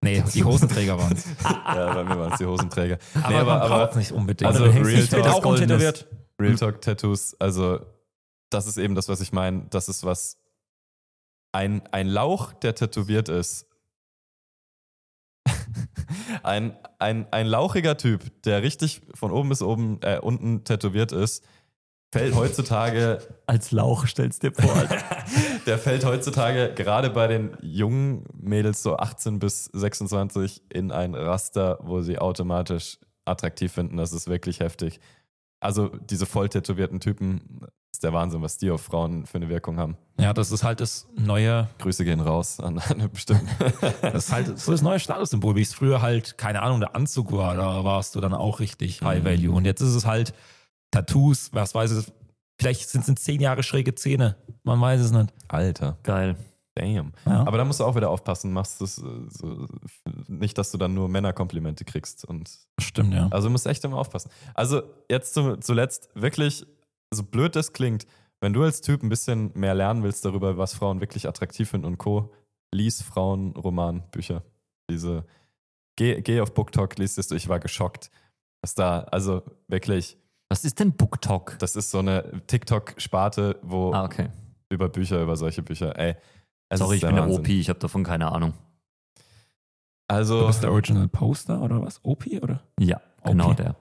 Nee, 0.03 0.23
die 0.35 0.45
Hosenträger 0.45 0.99
waren 0.99 1.13
es. 1.13 1.27
Ja, 1.45 1.93
bei 1.93 2.05
mir 2.05 2.19
waren 2.19 2.33
es 2.33 2.39
die 2.39 2.47
Hosenträger. 2.47 2.97
Aber, 3.23 3.29
nee, 3.29 3.35
aber, 3.37 3.45
man 3.53 3.61
aber 3.61 3.69
braucht 3.87 3.97
nicht 3.97 4.13
unbedingt. 4.13 4.51
Also 4.51 4.65
ich 4.65 5.45
untätowiert. 5.45 6.07
Real 6.41 6.55
Talk 6.57 6.81
Tattoos, 6.81 7.37
also 7.39 7.81
das 8.51 8.67
ist 8.67 8.77
eben 8.77 8.95
das, 8.95 9.09
was 9.09 9.21
ich 9.21 9.33
meine. 9.33 9.67
Das 9.71 9.89
ist 9.89 10.05
was, 10.05 10.37
ein, 11.53 11.83
ein 11.93 12.09
Lauch, 12.09 12.53
der 12.53 12.75
tätowiert 12.75 13.29
ist. 13.29 13.67
ein, 16.43 16.77
ein, 16.99 17.33
ein 17.33 17.47
lauchiger 17.47 17.97
Typ, 17.97 18.43
der 18.43 18.63
richtig 18.63 19.03
von 19.15 19.33
oben 19.33 19.49
bis 19.49 19.63
oben, 19.63 20.01
äh, 20.03 20.19
unten 20.21 20.65
tätowiert 20.65 21.13
ist, 21.13 21.45
fällt 22.13 22.35
heutzutage, 22.35 23.19
Als 23.47 23.71
Lauch, 23.71 24.07
stellst 24.07 24.43
dir 24.43 24.53
vor. 24.53 24.85
Der 25.67 25.79
fällt 25.79 26.05
heutzutage 26.05 26.73
gerade 26.75 27.11
bei 27.11 27.27
den 27.27 27.57
jungen 27.61 28.25
Mädels 28.33 28.83
so 28.83 28.97
18 28.97 29.39
bis 29.39 29.67
26 29.67 30.63
in 30.73 30.91
ein 30.91 31.15
Raster, 31.15 31.79
wo 31.83 32.01
sie 32.01 32.19
automatisch 32.19 32.99
attraktiv 33.25 33.73
finden. 33.73 33.97
Das 33.97 34.13
ist 34.13 34.29
wirklich 34.29 34.61
heftig. 34.61 34.99
Also 35.61 35.89
diese 35.89 36.27
voll 36.27 36.49
tätowierten 36.49 37.01
Typen, 37.01 37.67
ist 37.93 38.05
der 38.05 38.13
Wahnsinn, 38.13 38.41
was 38.43 38.57
die 38.59 38.71
auf 38.71 38.83
Frauen 38.83 39.27
für 39.27 39.37
eine 39.39 39.49
Wirkung 39.49 39.79
haben. 39.79 39.97
Ja, 40.19 40.33
das 40.33 40.53
ist 40.53 40.63
halt 40.63 40.81
das 40.81 41.09
neue, 41.17 41.69
Grüße 41.79 42.05
gehen 42.05 42.21
raus 42.21 42.61
an 42.61 42.79
eine 42.79 43.09
bestimmte. 43.09 43.47
das 44.03 44.27
ist 44.27 44.33
halt 44.33 44.59
so 44.59 44.73
das 44.73 44.83
neue 44.83 45.01
Statussymbol, 45.01 45.57
wie 45.57 45.63
es 45.63 45.75
früher 45.75 46.01
halt, 46.03 46.39
keine 46.39 46.63
Ahnung, 46.63 46.81
der 46.81 46.95
Anzug 46.95 47.33
war, 47.33 47.57
da 47.57 47.83
warst 47.85 48.15
du 48.15 48.21
dann 48.21 48.35
auch 48.35 48.61
richtig 48.61 49.03
High 49.03 49.21
Mhm. 49.23 49.25
Value. 49.27 49.53
Und 49.55 49.65
jetzt 49.65 49.81
ist 49.81 49.95
es 49.95 50.07
halt 50.07 50.35
Tattoos, 50.91 51.53
was 51.53 51.75
weiß 51.75 51.93
ich, 51.99 52.13
vielleicht 52.61 52.89
sind 52.89 53.03
es 53.03 53.09
in 53.09 53.17
zehn 53.17 53.41
Jahre 53.41 53.63
schräge 53.63 53.95
Zähne. 53.95 54.37
Man 54.63 54.81
weiß 54.81 55.01
es 55.01 55.11
nicht. 55.13 55.33
Alter, 55.49 55.99
Geil. 56.03 56.37
damn. 56.75 57.13
Ja. 57.27 57.41
Aber 57.47 57.59
da 57.59 57.65
musst 57.65 57.81
du 57.81 57.85
auch 57.85 57.97
wieder 57.97 58.11
aufpassen, 58.11 58.53
machst 58.53 58.81
das 58.81 58.99
äh, 58.99 59.03
so, 59.29 59.67
nicht, 60.29 60.59
dass 60.59 60.71
du 60.71 60.79
dann 60.79 60.95
nur 60.95 61.09
Männerkomplimente 61.09 61.85
kriegst 61.85 62.25
und 62.25 62.51
Stimmt, 62.81 63.15
ja. 63.15 63.29
Also 63.31 63.49
du 63.49 63.53
musst 63.53 63.67
echt 63.67 63.85
immer 63.85 63.99
aufpassen. 63.99 64.31
Also 64.55 64.83
jetzt 65.11 65.35
zum, 65.35 65.61
zuletzt 65.63 66.09
wirklich, 66.15 66.67
so 67.13 67.23
blöd 67.25 67.57
das 67.57 67.73
klingt, 67.73 68.07
wenn 68.41 68.53
du 68.53 68.63
als 68.63 68.81
Typ 68.81 69.03
ein 69.03 69.09
bisschen 69.09 69.51
mehr 69.55 69.75
lernen 69.75 70.03
willst 70.03 70.25
darüber, 70.25 70.57
was 70.57 70.75
Frauen 70.75 71.01
wirklich 71.01 71.29
attraktiv 71.29 71.69
finden 71.71 71.87
und 71.87 71.99
Co., 71.99 72.33
lies 72.73 73.03
Frauen, 73.03 73.55
Roman, 73.57 74.03
Bücher. 74.11 74.43
Diese, 74.91 75.25
geh, 75.97 76.21
geh 76.23 76.41
auf 76.41 76.55
BookTok, 76.55 76.97
liest 76.99 77.19
es, 77.19 77.31
ich 77.33 77.49
war 77.49 77.59
geschockt. 77.61 78.11
Was 78.63 78.75
da, 78.75 79.01
also 79.01 79.43
wirklich, 79.69 80.17
Was 80.49 80.65
ist 80.65 80.79
denn 80.79 80.93
BookTok? 80.93 81.59
das 81.59 81.77
ist 81.77 81.91
so 81.91 81.99
eine 81.99 82.43
TikTok-Sparte, 82.47 83.59
wo 83.63 83.93
Ah, 83.93 84.05
okay. 84.05 84.29
über 84.69 84.89
Bücher, 84.89 85.21
über 85.23 85.37
solche 85.37 85.63
Bücher, 85.63 85.99
ey. 85.99 86.15
Sorry, 86.73 86.97
ich 86.97 87.03
bin 87.03 87.17
der. 87.17 87.29
OP, 87.29 87.49
ich 87.49 87.69
habe 87.69 87.81
davon 87.81 88.05
keine 88.05 88.31
Ahnung. 88.31 88.53
Du 89.17 89.23
Also, 90.17 90.47
bist 90.47 90.63
der 90.63 90.71
Original 90.73 91.09
Poster 91.09 91.61
oder 91.61 91.83
was? 91.83 92.01
OP 92.05 92.27
oder? 92.41 92.63
Ja, 92.79 93.01
genau 93.25 93.47
Okay. 93.51 93.57
der. 93.65 93.77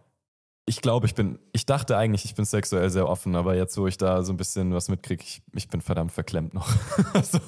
Ich 0.70 0.82
glaube, 0.82 1.08
ich 1.08 1.16
bin, 1.16 1.40
ich 1.52 1.66
dachte 1.66 1.98
eigentlich, 1.98 2.26
ich 2.26 2.36
bin 2.36 2.46
sexuell 2.46 2.92
sehr 2.92 3.10
offen, 3.10 3.36
aber 3.36 3.56
jetzt, 3.56 3.76
wo 3.80 3.88
ich 3.88 3.98
da 3.98 4.22
so 4.22 4.32
ein 4.32 4.38
bisschen 4.38 4.72
was 4.72 4.88
mitkriege, 4.88 5.24
ich, 5.24 5.42
ich 5.54 5.68
bin 5.68 5.82
verdammt 5.82 6.12
verklemmt 6.12 6.54
noch. 6.54 6.70
so, 7.24 7.40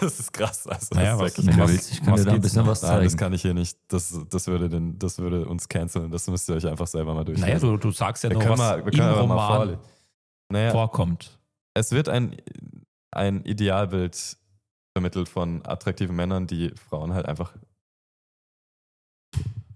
das 0.00 0.20
ist 0.20 0.32
krass. 0.34 0.66
Also, 0.66 0.94
Naja, 0.94 1.16
das 1.16 1.38
ist 1.38 1.46
Was- 1.58 1.68
willst, 1.70 1.92
ich 1.92 2.02
kann 2.02 2.12
was 2.12 2.20
dir 2.20 2.26
da 2.26 2.32
ein 2.34 2.40
bisschen 2.42 2.60
noch? 2.62 2.70
was 2.70 2.82
Nein, 2.82 3.02
das 3.02 3.12
zeigen. 3.12 3.16
kann 3.18 3.32
ich 3.32 3.40
hier 3.42 3.54
nicht. 3.54 3.78
Das, 3.88 4.14
das, 4.28 4.46
würde, 4.46 4.68
den, 4.68 4.98
das 4.98 5.18
würde 5.18 5.48
uns 5.48 5.68
canceln. 5.68 6.10
Das 6.10 6.28
müsst 6.28 6.50
ihr 6.50 6.54
euch 6.56 6.66
einfach 6.66 6.86
selber 6.86 7.14
mal 7.14 7.24
durchlesen. 7.24 7.48
Naja, 7.48 7.58
du, 7.60 7.78
du 7.78 7.90
sagst 7.92 8.24
ja 8.24 8.30
wir 8.30 8.38
können 8.38 8.50
was 8.50 8.58
mal, 8.58 8.84
wir 8.84 8.92
im 8.92 9.14
Roman. 9.30 9.78
Naja, 10.52 10.72
vorkommt. 10.72 11.38
es 11.72 11.92
wird 11.92 12.10
ein, 12.10 12.36
ein 13.10 13.42
Idealbild 13.44 14.36
vermittelt 14.94 15.30
von 15.30 15.64
attraktiven 15.64 16.14
Männern, 16.14 16.46
die 16.46 16.74
Frauen 16.74 17.14
halt 17.14 17.24
einfach 17.24 17.54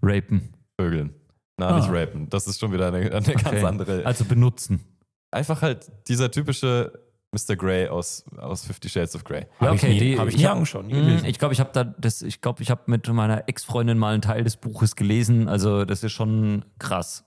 Rapen. 0.03 0.53
vögeln. 0.79 1.15
Na, 1.57 1.67
Ah. 1.69 1.75
nicht 1.79 1.89
rapen. 1.89 2.29
Das 2.29 2.47
ist 2.47 2.59
schon 2.59 2.71
wieder 2.73 2.87
eine, 2.87 2.97
eine 2.97 3.11
ganz 3.21 3.45
Okay. 3.47 3.63
andere. 3.63 4.05
Also 4.05 4.25
benutzen. 4.25 4.83
Einfach 5.31 5.61
halt 5.61 5.89
dieser 6.07 6.29
typische 6.31 6.91
Mr. 7.31 7.55
Grey 7.55 7.87
aus, 7.89 8.25
aus 8.37 8.65
Fifty 8.65 8.87
Shades 8.89 9.15
of 9.15 9.23
Grey. 9.23 9.45
Ja, 9.59 9.71
okay, 9.71 9.87
ich 9.87 9.93
nie, 9.93 9.99
die- 9.99 10.19
hab 10.19 10.27
ich 10.27 10.35
ich 10.35 10.41
nie 10.41 10.93
Mm, 10.93 11.05
gelesen. 11.05 11.25
Ich 11.25 11.39
glaube, 11.39 11.53
ich 11.53 11.59
habe 11.59 11.69
da 11.73 11.83
das, 11.83 12.21
ich 12.21 12.39
glaube, 12.41 12.61
ich 12.63 12.69
habe 12.71 12.83
mit 12.87 13.07
meiner 13.09 13.47
Ex-Freundin 13.49 13.97
mal 13.97 14.13
einen 14.13 14.21
Teil 14.21 14.43
des 14.43 14.55
Buches 14.57 14.95
gelesen. 14.95 15.47
Also 15.49 15.83
das 15.85 16.03
ist 16.03 16.11
schon 16.13 16.63
krass. 16.79 17.23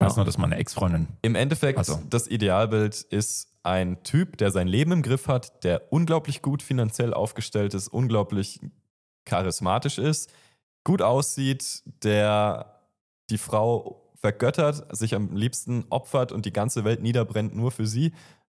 Ich 0.00 0.06
weiß 0.06 0.16
nur, 0.16 0.24
dass 0.24 0.38
meine 0.38 0.56
Ex-Freundin. 0.56 1.08
Im 1.22 1.34
Endeffekt, 1.34 1.78
Also. 1.78 2.00
das 2.08 2.28
Idealbild 2.28 3.02
ist 3.02 3.52
ein 3.64 4.02
Typ, 4.04 4.36
der 4.38 4.50
sein 4.52 4.68
Leben 4.68 4.92
im 4.92 5.02
Griff 5.02 5.26
hat, 5.28 5.64
der 5.64 5.92
unglaublich 5.92 6.40
gut 6.40 6.62
finanziell 6.62 7.12
aufgestellt 7.14 7.74
ist, 7.74 7.88
unglaublich 7.88 8.60
charismatisch 9.26 9.98
ist, 9.98 10.32
gut 10.84 11.02
aussieht, 11.02 11.82
der 12.04 12.77
die 13.30 13.38
Frau 13.38 14.02
vergöttert, 14.20 14.84
sich 14.96 15.14
am 15.14 15.34
liebsten 15.36 15.84
opfert 15.90 16.32
und 16.32 16.44
die 16.44 16.52
ganze 16.52 16.84
Welt 16.84 17.02
niederbrennt 17.02 17.54
nur 17.54 17.70
für 17.70 17.86
sie, 17.86 18.12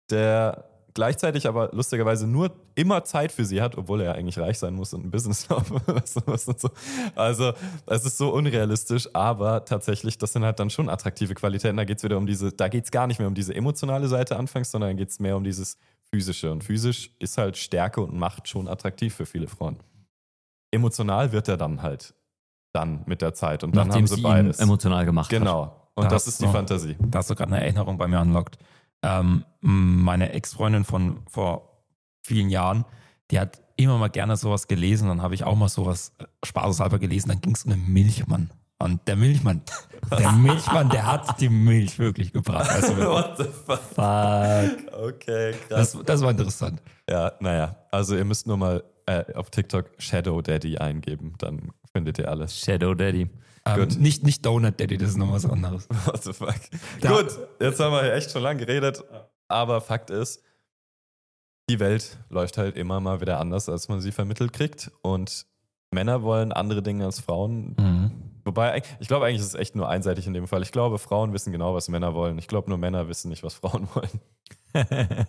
der 0.10 0.70
gleichzeitig 0.96 1.48
aber 1.48 1.70
lustigerweise 1.74 2.26
nur 2.26 2.52
immer 2.74 3.04
Zeit 3.04 3.32
für 3.32 3.46
sie 3.46 3.62
hat, 3.62 3.78
obwohl 3.78 4.02
er 4.02 4.08
ja 4.08 4.12
eigentlich 4.14 4.40
reich 4.40 4.58
sein 4.58 4.74
muss 4.74 4.94
und 4.94 5.06
ein 5.06 5.12
Business 5.12 5.48
laufen 5.50 5.82
so. 6.06 6.70
Also 7.16 7.54
es 7.86 8.06
ist 8.06 8.18
so 8.18 8.34
unrealistisch, 8.34 9.10
aber 9.14 9.66
tatsächlich, 9.66 10.18
das 10.18 10.34
sind 10.34 10.44
halt 10.44 10.60
dann 10.60 10.70
schon 10.70 10.90
attraktive 10.90 11.36
Qualitäten. 11.36 11.78
Da 11.78 11.84
geht 11.84 11.98
es 11.98 12.04
wieder 12.04 12.18
um 12.18 12.26
diese, 12.26 12.52
da 12.52 12.70
geht 12.70 12.86
es 12.86 12.92
gar 12.92 13.08
nicht 13.08 13.20
mehr 13.20 13.28
um 13.28 13.36
diese 13.36 13.54
emotionale 13.54 14.08
Seite 14.08 14.38
anfangs, 14.38 14.72
sondern 14.72 14.92
da 14.92 14.94
geht 14.96 15.10
es 15.10 15.20
mehr 15.20 15.36
um 15.36 15.44
dieses 15.44 15.78
physische. 16.12 16.52
Und 16.52 16.64
physisch 16.64 17.12
ist 17.20 17.38
halt 17.38 17.58
Stärke 17.58 18.02
und 18.02 18.16
Macht 18.18 18.48
schon 18.48 18.68
attraktiv 18.68 19.14
für 19.14 19.26
viele 19.26 19.48
Frauen. 19.48 19.78
Emotional 20.72 21.32
wird 21.32 21.50
er 21.50 21.58
dann 21.58 21.82
halt 21.82 22.14
dann 22.76 23.02
mit 23.08 23.22
der 23.22 23.34
Zeit 23.34 23.64
und 23.64 23.76
dann 23.76 23.88
Nachdem 23.88 24.02
haben 24.02 24.08
sie 24.08 24.16
sie 24.16 24.22
ihn 24.22 24.24
beides. 24.24 24.60
emotional 24.60 25.06
gemacht 25.06 25.32
hat. 25.32 25.40
Genau. 25.40 25.76
Und 25.96 26.06
Da 26.06 26.10
das 26.10 26.28
ist 26.28 26.42
die 26.42 26.46
du- 26.46 26.52
Fantasie. 26.52 26.96
Da 27.00 27.20
hast 27.20 27.30
du 27.30 27.36
gerade 27.36 27.54
eine 27.56 27.64
Erinnerung 27.64 27.98
bei 27.98 28.08
mir 28.08 28.20
anlockt. 28.20 28.58
Ähm, 29.02 29.46
meine 29.62 30.34
Ex-Freundin 30.34 30.84
von 30.84 31.20
vor 31.30 31.84
vielen 32.24 32.50
Jahren, 32.50 32.86
die 33.32 33.40
hat 33.40 33.62
immer 33.78 33.98
mal 33.98 34.10
gerne 34.10 34.36
sowas 34.38 34.68
gelesen. 34.68 35.08
Dann 35.08 35.22
habe 35.22 35.36
ich 35.36 35.44
auch 35.44 35.56
mal 35.56 35.70
sowas 35.70 36.12
äh, 36.20 36.26
spaßeshalber 36.46 37.00
gelesen. 37.00 37.30
Dann 37.30 37.42
ging 37.42 37.54
es 37.56 37.64
um 37.66 37.72
einen 37.72 37.92
Milchmann. 37.92 38.50
Und 38.78 39.08
der 39.08 39.16
Milchmann, 39.16 39.62
der 40.20 40.32
Milchmann, 40.34 40.90
der 40.90 41.06
hat 41.10 41.40
die 41.40 41.48
Milch 41.50 41.98
wirklich 41.98 42.34
gebracht. 42.34 42.70
Also, 42.70 42.98
What 42.98 43.38
the 43.38 43.44
fuck? 43.46 43.80
fuck. 43.80 45.02
Okay, 45.02 45.54
krass. 45.70 45.94
Das, 45.94 45.98
das 46.06 46.22
war 46.22 46.32
interessant. 46.32 46.82
Ja, 47.10 47.32
naja. 47.40 47.76
Also 47.92 48.16
ihr 48.18 48.26
müsst 48.26 48.48
nur 48.48 48.58
mal 48.58 48.84
äh, 49.06 49.24
auf 49.36 49.50
TikTok 49.50 49.86
Shadow 49.98 50.42
Daddy 50.42 50.78
eingeben, 50.78 51.36
dann 51.38 51.72
findet 51.96 52.20
ihr 52.20 52.30
alles. 52.30 52.60
Shadow 52.60 52.94
Daddy. 52.94 53.30
Ähm, 53.66 53.80
Gut. 53.80 53.98
nicht, 53.98 54.24
nicht 54.24 54.46
Donut 54.46 54.78
Daddy, 54.80 54.98
das 54.98 55.12
ist 55.12 55.18
noch 55.18 55.32
was 55.32 55.46
anderes. 55.46 55.88
What 56.06 56.22
the 56.24 56.34
fuck? 56.34 56.56
Da- 57.00 57.10
Gut, 57.22 57.40
jetzt 57.62 57.80
haben 57.80 57.94
wir 57.94 58.04
hier 58.04 58.14
echt 58.14 58.30
schon 58.32 58.44
lange 58.44 58.60
geredet, 58.66 59.02
aber 59.48 59.80
Fakt 59.80 60.10
ist, 60.10 60.44
die 61.70 61.80
Welt 61.80 62.18
läuft 62.30 62.58
halt 62.58 62.76
immer 62.76 63.00
mal 63.00 63.22
wieder 63.22 63.40
anders, 63.40 63.70
als 63.70 63.88
man 63.88 64.02
sie 64.02 64.12
vermittelt 64.12 64.52
kriegt. 64.54 64.92
Und 65.02 65.48
Männer 65.92 66.22
wollen 66.22 66.52
andere 66.52 66.84
Dinge 66.84 67.06
als 67.06 67.22
Frauen. 67.22 67.76
Mhm. 67.80 68.12
Wobei, 68.44 68.84
ich 69.00 69.08
glaube 69.08 69.26
eigentlich 69.26 69.40
ist 69.42 69.48
es 69.48 69.56
echt 69.56 69.76
nur 69.76 69.90
einseitig 69.90 70.28
in 70.28 70.34
dem 70.34 70.46
Fall. 70.48 70.62
Ich 70.62 70.72
glaube, 70.74 71.00
Frauen 71.00 71.32
wissen 71.34 71.52
genau, 71.52 71.74
was 71.74 71.88
Männer 71.88 72.14
wollen. 72.14 72.38
Ich 72.38 72.48
glaube, 72.48 72.70
nur 72.70 72.78
Männer 72.78 73.08
wissen 73.08 73.30
nicht, 73.30 73.42
was 73.42 73.56
Frauen 73.56 73.88
wollen. 73.96 74.20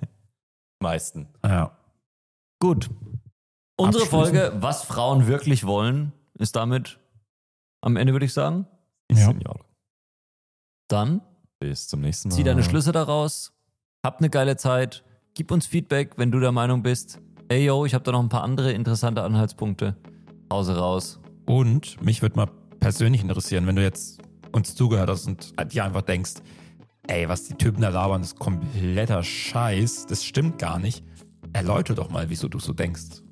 Meisten. 0.82 1.28
Ja. 1.44 1.76
Gut. 2.60 2.90
Unsere. 3.78 4.04
Folge, 4.06 4.52
was 4.56 4.84
Frauen 4.84 5.26
wirklich 5.26 5.66
wollen, 5.66 6.12
ist 6.38 6.56
damit 6.56 6.98
am 7.80 7.96
Ende, 7.96 8.12
würde 8.12 8.26
ich 8.26 8.32
sagen. 8.32 8.66
Ja. 9.10 9.26
Senior. 9.26 9.64
Dann 10.88 11.20
Bis 11.60 11.88
zum 11.88 12.00
nächsten 12.00 12.28
Mal. 12.28 12.34
zieh 12.34 12.44
deine 12.44 12.62
Schlüsse 12.62 12.92
daraus. 12.92 13.52
Hab 14.04 14.18
eine 14.18 14.30
geile 14.30 14.56
Zeit. 14.56 15.04
Gib 15.34 15.50
uns 15.50 15.66
Feedback, 15.66 16.12
wenn 16.16 16.30
du 16.30 16.40
der 16.40 16.52
Meinung 16.52 16.82
bist, 16.82 17.20
ey 17.48 17.64
yo, 17.66 17.84
ich 17.84 17.94
habe 17.94 18.04
da 18.04 18.12
noch 18.12 18.22
ein 18.22 18.28
paar 18.28 18.42
andere 18.42 18.72
interessante 18.72 19.22
Anhaltspunkte. 19.22 19.96
Hause 20.50 20.76
raus. 20.76 21.20
Und 21.44 22.00
mich 22.02 22.22
würde 22.22 22.36
mal 22.36 22.46
persönlich 22.80 23.20
interessieren, 23.22 23.66
wenn 23.66 23.76
du 23.76 23.82
jetzt 23.82 24.20
uns 24.52 24.74
zugehört 24.74 25.10
hast 25.10 25.26
und 25.26 25.54
dir 25.72 25.84
einfach 25.84 26.02
denkst, 26.02 26.34
ey, 27.08 27.28
was 27.28 27.44
die 27.44 27.54
Typen 27.54 27.82
da 27.82 27.88
labern, 27.90 28.22
das 28.22 28.32
ist 28.32 28.38
kompletter 28.38 29.22
Scheiß, 29.22 30.06
das 30.06 30.24
stimmt 30.24 30.58
gar 30.58 30.78
nicht. 30.78 31.04
Erläuter 31.52 31.94
doch 31.94 32.10
mal, 32.10 32.30
wieso 32.30 32.48
du 32.48 32.58
so 32.58 32.72
denkst. 32.72 33.22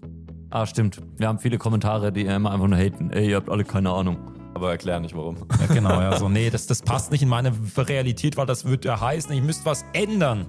Ah, 0.54 0.66
stimmt. 0.66 1.02
Wir 1.16 1.26
haben 1.26 1.40
viele 1.40 1.58
Kommentare, 1.58 2.12
die 2.12 2.26
immer 2.26 2.52
einfach 2.52 2.68
nur 2.68 2.78
haten. 2.78 3.10
Ey, 3.10 3.30
ihr 3.30 3.36
habt 3.36 3.50
alle 3.50 3.64
keine 3.64 3.90
Ahnung. 3.90 4.18
Aber 4.54 4.70
erklär 4.70 5.00
nicht 5.00 5.16
warum. 5.16 5.36
Ja, 5.58 5.66
genau, 5.66 6.00
ja, 6.00 6.16
so, 6.16 6.28
nee, 6.28 6.48
das, 6.48 6.68
das 6.68 6.80
passt 6.80 7.10
nicht 7.10 7.22
in 7.22 7.28
meine 7.28 7.52
Realität, 7.76 8.36
weil 8.36 8.46
das 8.46 8.64
würde 8.64 8.86
ja 8.86 9.00
heißen, 9.00 9.32
ich 9.32 9.42
müsste 9.42 9.66
was 9.66 9.84
ändern. 9.94 10.46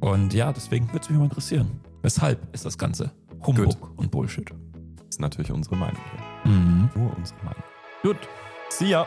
Und 0.00 0.32
ja, 0.32 0.50
deswegen 0.50 0.86
würde 0.88 1.00
es 1.00 1.10
mich 1.10 1.18
mal 1.18 1.24
interessieren. 1.24 1.78
Weshalb 2.00 2.54
ist 2.54 2.64
das 2.64 2.78
Ganze 2.78 3.10
Humbug 3.46 3.92
und 3.98 4.10
Bullshit? 4.10 4.50
ist 5.10 5.20
natürlich 5.20 5.52
unsere 5.52 5.76
Meinung 5.76 6.00
hier. 6.44 6.50
Mhm. 6.50 6.88
Nur 6.94 7.14
unsere 7.14 7.38
Meinung. 7.44 7.62
Gut. 8.02 8.16
See 8.70 8.86
ya. 8.86 9.06